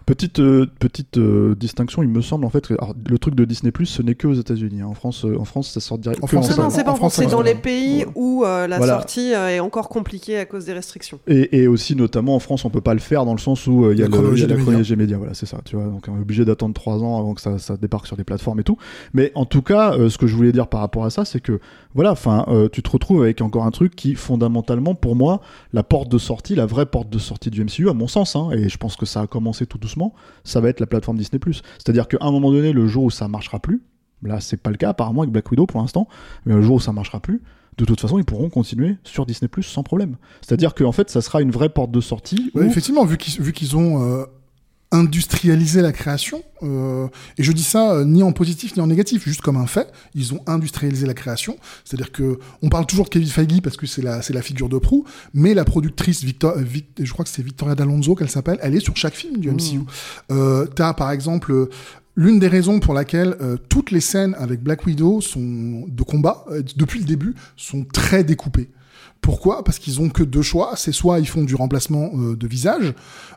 Petite, 0.07 0.39
euh, 0.39 0.67
petite 0.79 1.19
euh, 1.19 1.57
distinction, 1.57 2.01
il 2.01 2.09
me 2.09 2.21
semble, 2.21 2.45
en 2.45 2.49
fait, 2.49 2.65
que 2.69 2.75
alors, 2.75 2.95
le 3.09 3.19
truc 3.19 3.35
de 3.35 3.45
Disney, 3.45 3.73
ce 3.85 4.03
n'est 4.03 4.15
que 4.15 4.29
aux 4.29 4.35
États-Unis. 4.35 4.81
hein. 4.83 4.87
En, 4.87 4.95
France, 4.95 5.25
euh, 5.25 5.37
en 5.37 5.45
France, 5.45 5.69
ça 5.73 5.81
sort 5.81 5.99
direct. 5.99 6.23
En 6.23 6.29
que 6.29 6.37
France, 6.37 6.47
en 6.57 6.71
C'est 6.71 6.85
pas 6.85 6.91
en 6.93 6.95
en 6.95 6.97
France, 6.97 7.15
France, 7.15 7.25
c'est 7.27 7.31
dans 7.33 7.43
les 7.43 7.57
pays 7.57 8.05
où 8.15 8.45
euh, 8.45 8.69
la 8.69 8.77
Voilà. 8.79 8.93
sortie 8.95 9.35
euh, 9.35 9.49
est 9.49 9.59
encore 9.59 9.89
compliquée 9.89 10.39
à 10.39 10.45
cause 10.47 10.65
des 10.67 10.75
restrictions. 10.75 11.19
Et, 11.27 11.59
et 11.61 11.67
aussi, 11.67 11.97
notamment 11.97 12.37
en 12.37 12.39
France, 12.39 12.65
on 12.65 12.71
peut 12.71 12.81
pas 12.81 12.95
le 12.95 13.01
faire 13.01 13.25
dans 13.25 13.33
le 13.33 13.41
sens 13.41 13.67
où 13.67 13.85
euh, 13.85 13.95
il 13.95 13.99
y 13.99 14.03
a, 14.03 14.05
La 14.05 14.09
le- 14.11 14.13
chronologie 14.13 14.43
il 14.43 14.43
y 14.43 14.45
a 14.45 14.47
la 14.47 14.53
des 14.55 14.59
médias. 14.59 14.65
chronologie 14.65 14.97
média. 14.97 15.19
Voilà, 15.19 15.35
c'est 15.35 15.47
ça. 15.47 15.59
Tu 15.65 15.75
vois, 15.75 15.87
donc 15.87 16.05
on 16.09 16.17
est 16.17 16.21
obligé 16.21 16.45
d'attendre 16.45 16.75
trois 16.75 17.03
ans 17.03 17.19
avant 17.19 17.35
que 17.35 17.41
ça, 17.41 17.59
ça 17.59 17.77
débarque 17.77 18.07
sur 18.07 18.17
des 18.17 18.23
plateformes 18.23 18.61
et 18.61 18.65
tout. 18.65 18.77
Mais 19.13 19.33
en 19.35 19.45
tout 19.45 19.63
cas, 19.63 19.95
euh, 19.95 20.09
ce 20.09 20.19
que 20.19 20.29
je 20.29 20.37
voulais 20.37 20.53
dire 20.53 20.69
par 20.69 20.83
rapport 20.83 21.05
à 21.05 21.11
ça, 21.11 21.25
c'est 21.25 21.41
que 21.41 21.59
voilà, 21.97 22.13
enfin, 22.13 22.45
euh, 22.47 22.69
tu 22.71 22.81
te 22.81 22.91
retrouves 22.91 23.23
avec 23.25 23.41
encore 23.41 23.65
un 23.65 23.73
truc 23.73 23.97
qui, 23.97 24.15
fondamentalement, 24.15 24.95
pour 24.95 25.17
moi, 25.17 25.41
la 25.73 25.83
porte 25.83 26.09
de 26.11 26.19
sortie, 26.19 26.55
la 26.55 26.67
vraie 26.67 26.87
porte 26.87 27.11
de 27.11 27.19
sortie 27.19 27.51
du 27.51 27.65
MCU, 27.65 27.89
à 27.89 27.93
mon 27.95 28.07
sens, 28.07 28.37
hein, 28.37 28.51
et 28.53 28.69
je 28.69 28.77
pense 28.77 28.95
que 28.97 29.05
ça 29.07 29.23
a 29.23 29.27
commencé 29.27 29.67
tout 29.67 29.79
doucement, 29.79 29.96
ça 30.45 30.61
va 30.61 30.69
être 30.69 30.81
la 30.81 30.87
plateforme 30.87 31.19
Disney+. 31.19 31.41
C'est-à-dire 31.79 32.09
qu'à 32.09 32.19
un 32.21 32.31
moment 32.31 32.51
donné, 32.53 32.73
le 32.73 32.87
jour 32.87 33.05
où 33.05 33.11
ça 33.11 33.29
marchera 33.29 33.59
plus, 33.61 33.83
là, 34.23 34.41
c'est 34.41 34.57
pas 34.57 34.71
le 34.71 34.77
cas 34.77 34.91
apparemment 34.91 35.23
avec 35.23 35.33
Black 35.33 35.51
Widow 35.51 35.67
pour 35.67 35.81
l'instant, 35.81 36.09
mais 36.45 36.55
le 36.55 36.63
jour 36.63 36.77
où 36.77 36.81
ça 36.81 36.93
marchera 36.93 37.21
plus, 37.21 37.43
de 37.79 37.85
toute 37.85 38.01
façon, 38.01 38.19
ils 38.19 38.25
pourront 38.25 38.49
continuer 38.49 38.97
sur 39.05 39.27
Disney 39.27 39.49
Plus 39.49 39.63
sans 39.65 39.83
problème. 39.83 40.17
C'est-à-dire 40.41 40.75
qu'en 40.75 40.93
fait, 40.93 41.11
ça 41.11 41.21
sera 41.21 41.43
une 41.43 41.51
vraie 41.51 41.69
porte 41.69 41.91
de 41.91 42.01
sortie. 42.01 42.51
Ouais, 42.55 42.63
où- 42.63 42.67
effectivement, 42.67 43.05
vu 43.05 43.19
qu'ils 43.19 43.43
vu 43.43 43.53
qu'ils 43.53 43.77
ont 43.77 44.03
euh, 44.03 44.25
industrialisé 44.93 45.83
la 45.83 45.93
création, 45.93 46.43
euh, 46.63 47.09
et 47.39 47.43
je 47.43 47.53
dis 47.53 47.63
ça 47.65 47.93
euh, 47.93 48.05
ni 48.05 48.23
en 48.23 48.33
positif 48.33 48.77
ni 48.77 48.83
en 48.83 48.87
négatif, 48.87 49.25
juste 49.25 49.41
comme 49.41 49.57
un 49.57 49.67
fait, 49.67 49.89
ils 50.15 50.33
ont 50.33 50.41
industrialisé 50.47 51.07
la 51.07 51.15
création. 51.15 51.57
C'est-à-dire 51.85 52.13
que 52.13 52.39
on 52.63 52.69
parle 52.69 52.87
toujours 52.87 53.05
de 53.07 53.11
Kevin 53.11 53.29
Feige 53.29 53.61
parce 53.63 53.77
que 53.77 53.87
c'est 53.87 54.03
la 54.03 54.23
c'est 54.23 54.33
la 54.33 54.43
figure 54.43 54.69
de 54.69 54.79
proue, 54.79 55.05
mais 55.35 55.55
la 55.55 55.65
productrice 55.65 56.23
Victor, 56.25 56.57
euh, 56.57 56.63
Vic- 56.63 56.87
je 57.01 57.13
crois 57.13 57.25
que 57.25 57.31
c'est 57.31 57.43
Victoria 57.43 57.75
D'Alonso 57.75 58.15
qu'elle 58.15 58.31
s'appelle, 58.31 58.59
elle 58.63 58.75
est 58.75 58.81
sur 58.81 58.97
chaque 58.97 59.15
film 59.15 59.39
du 59.39 59.51
MCU. 59.51 59.81
Euh, 60.31 60.67
T'as 60.67 60.95
par 60.95 61.11
exemple 61.11 61.69
L'une 62.19 62.39
des 62.39 62.49
raisons 62.49 62.81
pour 62.81 62.95
laquelle 62.95 63.37
euh, 63.43 63.59
toutes 63.69 63.91
les 63.91 64.01
scènes 64.01 64.35
avec 64.39 64.63
Black 64.63 64.87
Widow 64.87 65.21
sont 65.21 65.85
de 65.87 66.03
combat 66.03 66.47
euh, 66.51 66.63
depuis 66.77 66.99
le 67.01 67.05
début 67.05 67.35
sont 67.59 67.85
très 67.85 68.25
découpées. 68.25 68.71
Pourquoi? 69.27 69.65
Parce 69.65 69.81
qu'ils 69.81 70.01
ont 70.01 70.09
que 70.09 70.23
deux 70.23 70.41
choix. 70.41 70.75
C'est 70.77 70.93
soit 70.93 71.19
ils 71.19 71.27
font 71.27 71.43
du 71.43 71.57
remplacement 71.57 72.13
euh, 72.15 72.37
de 72.37 72.47
visage, 72.47 72.95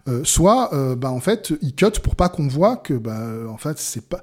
euh, 0.08 0.22
soit 0.24 0.72
euh, 0.72 0.96
bah 0.96 1.10
en 1.10 1.20
fait 1.20 1.52
ils 1.64 1.74
cut 1.74 2.00
pour 2.04 2.16
pas 2.16 2.30
qu'on 2.30 2.48
voit 2.48 2.78
que 2.78 2.94
bah 2.94 3.20
en 3.50 3.58
fait 3.58 3.80
c'est 3.80 4.08
pas 4.08 4.22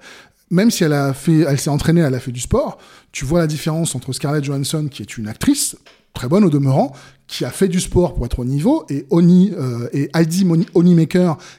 même 0.49 0.71
si 0.71 0.85
elle 0.85 0.93
a 0.93 1.13
fait, 1.13 1.41
elle 1.41 1.59
s'est 1.59 1.71
entraînée, 1.71 2.03
elle 2.03 2.15
a 2.15 2.21
fait 2.21 2.31
du 2.31 2.39
sport, 2.39 2.79
tu 3.11 3.25
vois 3.25 3.41
la 3.41 3.49
différence 3.49 3.97
entre 3.97 4.13
Scarlett 4.13 4.45
Johansson, 4.45 4.87
qui 4.89 5.03
est 5.03 5.19
une 5.19 5.27
actrice 5.27 5.77
très 6.15 6.29
bonne 6.29 6.45
au 6.45 6.51
demeurant, 6.51 6.93
qui 7.27 7.45
a 7.45 7.51
fait 7.51 7.67
du 7.67 7.81
sport 7.81 8.15
pour 8.15 8.25
être 8.27 8.39
au 8.39 8.45
niveau, 8.45 8.87
et 8.89 9.05
Oni 9.11 9.53
euh, 9.59 9.89
et 9.93 10.09
Heidi 10.15 10.47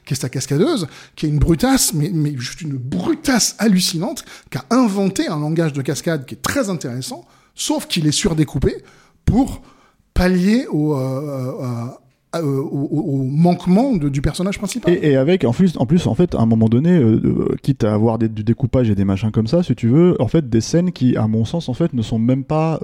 qui 0.05 0.13
est 0.13 0.15
sa 0.15 0.29
cascadeuse, 0.29 0.87
qui 1.17 1.25
est 1.25 1.29
une 1.29 1.39
brutasse, 1.39 1.93
mais, 1.93 2.11
mais 2.13 2.33
juste 2.37 2.61
une 2.61 2.77
brutasse 2.77 3.57
hallucinante, 3.59 4.23
qui 4.49 4.57
a 4.57 4.63
inventé 4.69 5.27
un 5.27 5.39
langage 5.41 5.73
de 5.73 5.81
cascade 5.81 6.25
qui 6.25 6.35
est 6.35 6.41
très 6.41 6.69
intéressant, 6.69 7.25
sauf 7.55 7.87
qu'il 7.87 8.07
est 8.07 8.13
surdécoupé 8.13 8.85
pour 9.25 9.61
pallier 10.17 10.65
euh, 10.73 10.75
euh, 10.75 11.62
euh, 12.36 12.41
au, 12.41 12.88
au- 12.91 13.21
au 13.21 13.23
manquement 13.23 13.95
du 13.95 14.21
personnage 14.21 14.58
principal. 14.58 14.93
Et, 15.01 15.15
avec, 15.15 15.43
en 15.45 15.51
plus, 15.53 15.77
en 15.77 15.86
plus, 15.86 16.08
en 16.08 16.15
fait, 16.15 16.36
à 16.36 16.39
un 16.39 16.45
moment 16.45 16.67
donné, 16.67 16.99
quitte 17.63 17.84
à 17.84 17.93
avoir 17.93 18.17
des- 18.17 18.27
du 18.30 18.43
découpage 18.43 18.89
et 18.89 18.95
des 18.95 19.06
machins 19.06 19.32
comme 19.32 19.47
ça, 19.47 19.63
si 19.63 19.75
tu 19.75 19.88
veux, 19.88 20.15
en 20.21 20.27
fait, 20.27 20.49
des 20.49 20.62
scènes 20.62 20.91
qui, 20.91 21.15
à 21.15 21.27
mon 21.27 21.45
sens, 21.45 21.69
en 21.69 21.73
fait, 21.73 21.93
ne 21.93 22.01
sont 22.01 22.19
même 22.19 22.43
pas 22.43 22.80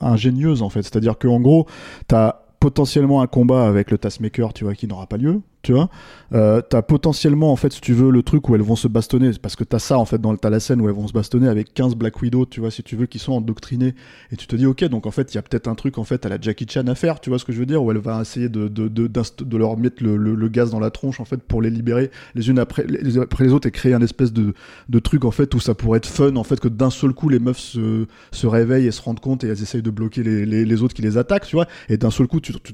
ingénieuses, 0.00 0.62
en 0.62 0.68
fait. 0.68 0.82
C'est-à-dire 0.82 1.18
que, 1.18 1.28
en 1.28 1.40
gros, 1.40 1.66
t'as 2.06 2.36
potentiellement 2.60 3.20
un 3.22 3.26
combat 3.26 3.66
avec 3.66 3.90
le 3.90 3.98
Taskmaker, 3.98 4.52
tu 4.52 4.64
vois, 4.64 4.74
qui 4.74 4.86
n'aura 4.86 5.06
pas 5.08 5.16
lieu, 5.16 5.40
tu 5.62 5.72
vois. 5.72 5.88
Euh, 6.34 6.62
t'as 6.62 6.82
potentiellement, 6.82 7.52
en 7.52 7.56
fait, 7.56 7.72
si 7.72 7.80
tu 7.80 7.92
veux, 7.92 8.10
le 8.10 8.22
truc 8.22 8.48
où 8.48 8.54
elles 8.54 8.62
vont 8.62 8.76
se 8.76 8.88
bastonner, 8.88 9.30
parce 9.40 9.54
que 9.54 9.64
t'as 9.64 9.78
ça, 9.78 9.98
en 9.98 10.04
fait, 10.04 10.18
dans 10.18 10.34
t'as 10.36 10.50
la 10.50 10.60
scène 10.60 10.80
où 10.80 10.88
elles 10.88 10.94
vont 10.94 11.06
se 11.06 11.12
bastonner 11.12 11.48
avec 11.48 11.74
15 11.74 11.94
Black 11.94 12.20
Widow, 12.22 12.46
tu 12.46 12.60
vois, 12.60 12.70
si 12.70 12.82
tu 12.82 12.96
veux, 12.96 13.06
qui 13.06 13.18
sont 13.18 13.32
endoctrinés, 13.32 13.94
et 14.30 14.36
tu 14.36 14.46
te 14.46 14.56
dis, 14.56 14.66
ok, 14.66 14.84
donc 14.84 15.06
en 15.06 15.10
fait, 15.10 15.32
il 15.32 15.36
y 15.36 15.38
a 15.38 15.42
peut-être 15.42 15.68
un 15.68 15.74
truc, 15.74 15.98
en 15.98 16.04
fait, 16.04 16.24
à 16.26 16.28
la 16.28 16.40
Jackie 16.40 16.66
Chan 16.68 16.86
à 16.86 16.94
faire, 16.94 17.20
tu 17.20 17.30
vois 17.30 17.38
ce 17.38 17.44
que 17.44 17.52
je 17.52 17.58
veux 17.58 17.66
dire, 17.66 17.82
où 17.82 17.90
elle 17.90 17.98
va 17.98 18.20
essayer 18.20 18.48
de, 18.48 18.68
de, 18.68 18.88
de, 18.88 19.08
de 19.08 19.56
leur 19.56 19.76
mettre 19.76 20.02
le, 20.02 20.16
le, 20.16 20.48
gaz 20.48 20.70
dans 20.70 20.80
la 20.80 20.90
tronche, 20.90 21.20
en 21.20 21.24
fait, 21.24 21.42
pour 21.42 21.62
les 21.62 21.70
libérer 21.70 22.10
les 22.34 22.50
unes 22.50 22.58
après 22.58 22.84
les, 22.86 23.18
après 23.18 23.44
les 23.44 23.52
autres 23.52 23.68
et 23.68 23.70
créer 23.70 23.94
un 23.94 24.02
espèce 24.02 24.32
de, 24.32 24.54
de 24.88 24.98
truc, 24.98 25.24
en 25.24 25.30
fait, 25.30 25.54
où 25.54 25.60
ça 25.60 25.74
pourrait 25.74 25.98
être 25.98 26.06
fun, 26.06 26.36
en 26.36 26.44
fait, 26.44 26.60
que 26.60 26.68
d'un 26.68 26.90
seul 26.90 27.12
coup, 27.12 27.28
les 27.28 27.38
meufs 27.38 27.58
se, 27.58 28.06
se 28.30 28.46
réveillent 28.46 28.86
et 28.86 28.90
se 28.90 29.02
rendent 29.02 29.20
compte 29.20 29.44
et 29.44 29.48
elles 29.48 29.62
essayent 29.62 29.82
de 29.82 29.90
bloquer 29.90 30.22
les, 30.22 30.46
les, 30.46 30.64
les 30.64 30.82
autres 30.82 30.94
qui 30.94 31.02
les 31.02 31.18
attaquent, 31.18 31.46
tu 31.46 31.56
vois, 31.56 31.66
et 31.88 31.96
d'un 31.96 32.10
seul 32.10 32.26
coup, 32.26 32.40
tu, 32.40 32.52
tu 32.52 32.72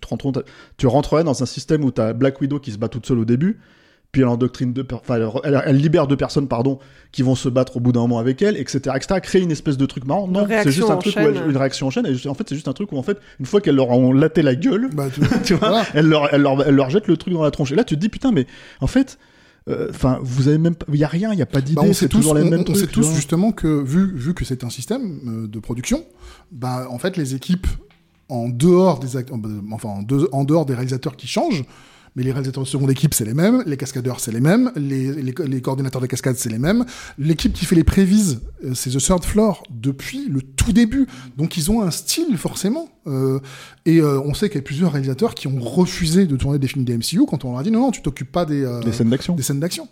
tu 0.76 0.86
rentrerais 0.86 1.24
dans 1.24 1.42
un 1.42 1.46
système 1.46 1.84
où 1.84 1.90
t'as 1.90 2.12
Black 2.12 2.40
Widow 2.40 2.58
qui 2.60 2.72
se 2.72 2.77
bat 2.78 2.88
toute 2.88 3.06
seule 3.06 3.18
au 3.18 3.24
début, 3.24 3.58
puis 4.12 4.22
elle 4.22 4.28
endoctrine 4.28 4.72
deux, 4.72 4.86
enfin, 4.92 5.18
elle, 5.44 5.76
libère 5.76 6.06
deux 6.06 6.16
personnes, 6.16 6.48
pardon, 6.48 6.78
qui 7.12 7.22
vont 7.22 7.34
se 7.34 7.48
battre 7.50 7.76
au 7.76 7.80
bout 7.80 7.92
d'un 7.92 8.00
moment 8.00 8.18
avec 8.18 8.40
elle, 8.40 8.56
etc., 8.56 8.80
etc., 8.96 9.20
créer 9.22 9.42
une 9.42 9.50
espèce 9.50 9.76
de 9.76 9.84
truc 9.86 10.06
marrant. 10.06 10.26
Non, 10.28 10.46
c'est 10.48 10.70
juste 10.70 10.88
un 10.90 10.96
truc 10.96 11.14
où 11.16 11.20
elle- 11.20 11.42
une 11.50 11.56
réaction 11.56 11.86
en 11.88 11.90
chaîne, 11.90 12.06
et 12.06 12.28
en 12.28 12.34
fait, 12.34 12.48
c'est 12.48 12.54
juste 12.54 12.68
un 12.68 12.72
truc 12.72 12.90
où, 12.92 12.96
en 12.96 13.02
fait, 13.02 13.18
une 13.38 13.44
fois 13.46 13.60
qu'elles 13.60 13.76
leur 13.76 13.90
ont 13.90 14.12
laté 14.12 14.40
la 14.42 14.54
gueule, 14.54 14.88
Bah, 14.94 15.08
tu- 15.12 15.20
tu 15.44 15.54
vois, 15.54 15.68
Voilà. 15.68 15.84
elle, 15.94 16.06
leur, 16.08 16.32
elle, 16.32 16.40
leur, 16.42 16.66
elle 16.66 16.74
leur 16.74 16.88
jette 16.90 17.06
le 17.06 17.16
truc 17.18 17.34
dans 17.34 17.42
la 17.42 17.50
tronche. 17.50 17.72
Et 17.72 17.74
là, 17.74 17.84
tu 17.84 17.96
te 17.96 18.00
dis, 18.00 18.08
putain, 18.08 18.32
mais 18.32 18.46
en 18.80 18.86
fait, 18.86 19.18
euh, 19.68 19.88
enfin, 19.90 20.18
vous 20.22 20.48
avez 20.48 20.56
même 20.56 20.74
il 20.90 20.96
y 20.98 21.04
a 21.04 21.08
rien, 21.08 21.34
il 21.34 21.38
y 21.38 21.42
a 21.42 21.46
pas 21.46 21.60
d'idée, 21.60 21.74
Bah, 21.74 21.82
on 21.84 21.88
c'est 21.88 21.92
sait 21.92 22.08
tous, 22.08 22.16
toujours 22.18 22.34
les 22.34 22.42
on- 22.44 22.48
mêmes 22.48 22.60
on 22.60 22.64
trucs. 22.64 22.76
sait 22.78 22.86
tous 22.86 23.12
justement 23.14 23.52
que 23.52 23.82
vu, 23.82 24.10
vu 24.16 24.32
que 24.32 24.46
c'est 24.46 24.64
un 24.64 24.70
système 24.70 25.20
euh, 25.26 25.46
de 25.46 25.58
production, 25.58 26.06
bah 26.50 26.86
en 26.88 26.96
fait 26.96 27.18
les 27.18 27.34
équipes 27.34 27.66
en 28.30 28.48
dehors 28.48 28.98
des 28.98 29.18
act- 29.18 29.30
enfin 29.70 29.88
en, 29.90 30.02
deux- 30.02 30.28
en 30.32 30.44
dehors 30.44 30.64
des 30.64 30.72
réalisateurs 30.72 31.16
qui 31.16 31.26
changent, 31.26 31.64
mais 32.16 32.22
les 32.22 32.32
réalisateurs 32.32 32.64
de 32.64 32.68
seconde 32.68 32.90
équipe 32.90 33.14
c'est 33.14 33.24
les 33.24 33.34
mêmes, 33.34 33.62
les 33.66 33.76
cascadeurs 33.76 34.20
c'est 34.20 34.32
les 34.32 34.40
mêmes, 34.40 34.70
les, 34.76 35.12
les, 35.12 35.34
les 35.46 35.60
coordinateurs 35.60 36.00
de 36.00 36.06
cascade 36.06 36.36
c'est 36.36 36.50
les 36.50 36.58
mêmes, 36.58 36.84
l'équipe 37.18 37.52
qui 37.52 37.64
fait 37.64 37.76
les 37.76 37.84
prévises 37.84 38.40
euh, 38.64 38.74
c'est 38.74 38.90
The 38.90 38.98
Third 38.98 39.24
Floor 39.24 39.62
depuis 39.70 40.28
le 40.28 40.42
tout 40.42 40.72
début, 40.72 41.06
donc 41.36 41.56
ils 41.56 41.70
ont 41.70 41.82
un 41.82 41.90
style 41.90 42.36
forcément. 42.36 42.88
Euh, 43.06 43.40
et 43.86 44.00
euh, 44.00 44.20
on 44.20 44.34
sait 44.34 44.48
qu'il 44.48 44.56
y 44.56 44.60
a 44.60 44.62
plusieurs 44.62 44.92
réalisateurs 44.92 45.34
qui 45.34 45.46
ont 45.46 45.60
refusé 45.60 46.26
de 46.26 46.36
tourner 46.36 46.58
des 46.58 46.68
films 46.68 46.84
des 46.84 46.96
MCU 46.96 47.24
quand 47.26 47.44
on 47.44 47.52
leur 47.52 47.60
a 47.60 47.62
dit 47.62 47.70
non 47.70 47.80
non 47.80 47.90
tu 47.90 48.02
t'occupes 48.02 48.30
pas 48.30 48.44
des 48.44 48.62
euh, 48.62 48.80
Des 49.34 49.42
scènes 49.42 49.60
d'action. 49.60 49.88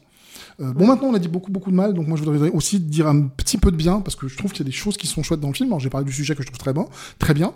Euh, 0.60 0.72
bon, 0.72 0.86
maintenant, 0.86 1.08
on 1.08 1.14
a 1.14 1.18
dit 1.18 1.28
beaucoup, 1.28 1.50
beaucoup 1.52 1.70
de 1.70 1.76
mal, 1.76 1.92
donc 1.92 2.06
moi, 2.08 2.16
je 2.16 2.22
voudrais 2.24 2.50
aussi 2.50 2.80
dire 2.80 3.06
un 3.06 3.22
petit 3.28 3.58
peu 3.58 3.70
de 3.70 3.76
bien, 3.76 4.00
parce 4.00 4.16
que 4.16 4.26
je 4.28 4.36
trouve 4.38 4.52
qu'il 4.52 4.60
y 4.64 4.68
a 4.68 4.70
des 4.70 4.76
choses 4.76 4.96
qui 4.96 5.06
sont 5.06 5.22
chouettes 5.22 5.40
dans 5.40 5.48
le 5.48 5.54
film. 5.54 5.68
Alors, 5.68 5.80
j'ai 5.80 5.90
parlé 5.90 6.06
du 6.06 6.12
sujet 6.12 6.34
que 6.34 6.42
je 6.42 6.46
trouve 6.46 6.58
très 6.58 6.72
bon, 6.72 6.88
très 7.18 7.34
bien. 7.34 7.52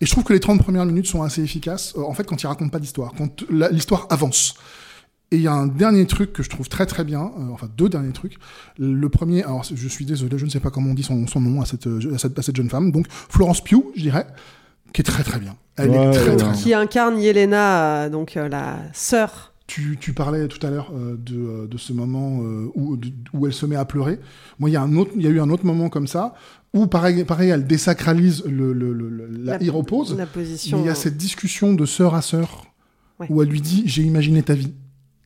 Et 0.00 0.06
je 0.06 0.10
trouve 0.10 0.24
que 0.24 0.32
les 0.32 0.40
30 0.40 0.62
premières 0.62 0.86
minutes 0.86 1.06
sont 1.06 1.22
assez 1.22 1.42
efficaces, 1.42 1.94
euh, 1.96 2.02
en 2.02 2.14
fait, 2.14 2.24
quand 2.24 2.40
ils 2.42 2.46
racontent 2.46 2.70
pas 2.70 2.78
d'histoire, 2.78 3.12
quand 3.16 3.42
l'histoire 3.70 4.06
avance. 4.10 4.54
Et 5.30 5.36
il 5.36 5.42
y 5.42 5.48
a 5.48 5.52
un 5.52 5.66
dernier 5.66 6.06
truc 6.06 6.32
que 6.32 6.42
je 6.44 6.50
trouve 6.50 6.68
très 6.68 6.86
très 6.86 7.02
bien, 7.02 7.22
euh, 7.22 7.48
enfin 7.52 7.68
deux 7.76 7.88
derniers 7.88 8.12
trucs. 8.12 8.36
Le 8.78 9.08
premier, 9.08 9.42
alors 9.42 9.64
je 9.64 9.88
suis 9.88 10.04
désolé, 10.04 10.38
je 10.38 10.44
ne 10.44 10.50
sais 10.50 10.60
pas 10.60 10.70
comment 10.70 10.90
on 10.90 10.94
dit 10.94 11.02
son, 11.02 11.26
son 11.26 11.40
nom 11.40 11.60
à 11.60 11.64
cette, 11.64 11.88
à, 11.88 12.18
cette, 12.18 12.38
à 12.38 12.42
cette 12.42 12.54
jeune 12.54 12.68
femme, 12.70 12.92
donc 12.92 13.06
Florence 13.10 13.60
Pugh, 13.64 13.82
je 13.96 14.02
dirais, 14.02 14.26
qui 14.92 15.00
est 15.00 15.04
très 15.04 15.24
très 15.24 15.40
bien. 15.40 15.56
Elle 15.76 15.90
Ouais, 15.90 15.96
est 15.96 16.10
très 16.12 16.28
ouais, 16.30 16.36
très 16.36 16.46
bien. 16.50 16.52
qui 16.52 16.72
incarne 16.74 17.18
Yelena, 17.18 18.04
euh, 18.04 18.10
donc 18.10 18.36
euh, 18.36 18.48
la 18.48 18.78
sœur. 18.92 19.53
Tu, 19.66 19.96
tu 19.98 20.12
parlais 20.12 20.46
tout 20.48 20.64
à 20.66 20.70
l'heure 20.70 20.92
euh, 20.94 21.16
de, 21.18 21.36
euh, 21.36 21.66
de 21.66 21.78
ce 21.78 21.94
moment 21.94 22.40
euh, 22.42 22.70
où, 22.74 22.96
de- 22.98 23.10
où 23.32 23.46
elle 23.46 23.54
se 23.54 23.64
met 23.64 23.76
à 23.76 23.86
pleurer. 23.86 24.20
Moi, 24.58 24.68
il 24.68 24.74
y, 24.74 24.76
a 24.76 24.82
un 24.82 24.94
autre- 24.96 25.12
il 25.16 25.22
y 25.22 25.26
a 25.26 25.30
eu 25.30 25.40
un 25.40 25.48
autre 25.48 25.64
moment 25.64 25.88
comme 25.88 26.06
ça 26.06 26.34
où, 26.74 26.86
pareil, 26.86 27.24
pareil 27.24 27.48
elle 27.48 27.66
désacralise 27.66 28.44
le, 28.44 28.74
le- 28.74 28.92
le- 28.92 29.26
la, 29.26 29.56
La- 29.58 29.72
repose. 29.72 30.14
La 30.18 30.26
position. 30.26 30.80
il 30.80 30.86
y 30.86 30.90
a 30.90 30.94
cette 30.94 31.16
discussion 31.16 31.72
de 31.72 31.86
sœur 31.86 32.14
à 32.14 32.20
sœur 32.22 32.66
Ouais. 33.20 33.26
où 33.30 33.42
elle 33.42 33.48
lui 33.48 33.60
dit 33.62 33.84
J'ai 33.86 34.02
imaginé 34.02 34.42
ta 34.42 34.54
vie. 34.54 34.74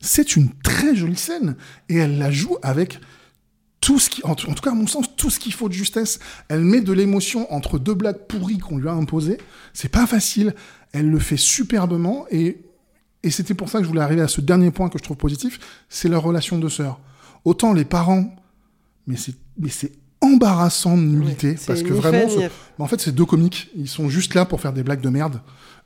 C'est 0.00 0.36
une 0.36 0.50
très 0.62 0.94
jolie 0.94 1.16
scène 1.16 1.56
et 1.88 1.96
elle 1.96 2.18
la 2.18 2.30
joue 2.30 2.58
avec 2.62 3.00
tout 3.80 3.98
ce 3.98 4.08
qui, 4.10 4.22
en 4.24 4.34
tout 4.36 4.52
cas 4.62 4.70
à 4.70 4.74
mon 4.74 4.86
sens, 4.86 5.06
tout 5.16 5.30
ce 5.30 5.40
qu'il 5.40 5.52
faut 5.52 5.68
de 5.68 5.72
justesse. 5.74 6.20
Elle 6.48 6.60
met 6.62 6.80
de 6.80 6.92
l'émotion 6.92 7.52
entre 7.52 7.78
deux 7.80 7.94
blagues 7.94 8.26
pourries 8.28 8.58
qu'on 8.58 8.76
lui 8.78 8.88
a 8.88 8.92
imposées. 8.92 9.38
C'est 9.72 9.88
pas 9.90 10.06
facile. 10.06 10.54
Elle 10.92 11.08
le 11.10 11.18
fait 11.18 11.36
superbement 11.36 12.26
et, 12.30 12.58
et 13.22 13.30
c'était 13.30 13.54
pour 13.54 13.68
ça 13.68 13.78
que 13.78 13.84
je 13.84 13.88
voulais 13.88 14.00
arriver 14.00 14.22
à 14.22 14.28
ce 14.28 14.40
dernier 14.40 14.70
point 14.70 14.88
que 14.88 14.98
je 14.98 15.02
trouve 15.04 15.16
positif, 15.16 15.58
c'est 15.88 16.08
leur 16.08 16.22
relation 16.22 16.58
de 16.58 16.68
sœur. 16.68 17.00
Autant 17.44 17.72
les 17.72 17.84
parents, 17.84 18.34
mais 19.06 19.16
c'est, 19.16 19.34
mais 19.58 19.70
c'est 19.70 19.92
embarrassant 20.20 20.96
de 20.96 21.02
nullité 21.02 21.54
parce 21.66 21.82
que 21.82 21.92
vraiment, 22.00 22.18
ce- 22.28 22.82
en 22.82 22.86
fait, 22.86 23.00
c'est 23.00 23.12
deux 23.14 23.24
comiques. 23.24 23.70
Ils 23.76 23.88
sont 23.88 24.08
juste 24.08 24.34
là 24.34 24.44
pour 24.44 24.60
faire 24.60 24.72
des 24.72 24.82
blagues 24.82 25.00
de 25.00 25.08
merde. 25.08 25.40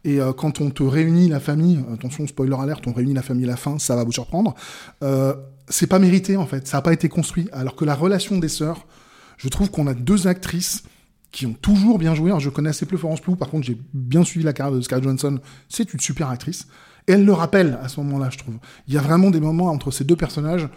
Et 0.04 0.20
euh, 0.20 0.32
quand 0.32 0.60
on 0.60 0.70
te 0.70 0.82
réunit 0.82 1.28
la 1.28 1.38
famille, 1.38 1.84
attention, 1.92 2.26
spoiler 2.26 2.56
alert, 2.58 2.84
on 2.86 2.92
réunit 2.92 3.14
la 3.14 3.22
famille 3.22 3.44
à 3.44 3.48
la 3.48 3.56
fin, 3.56 3.78
ça 3.78 3.94
va 3.94 4.04
vous 4.04 4.12
surprendre. 4.12 4.54
Euh, 5.02 5.34
c'est 5.68 5.86
pas 5.86 5.98
mérité 5.98 6.36
en 6.36 6.46
fait, 6.46 6.66
ça 6.66 6.78
n'a 6.78 6.82
pas 6.82 6.92
été 6.92 7.08
construit. 7.08 7.48
Alors 7.52 7.76
que 7.76 7.84
la 7.84 7.94
relation 7.94 8.38
des 8.38 8.48
sœurs, 8.48 8.86
je 9.36 9.48
trouve 9.48 9.70
qu'on 9.70 9.86
a 9.86 9.94
deux 9.94 10.26
actrices 10.26 10.82
qui 11.30 11.46
ont 11.46 11.54
toujours 11.54 11.98
bien 11.98 12.14
joué. 12.14 12.30
Alors, 12.30 12.40
je 12.40 12.50
connais 12.50 12.70
assez 12.70 12.84
peu 12.84 12.96
Florence 12.96 13.20
Pugh, 13.20 13.36
par 13.36 13.48
contre, 13.48 13.66
j'ai 13.66 13.78
bien 13.94 14.24
suivi 14.24 14.44
la 14.44 14.52
carrière 14.52 14.74
de 14.76 14.80
Scarlett 14.82 15.04
Johansson. 15.04 15.38
C'est 15.68 15.92
une 15.94 16.00
super 16.00 16.28
actrice. 16.30 16.66
Et 17.08 17.12
elle 17.12 17.24
le 17.24 17.32
rappelle 17.32 17.78
à 17.82 17.88
ce 17.88 18.00
moment-là, 18.00 18.30
je 18.30 18.38
trouve. 18.38 18.54
Il 18.88 18.94
y 18.94 18.98
a 18.98 19.00
vraiment 19.00 19.30
des 19.30 19.40
moments 19.40 19.66
entre 19.68 19.90
ces 19.90 20.04
deux 20.04 20.16
personnages 20.16 20.68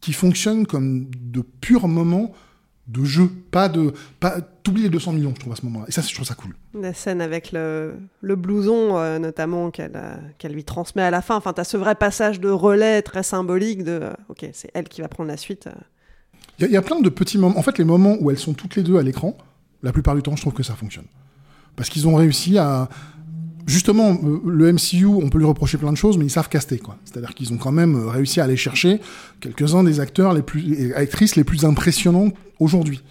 qui 0.00 0.12
fonctionnent 0.12 0.66
comme 0.66 1.06
de 1.14 1.40
purs 1.42 1.88
moments 1.88 2.32
de 2.88 3.04
jeu, 3.04 3.28
pas 3.50 3.68
de 3.68 3.92
pas 4.20 4.40
t'oublies 4.62 4.82
les 4.84 4.88
200 4.90 5.12
millions, 5.14 5.32
je 5.34 5.40
trouve 5.40 5.52
à 5.52 5.56
ce 5.56 5.64
moment-là. 5.64 5.86
Et 5.88 5.92
ça, 5.92 6.02
je 6.02 6.14
trouve 6.14 6.26
ça 6.26 6.34
cool. 6.36 6.54
La 6.80 6.94
scène 6.94 7.20
avec 7.20 7.50
le, 7.50 7.94
le 8.20 8.36
blouson, 8.36 8.96
euh, 8.96 9.18
notamment, 9.18 9.70
qu'elle 9.72 9.92
euh, 9.96 10.14
qu'elle 10.38 10.52
lui 10.52 10.62
transmet 10.64 11.02
à 11.02 11.10
la 11.10 11.20
fin. 11.22 11.34
Enfin, 11.36 11.52
t'as 11.52 11.64
ce 11.64 11.76
vrai 11.76 11.96
passage 11.96 12.38
de 12.40 12.48
relais 12.48 13.02
très 13.02 13.24
symbolique 13.24 13.82
de 13.82 13.98
euh, 14.02 14.12
Ok, 14.28 14.48
c'est 14.52 14.70
elle 14.74 14.88
qui 14.88 15.00
va 15.00 15.08
prendre 15.08 15.28
la 15.28 15.36
suite. 15.36 15.68
Il 16.58 16.62
y, 16.62 16.64
a- 16.66 16.68
il 16.68 16.72
y 16.74 16.76
a 16.76 16.82
plein 16.82 17.00
de 17.00 17.08
petits 17.08 17.38
moments. 17.38 17.58
En 17.58 17.62
fait, 17.62 17.76
les 17.78 17.84
moments 17.84 18.16
où 18.20 18.30
elles 18.30 18.38
sont 18.38 18.54
toutes 18.54 18.76
les 18.76 18.84
deux 18.84 18.98
à 18.98 19.02
l'écran, 19.02 19.36
la 19.82 19.92
plupart 19.92 20.14
du 20.14 20.22
temps, 20.22 20.36
je 20.36 20.42
trouve 20.42 20.54
que 20.54 20.62
ça 20.62 20.74
fonctionne. 20.74 21.06
Parce 21.74 21.88
qu'ils 21.88 22.06
ont 22.06 22.14
réussi 22.14 22.56
à. 22.58 22.88
Justement, 23.66 24.16
euh, 24.22 24.40
le 24.46 24.72
MCU, 24.72 25.06
on 25.06 25.28
peut 25.28 25.38
lui 25.38 25.44
reprocher 25.44 25.76
plein 25.76 25.92
de 25.92 25.96
choses, 25.96 26.18
mais 26.18 26.24
ils 26.24 26.30
savent 26.30 26.48
caster, 26.48 26.78
quoi. 26.78 26.96
C'est-à-dire 27.04 27.34
qu'ils 27.34 27.52
ont 27.52 27.56
quand 27.56 27.72
même 27.72 27.96
euh, 27.96 28.08
réussi 28.08 28.40
à 28.40 28.44
aller 28.44 28.56
chercher 28.56 29.00
quelques-uns 29.40 29.82
des 29.82 29.98
acteurs 29.98 30.32
les 30.34 30.42
plus, 30.42 30.92
actrices 30.94 31.34
les 31.34 31.42
plus 31.42 31.64
impressionnants 31.64 32.30
aujourd'hui. 32.60 33.02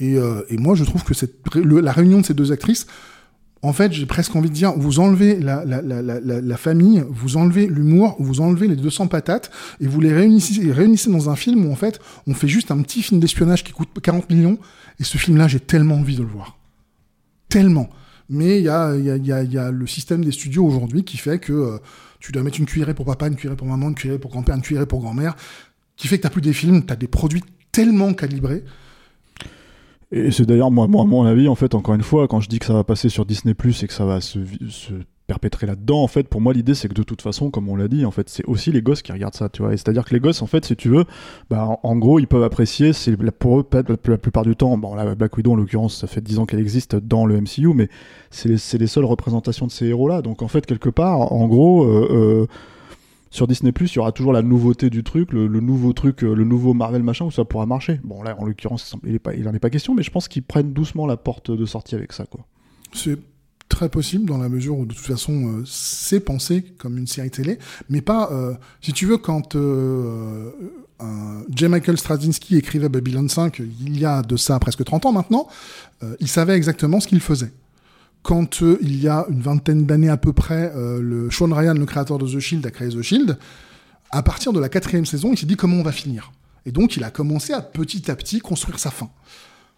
Et, 0.00 0.16
euh, 0.16 0.42
et 0.50 0.58
moi, 0.58 0.74
je 0.74 0.84
trouve 0.84 1.02
que 1.04 1.58
la 1.58 1.92
réunion 1.92 2.20
de 2.20 2.26
ces 2.26 2.34
deux 2.34 2.52
actrices, 2.52 2.86
en 3.62 3.72
fait, 3.72 3.92
j'ai 3.92 4.04
presque 4.04 4.36
envie 4.36 4.50
de 4.50 4.54
dire, 4.54 4.74
vous 4.76 5.00
enlevez 5.00 5.40
la, 5.40 6.56
famille, 6.58 7.02
vous 7.08 7.38
enlevez 7.38 7.66
l'humour, 7.66 8.14
vous 8.18 8.42
enlevez 8.42 8.68
les 8.68 8.76
200 8.76 9.06
patates, 9.06 9.50
et 9.80 9.86
vous 9.86 10.02
les 10.02 10.12
réunissez 10.12 11.10
dans 11.10 11.30
un 11.30 11.36
film 11.36 11.64
où, 11.64 11.72
en 11.72 11.76
fait, 11.76 11.98
on 12.26 12.34
fait 12.34 12.48
juste 12.48 12.70
un 12.70 12.82
petit 12.82 13.02
film 13.02 13.20
d'espionnage 13.20 13.64
qui 13.64 13.72
coûte 13.72 13.88
40 14.02 14.28
millions, 14.28 14.58
et 15.00 15.04
ce 15.04 15.16
film-là, 15.16 15.48
j'ai 15.48 15.60
tellement 15.60 15.94
envie 15.94 16.16
de 16.16 16.22
le 16.22 16.28
voir. 16.28 16.58
Tellement. 17.48 17.88
Mais 18.28 18.58
il 18.58 18.64
y 18.64 18.68
a, 18.68 19.70
le 19.70 19.86
système 19.86 20.24
des 20.24 20.32
studios 20.32 20.64
aujourd'hui 20.64 21.04
qui 21.04 21.16
fait 21.16 21.38
que 21.38 21.52
euh, 21.52 21.78
tu 22.20 22.32
dois 22.32 22.42
mettre 22.42 22.58
une 22.58 22.66
cuillerée 22.66 22.94
pour 22.94 23.06
papa, 23.06 23.28
une 23.28 23.36
cuillerée 23.36 23.56
pour 23.56 23.66
maman, 23.66 23.88
une 23.88 23.94
cuillerée 23.94 24.18
pour 24.18 24.30
grand-père, 24.30 24.56
une 24.56 24.62
cuillerée 24.62 24.86
pour 24.86 25.00
grand-mère, 25.00 25.36
qui 25.96 26.08
fait 26.08 26.16
que 26.16 26.22
t'as 26.22 26.30
plus 26.30 26.40
des 26.40 26.52
films, 26.52 26.84
t'as 26.84 26.96
des 26.96 27.08
produits 27.08 27.44
tellement 27.72 28.14
calibrés. 28.14 28.64
Et 30.10 30.30
c'est 30.30 30.46
d'ailleurs, 30.46 30.70
moi, 30.70 30.84
à 30.84 30.88
mon 30.88 31.24
avis, 31.24 31.48
en 31.48 31.54
fait, 31.54 31.74
encore 31.74 31.94
une 31.94 32.02
fois, 32.02 32.28
quand 32.28 32.40
je 32.40 32.48
dis 32.48 32.58
que 32.58 32.66
ça 32.66 32.72
va 32.72 32.84
passer 32.84 33.08
sur 33.08 33.26
Disney 33.26 33.52
et 33.52 33.86
que 33.86 33.92
ça 33.92 34.04
va 34.04 34.20
se 34.20 34.38
perpétrer 35.26 35.66
là-dedans, 35.66 36.02
en 36.02 36.06
fait, 36.06 36.28
pour 36.28 36.40
moi, 36.40 36.52
l'idée, 36.52 36.74
c'est 36.74 36.88
que 36.88 36.94
de 36.94 37.02
toute 37.02 37.22
façon, 37.22 37.50
comme 37.50 37.68
on 37.68 37.76
l'a 37.76 37.88
dit, 37.88 38.04
en 38.04 38.10
fait, 38.10 38.28
c'est 38.28 38.44
aussi 38.44 38.72
les 38.72 38.82
gosses 38.82 39.02
qui 39.02 39.12
regardent 39.12 39.34
ça, 39.34 39.48
tu 39.48 39.62
vois. 39.62 39.70
C'est-à-dire 39.70 40.04
que 40.04 40.12
les 40.12 40.20
gosses, 40.20 40.42
en 40.42 40.46
fait, 40.46 40.64
si 40.64 40.76
tu 40.76 40.88
veux, 40.90 41.04
bah, 41.48 41.78
en, 41.82 41.96
gros, 41.96 42.18
ils 42.18 42.26
peuvent 42.26 42.42
apprécier, 42.42 42.92
c'est 42.92 43.16
pour 43.32 43.60
eux, 43.60 43.66
la, 43.72 44.18
plupart 44.18 44.44
du 44.44 44.54
temps, 44.54 44.76
bon, 44.76 44.94
là, 44.94 45.14
Black 45.14 45.36
Widow, 45.36 45.52
en 45.52 45.56
l'occurrence, 45.56 45.96
ça 45.96 46.06
fait 46.06 46.20
10 46.20 46.40
ans 46.40 46.46
qu'elle 46.46 46.60
existe 46.60 46.96
dans 46.96 47.24
le 47.24 47.40
MCU, 47.40 47.72
mais 47.74 47.88
c'est 48.30 48.48
les, 48.48 48.78
les 48.78 48.86
seules 48.86 49.04
représentations 49.04 49.66
de 49.66 49.72
ces 49.72 49.86
héros-là. 49.86 50.20
Donc, 50.20 50.42
en 50.42 50.48
fait, 50.48 50.66
quelque 50.66 50.90
part, 50.90 51.32
en 51.32 51.46
gros, 51.46 51.84
euh, 51.84 52.08
euh, 52.10 52.46
sur 53.34 53.48
Disney 53.48 53.72
Plus, 53.72 53.92
il 53.92 53.96
y 53.96 53.98
aura 53.98 54.12
toujours 54.12 54.32
la 54.32 54.42
nouveauté 54.42 54.90
du 54.90 55.02
truc, 55.02 55.32
le, 55.32 55.48
nouveau 55.48 55.92
truc, 55.92 56.22
euh, 56.22 56.34
le 56.34 56.44
nouveau 56.44 56.72
Marvel 56.72 57.02
machin 57.02 57.24
où 57.24 57.32
ça 57.32 57.44
pourra 57.44 57.66
marcher. 57.66 57.98
Bon 58.04 58.22
là, 58.22 58.36
en 58.38 58.44
l'occurrence, 58.44 58.94
il, 59.04 59.16
est 59.16 59.18
pas, 59.18 59.34
il 59.34 59.48
en 59.48 59.52
est 59.52 59.58
pas 59.58 59.70
question, 59.70 59.92
mais 59.92 60.04
je 60.04 60.12
pense 60.12 60.28
qu'ils 60.28 60.44
prennent 60.44 60.72
doucement 60.72 61.04
la 61.04 61.16
porte 61.16 61.50
de 61.50 61.64
sortie 61.64 61.96
avec 61.96 62.12
ça, 62.12 62.26
quoi. 62.26 62.46
C'est 62.92 63.18
très 63.68 63.88
possible 63.88 64.26
dans 64.26 64.38
la 64.38 64.48
mesure 64.48 64.78
où 64.78 64.86
de 64.86 64.94
toute 64.94 65.04
façon 65.04 65.32
euh, 65.32 65.62
c'est 65.66 66.20
pensé 66.20 66.62
comme 66.78 66.98
une 66.98 67.06
série 67.06 67.30
télé, 67.30 67.58
mais 67.88 68.00
pas, 68.00 68.30
euh, 68.32 68.54
si 68.80 68.92
tu 68.92 69.06
veux, 69.06 69.18
quand 69.18 69.56
euh, 69.56 70.50
un 71.00 71.42
J. 71.54 71.68
Michael 71.68 71.98
Straczynski 71.98 72.56
écrivait 72.56 72.88
Babylon 72.88 73.28
5 73.28 73.60
il 73.80 73.98
y 73.98 74.04
a 74.04 74.22
de 74.22 74.36
ça 74.36 74.58
presque 74.58 74.84
30 74.84 75.06
ans 75.06 75.12
maintenant, 75.12 75.48
euh, 76.02 76.16
il 76.20 76.28
savait 76.28 76.56
exactement 76.56 77.00
ce 77.00 77.08
qu'il 77.08 77.20
faisait. 77.20 77.52
Quand 78.22 78.62
euh, 78.62 78.78
il 78.80 79.00
y 79.00 79.06
a 79.06 79.26
une 79.28 79.42
vingtaine 79.42 79.84
d'années 79.84 80.08
à 80.08 80.16
peu 80.16 80.32
près, 80.32 80.72
euh, 80.74 81.00
le 81.00 81.30
Sean 81.30 81.52
Ryan, 81.52 81.74
le 81.74 81.84
créateur 81.84 82.18
de 82.18 82.26
The 82.26 82.40
Shield, 82.40 82.64
a 82.64 82.70
créé 82.70 82.88
The 82.88 83.02
Shield, 83.02 83.38
à 84.10 84.22
partir 84.22 84.52
de 84.52 84.60
la 84.60 84.68
quatrième 84.70 85.04
saison, 85.04 85.32
il 85.32 85.38
s'est 85.38 85.46
dit 85.46 85.56
comment 85.56 85.76
on 85.76 85.82
va 85.82 85.92
finir. 85.92 86.32
Et 86.64 86.72
donc 86.72 86.96
il 86.96 87.04
a 87.04 87.10
commencé 87.10 87.52
à 87.52 87.60
petit 87.60 88.10
à 88.10 88.16
petit 88.16 88.38
construire 88.38 88.78
sa 88.78 88.90
fin. 88.90 89.10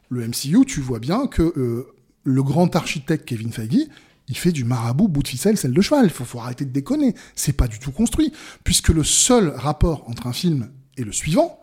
Le 0.09 0.27
MCU, 0.29 0.65
tu 0.65 0.81
vois 0.81 1.01
bien 1.01 1.27
que 1.27 1.43
euh, 1.57 1.89
le 2.27 2.43
grand 2.43 2.75
architecte 2.75 3.25
Kevin 3.25 3.53
Feige, 3.53 3.87
il 4.29 4.37
fait 4.37 4.53
du 4.53 4.65
marabout, 4.65 5.09
bout 5.09 5.23
de 5.23 5.29
ficelle, 5.29 5.57
celle 5.57 5.73
de 5.73 5.81
cheval. 5.81 6.07
Il 6.07 6.11
faut, 6.11 6.39
arrêter 6.41 6.65
de 6.65 6.71
déconner. 6.71 7.15
C'est 7.37 7.53
pas 7.53 7.69
du 7.69 7.79
tout 7.79 7.93
construit. 7.93 8.33
Puisque 8.65 8.89
le 8.89 9.05
seul 9.05 9.51
rapport 9.51 10.09
entre 10.09 10.27
un 10.27 10.33
film 10.33 10.69
et 10.97 11.05
le 11.05 11.13
suivant, 11.13 11.61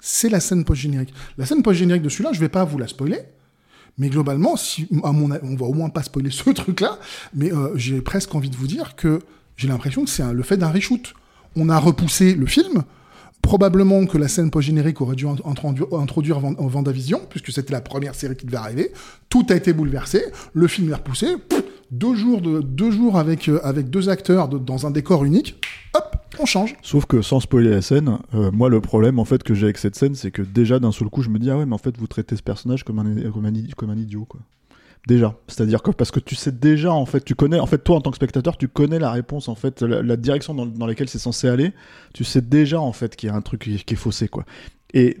c'est 0.00 0.30
la 0.30 0.40
scène 0.40 0.64
post-générique. 0.64 1.12
La 1.36 1.44
scène 1.44 1.62
post-générique 1.62 2.02
de 2.02 2.08
celui-là, 2.08 2.32
je 2.32 2.40
vais 2.40 2.48
pas 2.48 2.64
vous 2.64 2.78
la 2.78 2.88
spoiler. 2.88 3.20
Mais 3.98 4.08
globalement, 4.08 4.56
si, 4.56 4.88
à 5.04 5.12
mon, 5.12 5.30
on 5.42 5.56
va 5.56 5.66
au 5.66 5.74
moins 5.74 5.90
pas 5.90 6.02
spoiler 6.02 6.30
ce 6.30 6.48
truc-là, 6.48 6.98
mais 7.34 7.52
euh, 7.52 7.76
j'ai 7.76 8.00
presque 8.00 8.34
envie 8.34 8.48
de 8.48 8.56
vous 8.56 8.66
dire 8.66 8.96
que 8.96 9.20
j'ai 9.56 9.68
l'impression 9.68 10.04
que 10.04 10.10
c'est 10.10 10.32
le 10.32 10.42
fait 10.42 10.56
d'un 10.56 10.70
reshoot. 10.70 11.12
On 11.54 11.68
a 11.68 11.78
repoussé 11.78 12.34
le 12.34 12.46
film, 12.46 12.84
probablement 13.42 14.04
que 14.06 14.18
la 14.18 14.28
scène 14.28 14.50
post-générique 14.50 15.00
aurait 15.00 15.16
dû 15.16 15.26
int- 15.26 15.40
introdu- 15.42 15.94
introduire 16.00 16.40
Van- 16.40 16.54
Vendavision, 16.58 17.20
puisque 17.28 17.50
c'était 17.52 17.72
la 17.72 17.80
première 17.80 18.14
série 18.14 18.36
qui 18.36 18.46
devait 18.46 18.56
arriver. 18.58 18.92
Tout 19.28 19.46
a 19.50 19.54
été 19.56 19.72
bouleversé, 19.72 20.22
le 20.52 20.66
film 20.68 20.90
est 20.90 20.94
repoussé, 20.94 21.26
deux 21.90 22.14
jours, 22.14 23.16
avec, 23.16 23.48
euh, 23.48 23.82
deux 23.82 24.08
acteurs 24.08 24.48
dans 24.48 24.86
un 24.86 24.90
décor 24.90 25.24
unique, 25.24 25.60
hop, 25.94 26.16
on 26.38 26.46
change. 26.46 26.76
Sauf 26.82 27.06
que 27.06 27.20
sans 27.22 27.40
spoiler 27.40 27.70
la 27.70 27.82
scène, 27.82 28.18
euh, 28.34 28.50
moi 28.52 28.68
le 28.68 28.80
problème 28.80 29.18
en 29.18 29.24
fait 29.24 29.42
que 29.42 29.54
j'ai 29.54 29.64
avec 29.64 29.78
cette 29.78 29.96
scène, 29.96 30.14
c'est 30.14 30.30
que 30.30 30.42
déjà 30.42 30.78
d'un 30.78 30.92
seul 30.92 31.08
coup 31.08 31.22
je 31.22 31.30
me 31.30 31.38
dis 31.38 31.50
ah 31.50 31.58
ouais 31.58 31.66
mais 31.66 31.74
en 31.74 31.78
fait 31.78 31.96
vous 31.98 32.06
traitez 32.06 32.36
ce 32.36 32.42
personnage 32.42 32.84
comme 32.84 32.98
un 33.00 33.96
idiot. 33.96 34.28
Déjà, 35.06 35.34
c'est-à-dire 35.48 35.82
que 35.82 35.90
parce 35.90 36.10
que 36.10 36.20
tu 36.20 36.34
sais 36.34 36.52
déjà 36.52 36.92
en 36.92 37.06
fait, 37.06 37.24
tu 37.24 37.34
connais 37.34 37.58
en 37.58 37.66
fait 37.66 37.78
toi 37.78 37.96
en 37.96 38.00
tant 38.00 38.10
que 38.10 38.16
spectateur, 38.16 38.58
tu 38.58 38.68
connais 38.68 38.98
la 38.98 39.10
réponse 39.10 39.48
en 39.48 39.54
fait, 39.54 39.80
la, 39.82 40.16
direction 40.16 40.54
dans, 40.54 40.66
dans 40.66 40.86
laquelle 40.86 41.08
c'est 41.08 41.18
censé 41.18 41.48
aller, 41.48 41.72
tu 42.12 42.22
sais 42.22 42.42
déjà 42.42 42.80
en 42.80 42.92
fait 42.92 43.16
qu'il 43.16 43.28
y 43.28 43.32
a 43.32 43.34
un 43.34 43.40
truc 43.40 43.62
qui, 43.62 43.82
qui 43.82 43.94
est 43.94 43.96
faussé 43.96 44.28
quoi. 44.28 44.44
Et 44.92 45.18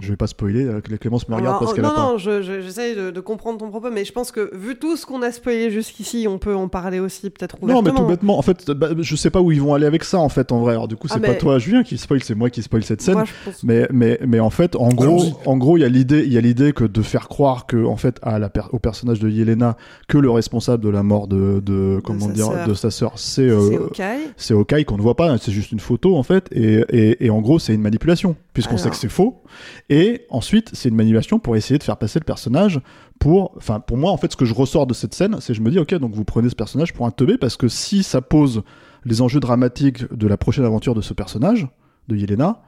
je 0.00 0.08
vais 0.08 0.16
pas 0.16 0.26
spoiler, 0.26 0.64
euh, 0.64 0.80
Clémence 0.80 1.28
me 1.28 1.36
regarde 1.36 1.60
parce 1.60 1.72
qu'elle 1.72 1.84
non, 1.84 1.90
a 1.90 1.94
pas. 1.94 2.02
non, 2.12 2.18
je- 2.18 2.42
je- 2.42 2.60
j'essaye 2.60 2.96
de, 2.96 3.10
de 3.12 3.20
comprendre 3.20 3.58
ton 3.58 3.68
propos, 3.70 3.90
mais 3.92 4.04
je 4.04 4.12
pense 4.12 4.32
que 4.32 4.50
vu 4.56 4.76
tout 4.76 4.96
ce 4.96 5.06
qu'on 5.06 5.22
a 5.22 5.30
spoilé 5.30 5.70
jusqu'ici, 5.70 6.26
on 6.28 6.38
peut 6.38 6.54
en 6.56 6.66
parler 6.68 6.98
aussi 6.98 7.30
peut-être 7.30 7.56
Non, 7.62 7.80
mais 7.80 7.90
tout 7.92 8.04
bêtement, 8.04 8.36
en 8.38 8.42
fait, 8.42 8.68
bah, 8.72 8.88
je 8.98 9.14
sais 9.16 9.30
pas 9.30 9.40
où 9.40 9.52
ils 9.52 9.60
vont 9.62 9.72
aller 9.74 9.86
avec 9.86 10.02
ça, 10.02 10.18
en 10.18 10.28
fait, 10.28 10.50
en 10.50 10.60
vrai. 10.60 10.72
Alors, 10.72 10.88
du 10.88 10.96
coup, 10.96 11.06
Ah, 11.10 11.14
c'est 11.14 11.20
mais- 11.20 11.28
pas 11.28 11.34
toi, 11.34 11.58
Julien, 11.58 11.82
qui 11.84 11.96
spoil, 11.96 12.22
c'est 12.24 12.34
moi 12.34 12.50
qui 12.50 12.62
spoil 12.62 12.82
cette 12.82 13.02
scène. 13.02 13.14
Moi, 13.14 13.24
je 13.24 13.32
pense- 13.50 13.62
Mais, 13.62 13.86
mais, 13.92 14.18
mais 14.26 14.40
en 14.40 14.50
fait, 14.50 14.74
en 14.76 14.88
gros, 14.88 15.22
en 15.46 15.56
gros, 15.56 15.76
il 15.76 15.80
y 15.82 15.84
a 15.84 15.88
l'idée, 15.88 16.24
il 16.26 16.32
y 16.32 16.38
a 16.38 16.40
l'idée 16.40 16.72
que 16.72 16.84
de 16.84 17.02
faire 17.02 17.28
croire 17.28 17.66
que, 17.66 17.84
en 17.84 17.96
fait, 17.96 18.18
à 18.22 18.38
la 18.40 18.48
per- 18.48 18.62
au 18.72 18.78
personnage 18.80 19.20
de 19.20 19.28
Yelena, 19.28 19.76
que 20.08 20.18
le 20.18 20.30
responsable 20.30 20.82
de 20.82 20.88
la 20.88 21.02
mort 21.04 21.28
de, 21.28 21.60
de 21.60 22.00
comment 22.02 22.26
sa 22.26 22.32
dire, 22.32 22.46
sœur. 22.46 22.66
de 22.68 22.74
sa 22.74 22.90
sœur, 22.90 23.12
c'est, 23.16 23.42
euh, 23.48 23.68
c'est 23.70 23.78
ok. 23.78 24.02
c'est 24.36 24.54
Hawkeye 24.54 24.84
qu'on 24.84 24.96
ne 24.96 25.02
voit 25.02 25.14
pas, 25.16 25.36
c'est 25.38 25.52
juste 25.52 25.70
une 25.72 25.78
photo 25.80 26.16
en 26.16 26.22
fait, 26.24 26.48
et, 26.52 26.84
et, 26.90 27.26
et 27.26 27.30
en 27.30 27.40
gros 27.40 27.58
c'est 27.58 27.74
une 27.74 27.80
manipulation, 27.82 28.34
puisqu'on 28.54 28.76
sait 28.76 28.90
que 28.90 28.96
c'est 28.96 29.08
faux, 29.08 29.42
et 29.90 30.26
ensuite 30.30 30.70
c'est 30.72 30.88
une 30.88 30.94
manipulation 30.94 31.38
pour 31.38 31.56
essayer 31.56 31.78
de 31.78 31.82
faire 31.82 31.96
passer 31.96 32.18
le 32.18 32.24
personnage 32.24 32.80
pour, 33.18 33.52
enfin 33.56 33.80
pour 33.80 33.96
moi 33.96 34.10
en 34.10 34.16
fait 34.16 34.32
ce 34.32 34.36
que 34.36 34.44
je 34.44 34.54
ressors 34.54 34.86
de 34.86 34.94
cette 34.94 35.14
scène, 35.14 35.36
c'est 35.40 35.54
je 35.54 35.62
me 35.62 35.70
dis 35.70 35.78
ok 35.78 35.94
donc 35.94 36.14
vous 36.14 36.24
prenez 36.24 36.48
ce 36.48 36.54
personnage 36.54 36.92
pour 36.92 37.06
un 37.06 37.10
teubé 37.10 37.38
parce 37.38 37.56
que 37.56 37.68
si 37.68 38.02
ça 38.02 38.20
pose 38.20 38.62
les 39.04 39.20
enjeux 39.20 39.40
dramatiques 39.40 40.12
de 40.12 40.26
la 40.26 40.36
prochaine 40.36 40.64
aventure 40.64 40.94
de 40.94 41.00
ce 41.00 41.12
personnage, 41.12 41.68
de 42.08 42.16
Yelena, 42.16 42.62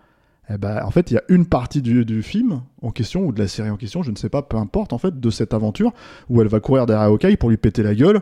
eh 0.48 0.58
ben, 0.58 0.82
en 0.84 0.90
fait, 0.90 1.10
il 1.10 1.14
y 1.14 1.16
a 1.16 1.22
une 1.28 1.46
partie 1.46 1.82
du, 1.82 2.04
du 2.04 2.22
film 2.22 2.62
en 2.80 2.90
question, 2.90 3.24
ou 3.24 3.32
de 3.32 3.38
la 3.40 3.48
série 3.48 3.70
en 3.70 3.76
question, 3.76 4.02
je 4.02 4.12
ne 4.12 4.16
sais 4.16 4.28
pas, 4.28 4.42
peu 4.42 4.56
importe, 4.56 4.92
en 4.92 4.98
fait, 4.98 5.18
de 5.18 5.30
cette 5.30 5.52
aventure, 5.54 5.92
où 6.28 6.40
elle 6.40 6.46
va 6.46 6.60
courir 6.60 6.86
derrière 6.86 7.08
Hawkeye 7.08 7.36
pour 7.36 7.50
lui 7.50 7.56
péter 7.56 7.82
la 7.82 7.94
gueule, 7.94 8.20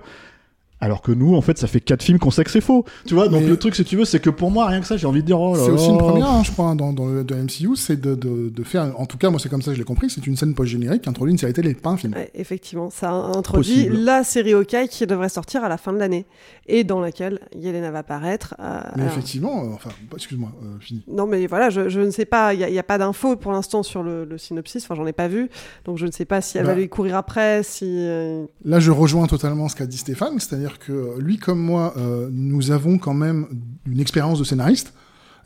alors 0.84 1.00
que 1.02 1.12
nous, 1.12 1.34
en 1.34 1.40
fait, 1.40 1.56
ça 1.58 1.66
fait 1.66 1.80
quatre 1.80 2.02
films 2.02 2.18
qu'on 2.18 2.30
sait 2.30 2.44
que 2.44 2.50
c'est 2.50 2.60
faux. 2.60 2.84
Tu 3.06 3.14
vois, 3.14 3.28
donc 3.28 3.42
Mais- 3.42 3.48
le 3.48 3.56
truc, 3.56 3.74
si 3.74 3.84
tu 3.84 3.96
veux, 3.96 4.04
c'est 4.04 4.20
que 4.20 4.30
pour 4.30 4.50
moi, 4.50 4.66
rien 4.66 4.80
que 4.80 4.86
ça, 4.86 4.96
j'ai 4.96 5.06
envie 5.06 5.22
de 5.22 5.26
dire, 5.26 5.40
oh 5.40 5.54
C'est 5.56 5.70
aussi 5.70 5.88
une 5.88 5.98
première, 5.98 6.28
hein, 6.30 6.42
je 6.44 6.50
crois, 6.52 6.66
hein, 6.66 6.76
dans, 6.76 6.92
dans 6.92 7.06
le 7.06 7.24
de 7.24 7.34
MCU, 7.34 7.74
c'est 7.76 8.00
de, 8.00 8.14
de, 8.14 8.50
de 8.50 8.62
faire, 8.62 8.92
en 9.00 9.06
tout 9.06 9.16
cas, 9.18 9.30
moi 9.30 9.40
c'est 9.40 9.48
comme 9.48 9.62
ça 9.62 9.70
que 9.70 9.74
je 9.76 9.80
l'ai 9.80 9.84
compris, 9.86 10.10
c'est 10.10 10.26
une 10.26 10.36
scène 10.36 10.54
post-générique 10.54 11.02
qui 11.02 11.08
introduit 11.08 11.32
une 11.32 11.38
série 11.38 11.52
télé, 11.54 11.74
pas 11.74 11.90
un 11.90 11.96
film. 11.96 12.12
Ouais, 12.14 12.30
effectivement, 12.34 12.90
ça 12.90 13.10
introduit 13.10 13.74
Possible. 13.86 13.96
la 13.98 14.24
série 14.24 14.52
Hawkeye 14.52 14.88
qui 14.88 15.06
devrait 15.06 15.28
sortir 15.30 15.64
à 15.64 15.68
la 15.68 15.78
fin 15.78 15.92
de 15.92 15.98
l'année 15.98 16.26
et 16.66 16.84
dans 16.84 17.00
laquelle 17.00 17.40
Yelena 17.56 17.90
va 17.90 18.00
apparaître. 18.00 18.54
euh, 18.60 18.80
Mais 18.96 19.02
alors- 19.02 19.12
effectivement, 19.14 19.64
euh, 19.64 19.74
enfin, 19.74 19.90
excuse-moi, 20.14 20.50
euh, 20.62 20.78
fini. 20.80 21.02
Non, 21.08 21.26
mais 21.26 21.46
voilà, 21.46 21.70
je, 21.70 21.88
je 21.88 22.00
ne 22.00 22.10
sais 22.10 22.24
pas, 22.26 22.52
il 22.54 22.66
n'y 22.70 22.78
a, 22.78 22.82
pas 22.82 22.98
d'infos 22.98 23.36
pour 23.36 23.52
l'instant 23.52 23.82
sur 23.82 24.02
le, 24.02 24.24
le 24.24 24.36
synopsis, 24.38 24.84
enfin 24.84 24.94
j'en 24.94 25.06
ai 25.06 25.12
pas 25.14 25.28
vu, 25.28 25.48
donc 25.86 25.96
je 25.98 26.04
ne 26.06 26.10
sais 26.10 26.24
pas 26.26 26.40
si 26.42 26.58
elle 26.58 26.64
Bah. 26.66 26.74
va 26.74 26.78
lui 26.78 26.88
courir 26.88 27.16
après, 27.16 27.62
si... 27.62 27.84
euh, 27.86 28.44
Là, 28.64 28.80
je 28.80 28.90
rejoins 28.90 29.26
totalement 29.26 29.68
ce 29.68 29.76
qu'a 29.76 29.86
dit 29.86 29.96
Stéphane, 29.96 30.38
c'est-à-dire 30.38 30.73
que 30.78 30.92
euh, 30.92 31.18
lui 31.18 31.38
comme 31.38 31.58
moi, 31.58 31.94
euh, 31.96 32.28
nous 32.32 32.70
avons 32.70 32.98
quand 32.98 33.14
même 33.14 33.46
une 33.86 34.00
expérience 34.00 34.38
de 34.38 34.44
scénariste. 34.44 34.92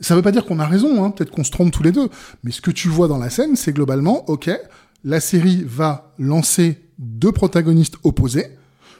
Ça 0.01 0.15
veut 0.15 0.21
pas 0.21 0.31
dire 0.31 0.45
qu'on 0.45 0.59
a 0.59 0.65
raison, 0.65 1.03
hein, 1.03 1.11
peut-être 1.11 1.31
qu'on 1.31 1.43
se 1.43 1.51
trompe 1.51 1.71
tous 1.71 1.83
les 1.83 1.91
deux, 1.91 2.09
mais 2.43 2.51
ce 2.51 2.61
que 2.61 2.71
tu 2.71 2.87
vois 2.87 3.07
dans 3.07 3.17
la 3.17 3.29
scène, 3.29 3.55
c'est 3.55 3.73
globalement, 3.73 4.29
ok, 4.29 4.49
la 5.03 5.19
série 5.19 5.63
va 5.65 6.13
lancer 6.17 6.79
deux 6.97 7.31
protagonistes 7.31 7.95
opposés, 8.03 8.47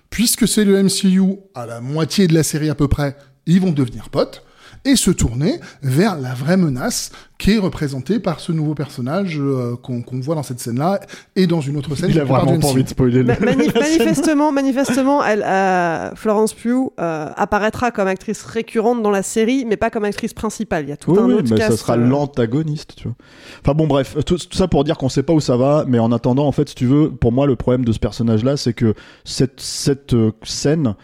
puisque 0.10 0.48
c'est 0.48 0.66
le 0.66 0.82
MCU, 0.84 1.38
à 1.56 1.66
la 1.66 1.80
moitié 1.80 2.28
de 2.28 2.34
la 2.34 2.44
série 2.44 2.70
à 2.70 2.76
peu 2.76 2.88
près, 2.88 3.16
ils 3.46 3.62
vont 3.62 3.72
devenir 3.72 4.10
potes, 4.10 4.44
et 4.86 4.96
se 4.96 5.12
tourner 5.12 5.60
vers 5.82 6.20
la 6.20 6.34
vraie 6.34 6.58
menace 6.58 7.12
qui 7.38 7.54
est 7.54 7.58
représentée 7.58 8.20
par 8.20 8.42
ce 8.42 8.52
nouveau 8.52 8.76
personnage 8.76 9.38
euh, 9.40 9.76
qu'on 9.82 10.04
voit 10.20 10.36
dans 10.36 10.44
cette 10.44 10.60
scène-là, 10.60 11.00
et 11.38 11.48
dans 11.48 11.62
une 11.62 11.78
autre 11.78 11.96
scène. 11.96 12.10
Il 12.10 12.20
a 12.20 12.26
vraiment 12.26 12.60
pas 12.60 12.68
envie 12.68 12.84
de 12.84 12.90
spoiler 12.90 13.20
le- 13.20 13.24
Ma- 13.24 13.36
manif- 13.36 13.74
manifestement, 13.80 14.52
manifestement, 14.52 15.24
elle, 15.24 15.44
euh, 15.44 16.14
Florence 16.16 16.54
Pugh 16.54 16.92
euh, 17.00 17.30
apparaîtra 17.36 17.92
comme 17.92 18.08
actrice 18.10 18.44
récurrente 18.44 19.02
dans 19.02 19.10
la 19.12 19.24
série, 19.24 19.64
mais 19.66 19.78
pas 19.78 19.90
comme 19.90 20.04
actrice 20.04 20.34
principale. 20.34 20.84
Il 20.86 20.90
y 20.90 20.92
a 20.92 20.98
tout 20.98 21.12
Oui, 21.12 21.20
un 21.20 21.26
oui, 21.28 21.34
autre 21.36 21.48
mais 21.52 21.58
cast, 21.58 21.72
ça 21.72 21.78
sera 21.78 21.94
euh, 21.94 22.06
l'antagoniste, 22.08 22.96
tu 22.98 23.08
vois. 23.08 23.16
Enfin 23.64 23.74
bon, 23.74 23.88
bref, 23.88 24.18
tout, 24.26 24.38
tout 24.38 24.58
ça 24.58 24.68
pour 24.68 24.84
dire 24.84 24.98
qu'on 24.98 25.10
sait 25.10 25.24
pas 25.24 25.32
où 25.34 25.40
ça 25.40 25.56
va, 25.56 25.86
mais 25.88 26.00
en 26.00 26.12
attendant, 26.12 26.46
en 26.46 26.52
fait, 26.52 26.68
si 26.70 26.76
tu 26.76 26.88
veux, 26.88 27.10
pour 27.10 27.32
moi, 27.32 27.48
le 27.48 27.56
problème 27.56 27.86
de 27.86 27.92
ce 27.94 28.00
personnage-là, 28.00 28.58
c'est 28.58 28.74
que 28.74 28.94
cette, 29.24 29.62
cette 29.62 30.14
euh, 30.14 30.32
scène 30.44 30.96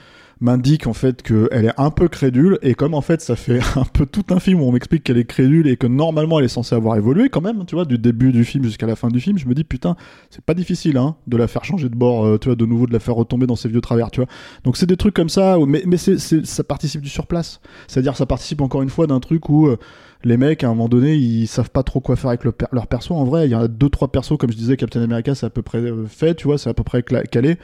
m'indique 0.42 0.88
en 0.88 0.94
fait 0.94 1.22
qu'elle 1.22 1.66
est 1.66 1.80
un 1.80 1.92
peu 1.92 2.08
crédule 2.08 2.60
et 2.62 2.76
comme 2.76 2.94
en 2.94 3.02
fait 3.02 3.22
ça 3.22 3.36
fait 3.36 3.60
un 3.76 3.86
peu 3.86 4.06
tout 4.06 4.26
un 4.30 4.40
film 4.40 4.62
où 4.62 4.66
on 4.66 4.72
m'explique 4.72 5.04
qu'elle 5.04 5.18
est 5.18 5.26
crédule 5.26 5.68
et 5.68 5.78
que 5.78 5.88
normalement 5.88 6.40
elle 6.40 6.46
est 6.46 6.50
censée 6.50 6.76
avoir 6.76 6.98
évolué 6.98 7.30
quand 7.30 7.42
même 7.42 7.66
tu 7.66 7.76
vois 7.76 7.86
du 7.86 7.98
début 7.98 8.32
du 8.32 8.44
film 8.44 8.64
jusqu'à 8.66 8.88
la 8.88 8.96
fin 8.96 9.08
du 9.08 9.20
film 9.20 9.38
je 9.38 9.48
me 9.48 9.54
dis 9.54 9.64
putain 9.64 9.96
c'est 10.30 10.44
pas 10.44 10.54
difficile 10.54 10.98
hein 10.98 11.16
de 11.28 11.38
la 11.38 11.48
faire 11.48 11.64
changer 11.64 11.90
de 11.90 11.96
bord 11.96 12.26
euh, 12.26 12.38
tu 12.38 12.50
vois 12.50 12.56
de 12.56 12.66
nouveau 12.66 12.86
de 12.86 12.94
la 12.94 13.00
faire 13.00 13.16
retomber 13.16 13.48
dans 13.48 13.56
ses 13.56 13.70
vieux 13.70 13.82
travers 13.82 14.12
tu 14.12 14.20
vois. 14.20 14.30
Donc 14.64 14.78
c'est 14.78 14.86
des 14.86 14.98
trucs 14.98 15.14
comme 15.14 15.30
ça 15.30 15.58
mais, 15.68 15.84
mais 15.86 15.98
c'est, 15.98 16.18
ça 16.18 16.64
participe 16.64 17.02
du 17.02 17.10
surplace. 17.10 17.62
C'est-à-dire 17.88 18.16
ça 18.16 18.26
participe 18.26 18.62
encore 18.62 18.82
une 18.82 18.90
fois 18.90 19.08
d'un 19.08 19.20
truc 19.20 19.50
où 19.50 19.68
euh, 19.68 19.78
les 20.24 20.38
mecs 20.38 20.64
à 20.64 20.68
un 20.68 20.72
moment 20.72 20.90
donné 20.90 21.16
ils 21.16 21.48
savent 21.48 21.70
pas 21.70 21.84
trop 21.84 22.00
quoi 22.00 22.16
faire 22.16 22.30
avec 22.30 22.44
leur 22.44 22.88
perso. 22.88 23.14
En 23.14 23.24
vrai 23.24 23.48
il 23.48 23.52
y 23.52 23.56
en 23.56 23.62
a 23.62 23.68
deux 23.68 23.90
trois 23.90 24.10
persos 24.10 24.38
comme 24.38 24.52
je 24.52 24.58
disais 24.58 24.78
Captain 24.78 25.02
America 25.02 25.36
c'est 25.36 25.46
à 25.46 25.50
peu 25.50 25.62
près 25.62 25.80
euh, 25.80 26.06
fait 26.08 26.36
tu 26.36 26.48
vois 26.48 26.58
c'est 26.58 26.70
à 26.70 26.74
peu 26.74 26.84
près 26.84 27.04
calé 27.04 27.58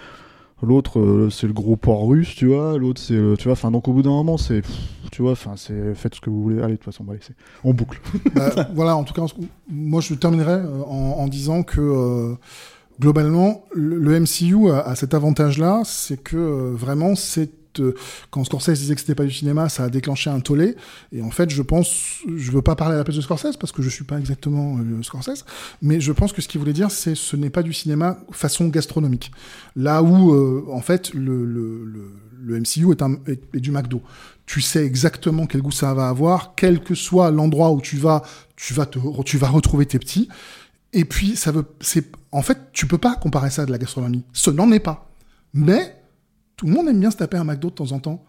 l'autre 0.64 1.00
euh, 1.00 1.30
c'est 1.30 1.48
le 1.48 1.54
gros 1.54 1.76
port 1.76 2.08
russe 2.08 2.36
tu 2.36 2.48
vois. 2.48 2.78
L'autre 2.78 3.02
c'est 3.02 3.14
euh, 3.14 3.36
tu 3.36 3.46
vois 3.46 3.54
enfin 3.54 3.72
donc 3.72 3.88
au 3.88 3.94
bout 3.94 4.02
d'un 4.02 4.10
moment 4.10 4.38
c'est 4.38 4.62
tu 5.12 5.22
vois 5.22 5.32
enfin 5.32 5.54
c'est 5.56 5.94
faites 5.96 6.16
ce 6.16 6.22
que 6.22 6.30
vous 6.30 6.42
voulez. 6.42 6.62
Allez 6.62 6.74
de 6.74 6.78
toute 6.78 6.94
façon 6.94 7.06
on 7.64 7.74
boucle. 7.74 8.02
Bah, 8.36 8.70
voilà, 8.74 8.96
en 8.96 9.04
tout 9.04 9.14
cas, 9.14 9.24
moi 9.70 10.02
je 10.02 10.14
terminerai 10.14 10.54
euh, 10.54 10.84
en, 10.84 11.28
disant 11.28 11.64
que 11.64 12.36
globalement, 13.00 13.66
le, 13.74 14.20
MCU 14.20 14.70
a, 14.72 14.96
cet 14.96 15.14
avantage-là, 15.14 15.82
c'est 15.86 16.22
que 16.22 16.72
vraiment, 16.74 17.16
c'est 17.16 17.50
euh, 17.80 17.96
quand 18.30 18.44
Scorsese 18.44 18.80
disait 18.80 18.96
que 18.96 19.02
c'était 19.02 19.16
pas 19.16 19.24
du 19.24 19.32
cinéma, 19.32 19.70
ça 19.70 19.86
a 19.86 19.90
déclenché 19.90 20.30
un 20.30 20.40
tollé. 20.40 20.76
Et 21.12 21.22
en 21.22 21.32
fait, 21.32 21.50
je 21.50 21.62
pense, 21.62 22.20
je 22.36 22.52
veux 22.52 22.62
pas 22.62 22.76
parler 22.76 22.96
à 22.96 22.98
la 22.98 23.04
place 23.04 23.16
de 23.16 23.22
Scorsese 23.22 23.58
parce 23.58 23.72
que 23.72 23.82
je 23.82 23.90
suis 23.90 24.04
pas 24.04 24.20
exactement 24.20 24.78
euh, 24.78 25.04
Scorsese, 25.04 25.46
mais 25.82 26.02
je 26.02 26.12
pense 26.12 26.34
que 26.34 26.42
ce 26.42 26.48
qu'il 26.48 26.60
voulait 26.60 26.74
dire, 26.74 26.92
c'est 26.92 27.16
ce 27.16 27.36
n'est 27.36 27.50
pas 27.50 27.64
du 27.64 27.74
cinéma 27.74 28.18
façon 28.32 28.68
gastronomique. 28.68 29.32
Là 29.76 30.04
où, 30.04 30.34
euh, 30.34 30.66
en 30.72 30.82
fait, 30.82 31.14
le, 31.14 32.12
MCU 32.44 32.92
est 32.94 33.60
du 33.60 33.72
McDo. 33.72 34.02
Tu 34.46 34.62
sais 34.62 34.86
exactement 34.86 35.46
quel 35.46 35.62
goût 35.62 35.72
ça 35.72 35.94
va 35.94 36.10
avoir, 36.10 36.56
quel 36.56 36.84
que 36.84 36.96
soit 36.96 37.32
l'endroit 37.32 37.72
où 37.72 37.80
tu 37.80 37.98
vas, 37.98 38.24
tu 38.56 38.74
vas 38.74 38.86
te, 38.86 39.00
tu 39.24 39.38
vas 39.38 39.48
retrouver 39.48 39.86
tes 39.86 40.00
petits. 40.00 40.28
Et 40.94 41.06
puis, 41.06 41.36
ça 41.36 41.52
veut, 41.52 41.66
c'est, 41.80 42.12
en 42.32 42.42
fait, 42.42 42.58
tu 42.74 42.86
peux 42.86 42.98
pas 42.98 43.16
comparer 43.16 43.50
ça 43.50 43.62
à 43.64 43.66
de 43.66 43.72
la 43.72 43.78
gastronomie. 43.78 44.24
Ce 44.34 44.50
n'en 44.50 44.72
est 44.72 44.80
pas. 44.80 45.10
Mais, 45.54 46.01
tout 46.62 46.68
le 46.68 46.74
monde 46.74 46.88
aime 46.90 47.00
bien 47.00 47.10
se 47.10 47.18
taper 47.18 47.38
un 47.38 47.44
McDo 47.44 47.72
de 47.72 47.74
temps 47.74 47.92
en 47.92 47.98
temps. 47.98 48.24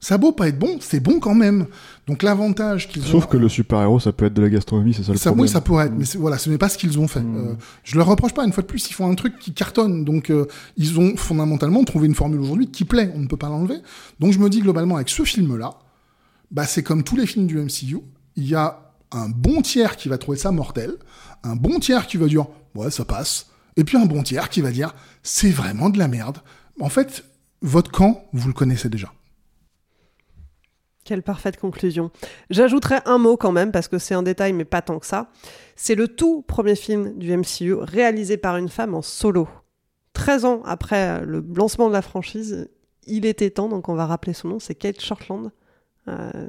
Ça 0.00 0.14
a 0.14 0.18
beau 0.18 0.32
pas 0.32 0.48
être 0.48 0.58
bon, 0.58 0.78
c'est 0.80 1.00
bon 1.00 1.20
quand 1.20 1.34
même. 1.34 1.66
Donc 2.06 2.22
l'avantage 2.22 2.88
qu'ils 2.88 3.02
ont... 3.02 3.08
Sauf 3.08 3.26
que 3.26 3.36
le 3.36 3.50
super-héros, 3.50 4.00
ça 4.00 4.10
peut 4.10 4.24
être 4.24 4.32
de 4.32 4.40
la 4.40 4.48
gastronomie, 4.48 4.94
c'est 4.94 5.02
ça 5.02 5.12
le 5.12 5.18
Ça, 5.18 5.24
problème. 5.30 5.42
oui, 5.42 5.48
ça 5.50 5.60
pourrait 5.60 5.86
être, 5.88 5.92
mais 5.94 6.06
voilà, 6.18 6.38
ce 6.38 6.48
n'est 6.48 6.56
pas 6.56 6.70
ce 6.70 6.78
qu'ils 6.78 6.98
ont 6.98 7.08
fait. 7.08 7.20
Mm. 7.20 7.36
Euh, 7.36 7.54
je 7.82 7.98
leur 7.98 8.06
reproche 8.06 8.32
pas, 8.32 8.42
une 8.46 8.54
fois 8.54 8.62
de 8.62 8.68
plus, 8.68 8.88
ils 8.88 8.94
font 8.94 9.06
un 9.06 9.14
truc 9.16 9.38
qui 9.38 9.52
cartonne. 9.52 10.02
Donc, 10.02 10.30
euh, 10.30 10.46
ils 10.78 10.98
ont 10.98 11.14
fondamentalement 11.18 11.84
trouvé 11.84 12.06
une 12.06 12.14
formule 12.14 12.40
aujourd'hui 12.40 12.70
qui 12.70 12.86
plaît, 12.86 13.12
on 13.14 13.18
ne 13.18 13.26
peut 13.26 13.36
pas 13.36 13.50
l'enlever. 13.50 13.76
Donc, 14.18 14.32
je 14.32 14.38
me 14.38 14.48
dis 14.48 14.60
globalement, 14.60 14.96
avec 14.96 15.10
ce 15.10 15.24
film-là, 15.24 15.74
bah, 16.50 16.64
c'est 16.64 16.82
comme 16.82 17.02
tous 17.02 17.16
les 17.16 17.26
films 17.26 17.46
du 17.46 17.58
MCU, 17.58 17.98
il 18.36 18.48
y 18.48 18.54
a 18.54 18.94
un 19.12 19.28
bon 19.28 19.60
tiers 19.60 19.98
qui 19.98 20.08
va 20.08 20.16
trouver 20.16 20.38
ça 20.38 20.52
mortel, 20.52 20.94
un 21.42 21.54
bon 21.54 21.80
tiers 21.80 22.06
qui 22.06 22.16
va 22.16 22.28
dire, 22.28 22.46
ouais, 22.74 22.90
ça 22.90 23.04
passe, 23.04 23.48
et 23.76 23.84
puis 23.84 23.98
un 23.98 24.06
bon 24.06 24.22
tiers 24.22 24.48
qui 24.48 24.62
va 24.62 24.70
dire, 24.70 24.94
c'est 25.22 25.50
vraiment 25.50 25.90
de 25.90 25.98
la 25.98 26.08
merde. 26.08 26.38
En 26.80 26.88
fait, 26.88 27.24
votre 27.64 27.90
camp, 27.90 28.26
vous 28.32 28.46
le 28.48 28.54
connaissez 28.54 28.90
déjà. 28.90 29.10
Quelle 31.04 31.22
parfaite 31.22 31.58
conclusion. 31.58 32.10
J'ajouterai 32.50 32.96
un 33.06 33.18
mot 33.18 33.36
quand 33.36 33.52
même, 33.52 33.72
parce 33.72 33.88
que 33.88 33.98
c'est 33.98 34.14
un 34.14 34.22
détail, 34.22 34.52
mais 34.52 34.64
pas 34.64 34.82
tant 34.82 34.98
que 34.98 35.06
ça. 35.06 35.30
C'est 35.74 35.94
le 35.94 36.08
tout 36.08 36.42
premier 36.42 36.76
film 36.76 37.18
du 37.18 37.34
MCU 37.36 37.74
réalisé 37.74 38.36
par 38.36 38.58
une 38.58 38.68
femme 38.68 38.94
en 38.94 39.02
solo. 39.02 39.48
13 40.12 40.44
ans 40.44 40.62
après 40.64 41.24
le 41.24 41.44
lancement 41.54 41.88
de 41.88 41.94
la 41.94 42.02
franchise, 42.02 42.68
il 43.06 43.26
était 43.26 43.50
temps, 43.50 43.68
donc 43.68 43.88
on 43.88 43.94
va 43.94 44.06
rappeler 44.06 44.34
son 44.34 44.48
nom, 44.48 44.58
c'est 44.58 44.74
Kate 44.74 45.00
Shortland. 45.00 45.50
Euh, 46.08 46.48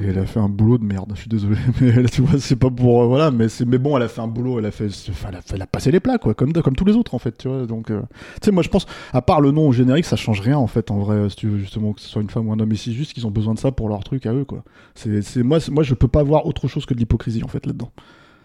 Et 0.00 0.06
elle 0.06 0.18
a 0.18 0.26
fait 0.26 0.38
un 0.40 0.48
boulot 0.48 0.78
de 0.78 0.84
merde, 0.84 1.10
je 1.14 1.20
suis 1.20 1.28
désolé, 1.28 1.56
mais 1.80 1.88
elle, 1.88 2.10
tu 2.10 2.22
vois, 2.22 2.38
c'est 2.38 2.56
pas 2.56 2.70
pour. 2.70 3.02
euh, 3.02 3.06
voilà, 3.06 3.30
mais, 3.30 3.48
c'est, 3.48 3.64
mais 3.64 3.78
bon, 3.78 3.96
elle 3.96 4.02
a 4.04 4.08
fait 4.08 4.20
un 4.20 4.28
boulot, 4.28 4.58
elle 4.58 4.66
a 4.66 4.70
fait. 4.70 4.86
elle, 4.86 5.34
a, 5.36 5.42
fait- 5.42 5.54
elle 5.54 5.62
a 5.62 5.66
passé 5.66 5.90
les 5.90 6.00
plats, 6.00 6.18
quoi, 6.18 6.34
comme, 6.34 6.52
comme 6.52 6.76
tous 6.76 6.84
les 6.84 6.94
autres, 6.94 7.14
en 7.14 7.18
fait, 7.18 7.36
tu 7.36 7.48
vois. 7.48 7.66
Donc, 7.66 7.90
euh, 7.90 8.00
tu 8.40 8.46
sais, 8.46 8.50
moi, 8.52 8.62
je 8.62 8.68
pense, 8.68 8.86
à 9.12 9.22
part 9.22 9.40
le 9.40 9.50
nom 9.50 9.68
au 9.68 9.72
générique, 9.72 10.04
ça 10.04 10.16
change 10.16 10.40
rien, 10.40 10.58
en 10.58 10.66
fait, 10.66 10.90
en 10.90 10.98
vrai, 10.98 11.28
si 11.30 11.36
tu 11.36 11.48
veux, 11.48 11.58
justement, 11.58 11.92
que 11.92 12.00
ce 12.00 12.08
soit 12.08 12.22
une 12.22 12.30
femme 12.30 12.48
ou 12.48 12.52
un 12.52 12.60
homme, 12.60 12.72
ici, 12.72 12.94
juste 12.94 13.12
qu'ils 13.14 13.26
ont 13.26 13.30
besoin 13.30 13.54
de 13.54 13.58
ça 13.58 13.72
pour 13.72 13.88
leur 13.88 14.04
truc 14.04 14.26
à 14.26 14.32
eux, 14.32 14.44
quoi. 14.44 14.64
C'est, 14.94 15.22
c'est, 15.22 15.42
moi, 15.42 15.60
c'est- 15.60 15.70
moi, 15.72 15.82
je 15.82 15.94
peux 15.94 16.08
pas 16.08 16.22
voir 16.22 16.46
autre 16.46 16.68
chose 16.68 16.86
que 16.86 16.94
de 16.94 16.98
l'hypocrisie, 17.00 17.42
en 17.42 17.48
fait, 17.48 17.66
là-dedans. 17.66 17.90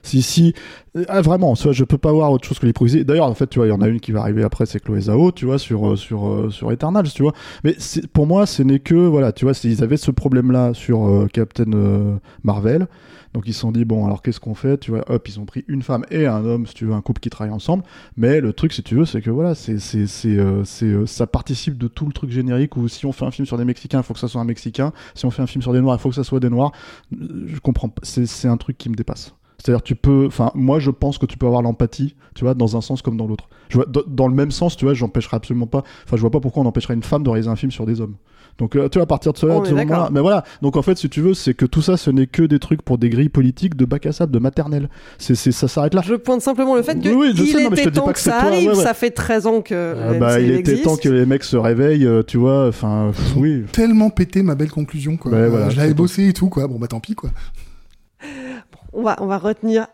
Si, 0.06 0.22
si, 0.22 0.54
ah, 1.08 1.22
vraiment, 1.22 1.54
vois, 1.54 1.72
je 1.72 1.84
peux 1.84 1.98
pas 1.98 2.12
voir 2.12 2.32
autre 2.32 2.48
chose 2.48 2.60
que 2.60 2.66
l'hypocrisie. 2.66 3.04
D'ailleurs, 3.04 3.28
en 3.28 3.34
fait, 3.34 3.48
tu 3.48 3.60
vois, 3.60 3.68
il 3.68 3.72
y 3.72 3.74
en 3.74 3.82
a 3.82 3.88
une 3.88 4.00
qui 4.00 4.12
va 4.12 4.22
arriver 4.22 4.44
après, 4.44 4.66
c'est 4.66 4.80
Chloé 4.80 5.02
Zhao, 5.02 5.32
tu 5.32 5.46
vois, 5.46 5.58
sur, 5.58 5.94
euh, 5.94 5.96
sur, 5.96 6.28
euh, 6.28 6.50
sur 6.52 6.72
Eternals, 6.72 7.10
tu 7.14 7.24
vois. 7.24 7.34
Mais 7.64 7.76
pour 8.14 8.28
moi, 8.28 8.46
ce 8.46 8.64
n'est 8.64 8.80
que, 8.80 8.96
voilà, 8.96 9.32
tu 9.32 9.46
vois, 9.46 9.54
ils 9.64 9.84
avaient 9.84 9.98
ce 9.98 10.12
problème-là 10.12 10.74
sur 10.74 11.06
euh, 11.06 11.28
Captain 11.32 12.20
Marvel. 12.44 12.88
Donc 13.36 13.44
ils 13.48 13.54
se 13.54 13.60
sont 13.60 13.74
dit, 13.74 13.84
bon, 13.84 14.06
alors 14.06 14.22
qu'est-ce 14.22 14.40
qu'on 14.40 14.56
fait 14.56 14.78
Tu 14.78 14.92
vois, 14.92 15.04
hop, 15.12 15.28
ils 15.28 15.42
ont 15.42 15.46
pris 15.46 15.66
une 15.68 15.82
femme 15.82 16.06
et 16.10 16.26
un 16.26 16.46
homme, 16.46 16.66
si 16.66 16.74
tu 16.74 16.86
veux, 16.86 16.94
un 16.94 17.02
couple 17.02 17.20
qui 17.20 17.30
travaille 17.30 17.54
ensemble. 17.54 17.84
Mais 18.16 18.40
le 18.40 18.54
truc, 18.54 18.72
si 18.72 18.82
tu 18.82 18.96
veux, 18.96 19.04
c'est 19.04 19.22
que 19.22 19.30
voilà, 19.30 19.56
c'est, 19.56 19.78
c'est, 19.78 20.08
c'est, 20.08 20.38
euh, 20.38 21.06
ça 21.06 21.28
participe 21.28 21.78
de 21.78 21.90
tout 21.90 22.06
le 22.06 22.14
truc 22.14 22.32
générique 22.32 22.78
où 22.78 22.88
si 22.88 23.06
on 23.06 23.12
fait 23.12 23.26
un 23.26 23.32
film 23.32 23.46
sur 23.46 23.58
des 23.58 23.66
Mexicains, 23.66 24.00
il 24.00 24.04
faut 24.04 24.14
que 24.14 24.22
ça 24.22 24.30
soit 24.30 24.40
un 24.40 24.46
Mexicain. 24.46 24.94
Si 25.16 25.26
on 25.26 25.32
fait 25.32 25.42
un 25.42 25.48
film 25.48 25.62
sur 25.62 25.74
des 25.74 25.82
Noirs, 25.82 25.98
il 26.00 26.02
faut 26.02 26.08
que 26.08 26.16
ça 26.16 26.24
soit 26.24 26.40
des 26.40 26.50
Noirs. 26.50 26.72
Je 27.12 27.60
comprends. 27.60 27.94
C'est, 28.04 28.26
c'est 28.26 28.48
un 28.48 28.56
truc 28.56 28.78
qui 28.78 28.88
me 28.88 28.96
dépasse. 28.96 29.36
C'est-à-dire, 29.66 29.82
tu 29.84 29.96
peux. 29.96 30.26
Enfin, 30.28 30.52
moi, 30.54 30.78
je 30.80 30.92
pense 30.92 31.18
que 31.18 31.26
tu 31.26 31.38
peux 31.38 31.48
avoir 31.48 31.62
l'empathie, 31.64 32.16
tu 32.36 32.44
vois, 32.44 32.54
dans 32.54 32.78
un 32.78 32.82
sens 32.82 33.02
comme 33.02 33.18
dans 33.18 33.26
l'autre. 33.28 33.48
Je 33.70 33.78
vois, 33.78 33.86
dans- 34.08 34.28
le 34.28 34.36
même 34.36 34.52
sens, 34.52 34.78
tu 34.78 34.86
vois, 34.86 34.94
j'empêcherai 34.94 35.38
absolument 35.38 35.66
pas. 35.66 35.84
Enfin, 36.06 36.18
je 36.18 36.22
vois 36.22 36.30
pas 36.30 36.40
pourquoi 36.40 36.62
on 36.64 36.66
empêcherait 36.68 36.94
une 36.94 37.02
femme 37.04 37.24
de 37.24 37.30
réaliser 37.30 37.50
un 37.50 37.56
film 37.56 37.72
sur 37.72 37.86
des 37.88 38.00
hommes. 38.00 38.14
Donc, 38.58 38.76
euh, 38.78 38.88
tu 38.88 39.00
vois, 39.00 39.04
à 39.04 39.08
partir 39.08 39.34
de 39.34 39.38
cela, 39.38 39.60
d'accord. 39.60 40.12
mais 40.14 40.22
voilà. 40.22 40.44
Donc, 40.62 40.78
en 40.78 40.82
fait, 40.82 40.98
si 40.98 41.10
tu 41.10 41.20
veux, 41.20 41.34
c'est 41.34 41.54
que 41.56 41.66
tout 41.66 41.82
ça, 41.82 41.98
ce 41.98 42.10
n'est 42.10 42.28
que 42.28 42.44
des 42.44 42.60
trucs 42.60 42.84
pour 42.84 42.98
des 42.98 43.10
grilles 43.10 43.28
politiques 43.28 43.76
de 43.76 43.84
bac 43.86 44.06
à 44.06 44.12
sable, 44.14 44.32
de 44.32 44.40
maternelle. 44.40 44.88
C'est, 45.18 45.36
c'est, 45.36 45.52
ça 45.52 45.68
s'arrête 45.68 45.94
là. 45.94 46.02
Je 46.06 46.14
pointe 46.14 46.42
simplement 46.42 46.76
le 46.76 46.82
fait 46.84 46.98
que 47.02 47.10
Oui, 47.10 47.16
oui, 47.16 47.32
je 47.36 47.44
il 47.44 47.52
sais, 47.52 47.64
non, 47.64 47.70
mais 47.72 47.76
je 47.78 47.82
était 47.82 47.90
te 47.90 47.96
dis 47.96 48.00
temps 48.00 48.06
pas 48.06 48.12
que 48.14 48.18
que 48.18 48.22
c'est 48.24 48.30
ça 48.30 48.40
toi, 48.40 48.50
arrive. 48.52 48.70
ouais, 48.70 48.78
ouais. 48.78 48.84
Ça 48.84 48.94
fait 48.94 49.10
13 49.12 49.48
ans 49.48 49.62
que 49.62 49.74
Euh, 49.74 50.14
le 50.14 50.20
bah, 50.20 50.40
il 50.40 50.52
était 50.52 50.72
existe. 50.72 50.84
temps 50.84 50.96
que 50.96 51.10
les 51.10 51.26
mecs 51.26 51.44
se 51.44 51.58
réveillent, 51.58 52.06
euh, 52.06 52.22
tu 52.24 52.38
vois. 52.38 52.68
Enfin, 52.70 53.12
oui. 53.36 53.64
Tellement 53.74 54.10
pété 54.10 54.42
ma 54.44 54.56
belle 54.56 54.72
conclusion, 54.72 55.18
quoi. 55.18 55.34
Euh, 55.34 55.50
voilà, 55.50 55.70
je 55.70 55.76
l'avais 55.78 55.94
bossé 55.96 56.28
et 56.30 56.34
tout, 56.34 56.48
quoi. 56.48 56.68
Bon, 56.68 56.78
bah 56.78 56.88
tant 56.88 57.00
pis, 57.02 57.16
quoi. 57.16 57.32
On 58.96 59.04
va, 59.04 59.18
on 59.20 59.28
va 59.28 59.38
retenir 59.38 59.88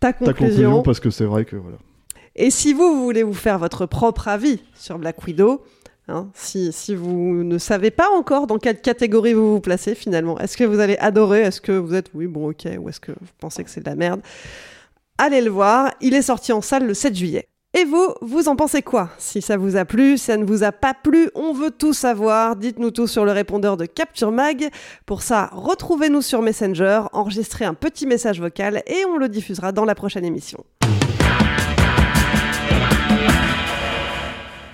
ta 0.00 0.12
Ta 0.12 0.12
conclusion, 0.12 0.82
parce 0.82 1.00
que 1.00 1.10
c'est 1.10 1.24
vrai 1.24 1.44
que 1.44 1.56
voilà. 1.56 1.78
Et 2.36 2.50
si 2.50 2.72
vous, 2.72 2.94
vous 2.94 3.02
voulez 3.02 3.22
vous 3.24 3.34
faire 3.34 3.58
votre 3.58 3.86
propre 3.86 4.28
avis 4.28 4.62
sur 4.74 4.98
Black 4.98 5.24
Widow, 5.24 5.62
hein, 6.06 6.28
si, 6.34 6.72
si 6.72 6.94
vous 6.94 7.42
ne 7.42 7.58
savez 7.58 7.90
pas 7.90 8.08
encore 8.16 8.46
dans 8.46 8.58
quelle 8.58 8.80
catégorie 8.80 9.32
vous 9.32 9.54
vous 9.54 9.60
placez 9.60 9.96
finalement, 9.96 10.38
est-ce 10.38 10.56
que 10.56 10.64
vous 10.64 10.78
allez 10.78 10.96
adorer, 10.98 11.40
est-ce 11.40 11.60
que 11.60 11.72
vous 11.72 11.94
êtes 11.94 12.10
oui, 12.14 12.26
bon, 12.26 12.50
ok, 12.50 12.68
ou 12.78 12.88
est-ce 12.88 13.00
que 13.00 13.12
vous 13.12 13.26
pensez 13.40 13.64
que 13.64 13.70
c'est 13.70 13.80
de 13.80 13.90
la 13.90 13.96
merde 13.96 14.20
Allez 15.18 15.40
le 15.40 15.50
voir, 15.50 15.92
il 16.00 16.14
est 16.14 16.22
sorti 16.22 16.52
en 16.52 16.60
salle 16.60 16.86
le 16.86 16.94
7 16.94 17.16
juillet. 17.16 17.47
Et 17.78 17.84
vous, 17.84 18.12
vous 18.22 18.48
en 18.48 18.56
pensez 18.56 18.82
quoi? 18.82 19.10
Si 19.18 19.40
ça 19.40 19.56
vous 19.56 19.76
a 19.76 19.84
plu, 19.84 20.18
si 20.18 20.24
ça 20.24 20.36
ne 20.36 20.44
vous 20.44 20.64
a 20.64 20.72
pas 20.72 20.94
plu, 20.94 21.30
on 21.36 21.52
veut 21.52 21.70
tout 21.70 21.92
savoir. 21.92 22.56
Dites-nous 22.56 22.90
tout 22.90 23.06
sur 23.06 23.24
le 23.24 23.30
répondeur 23.30 23.76
de 23.76 23.84
Capture 23.86 24.32
Mag. 24.32 24.68
Pour 25.06 25.22
ça, 25.22 25.48
retrouvez-nous 25.52 26.22
sur 26.22 26.42
Messenger, 26.42 27.02
enregistrez 27.12 27.66
un 27.66 27.74
petit 27.74 28.06
message 28.06 28.40
vocal 28.40 28.82
et 28.88 29.04
on 29.04 29.16
le 29.16 29.28
diffusera 29.28 29.70
dans 29.70 29.84
la 29.84 29.94
prochaine 29.94 30.24
émission. 30.24 30.64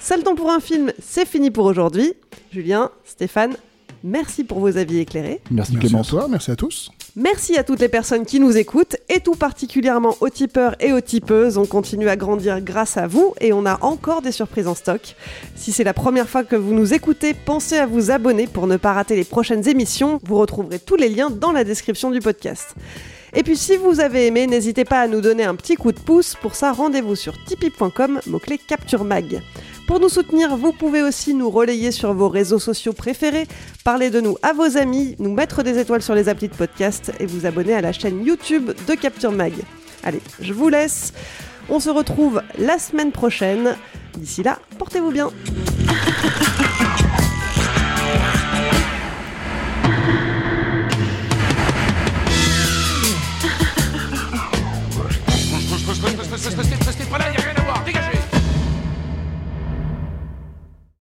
Seul 0.00 0.22
temps 0.22 0.34
pour 0.34 0.50
un 0.50 0.60
film, 0.60 0.92
c'est 1.02 1.26
fini 1.26 1.50
pour 1.50 1.66
aujourd'hui. 1.66 2.14
Julien, 2.52 2.90
Stéphane, 3.04 3.56
merci 4.02 4.44
pour 4.44 4.60
vos 4.60 4.78
avis 4.78 5.00
éclairés. 5.00 5.42
Merci, 5.50 5.72
Merci 5.72 5.76
à 5.76 5.80
Clémence. 5.80 6.08
toi, 6.08 6.26
merci 6.30 6.50
à 6.50 6.56
tous. 6.56 6.90
Merci 7.16 7.56
à 7.56 7.62
toutes 7.62 7.78
les 7.78 7.88
personnes 7.88 8.26
qui 8.26 8.40
nous 8.40 8.56
écoutent 8.56 8.96
et 9.08 9.20
tout 9.20 9.36
particulièrement 9.36 10.16
aux 10.20 10.30
tipeurs 10.30 10.74
et 10.80 10.92
aux 10.92 11.00
tipeuses. 11.00 11.58
On 11.58 11.64
continue 11.64 12.08
à 12.08 12.16
grandir 12.16 12.60
grâce 12.60 12.96
à 12.96 13.06
vous 13.06 13.34
et 13.40 13.52
on 13.52 13.66
a 13.66 13.78
encore 13.84 14.20
des 14.20 14.32
surprises 14.32 14.66
en 14.66 14.74
stock. 14.74 15.14
Si 15.54 15.70
c'est 15.70 15.84
la 15.84 15.94
première 15.94 16.28
fois 16.28 16.42
que 16.42 16.56
vous 16.56 16.74
nous 16.74 16.92
écoutez, 16.92 17.32
pensez 17.32 17.78
à 17.78 17.86
vous 17.86 18.10
abonner 18.10 18.48
pour 18.48 18.66
ne 18.66 18.76
pas 18.76 18.94
rater 18.94 19.14
les 19.14 19.22
prochaines 19.22 19.68
émissions. 19.68 20.20
Vous 20.24 20.36
retrouverez 20.36 20.80
tous 20.80 20.96
les 20.96 21.08
liens 21.08 21.30
dans 21.30 21.52
la 21.52 21.62
description 21.62 22.10
du 22.10 22.18
podcast. 22.18 22.74
Et 23.36 23.42
puis 23.42 23.56
si 23.56 23.76
vous 23.76 23.98
avez 23.98 24.26
aimé, 24.26 24.46
n'hésitez 24.46 24.84
pas 24.84 25.00
à 25.00 25.08
nous 25.08 25.20
donner 25.20 25.42
un 25.44 25.56
petit 25.56 25.74
coup 25.74 25.90
de 25.90 25.98
pouce. 25.98 26.36
Pour 26.40 26.54
ça, 26.54 26.72
rendez-vous 26.72 27.16
sur 27.16 27.34
tipeee.com, 27.44 28.20
mot-clé 28.26 28.58
Capture 28.58 29.04
Mag. 29.04 29.42
Pour 29.88 29.98
nous 29.98 30.08
soutenir, 30.08 30.56
vous 30.56 30.72
pouvez 30.72 31.02
aussi 31.02 31.34
nous 31.34 31.50
relayer 31.50 31.90
sur 31.90 32.14
vos 32.14 32.28
réseaux 32.28 32.60
sociaux 32.60 32.92
préférés, 32.92 33.46
parler 33.82 34.10
de 34.10 34.20
nous 34.20 34.36
à 34.42 34.52
vos 34.52 34.76
amis, 34.76 35.16
nous 35.18 35.32
mettre 35.32 35.62
des 35.64 35.78
étoiles 35.78 36.00
sur 36.00 36.14
les 36.14 36.28
applis 36.28 36.48
de 36.48 36.54
podcast 36.54 37.12
et 37.18 37.26
vous 37.26 37.44
abonner 37.44 37.74
à 37.74 37.80
la 37.80 37.92
chaîne 37.92 38.24
YouTube 38.24 38.70
de 38.86 38.94
Capture 38.94 39.32
Mag. 39.32 39.52
Allez, 40.04 40.20
je 40.40 40.52
vous 40.52 40.68
laisse. 40.68 41.12
On 41.68 41.80
se 41.80 41.90
retrouve 41.90 42.40
la 42.58 42.78
semaine 42.78 43.10
prochaine. 43.10 43.76
D'ici 44.16 44.44
là, 44.44 44.58
portez-vous 44.78 45.10
bien. 45.10 45.30
Christmas. 56.44 56.83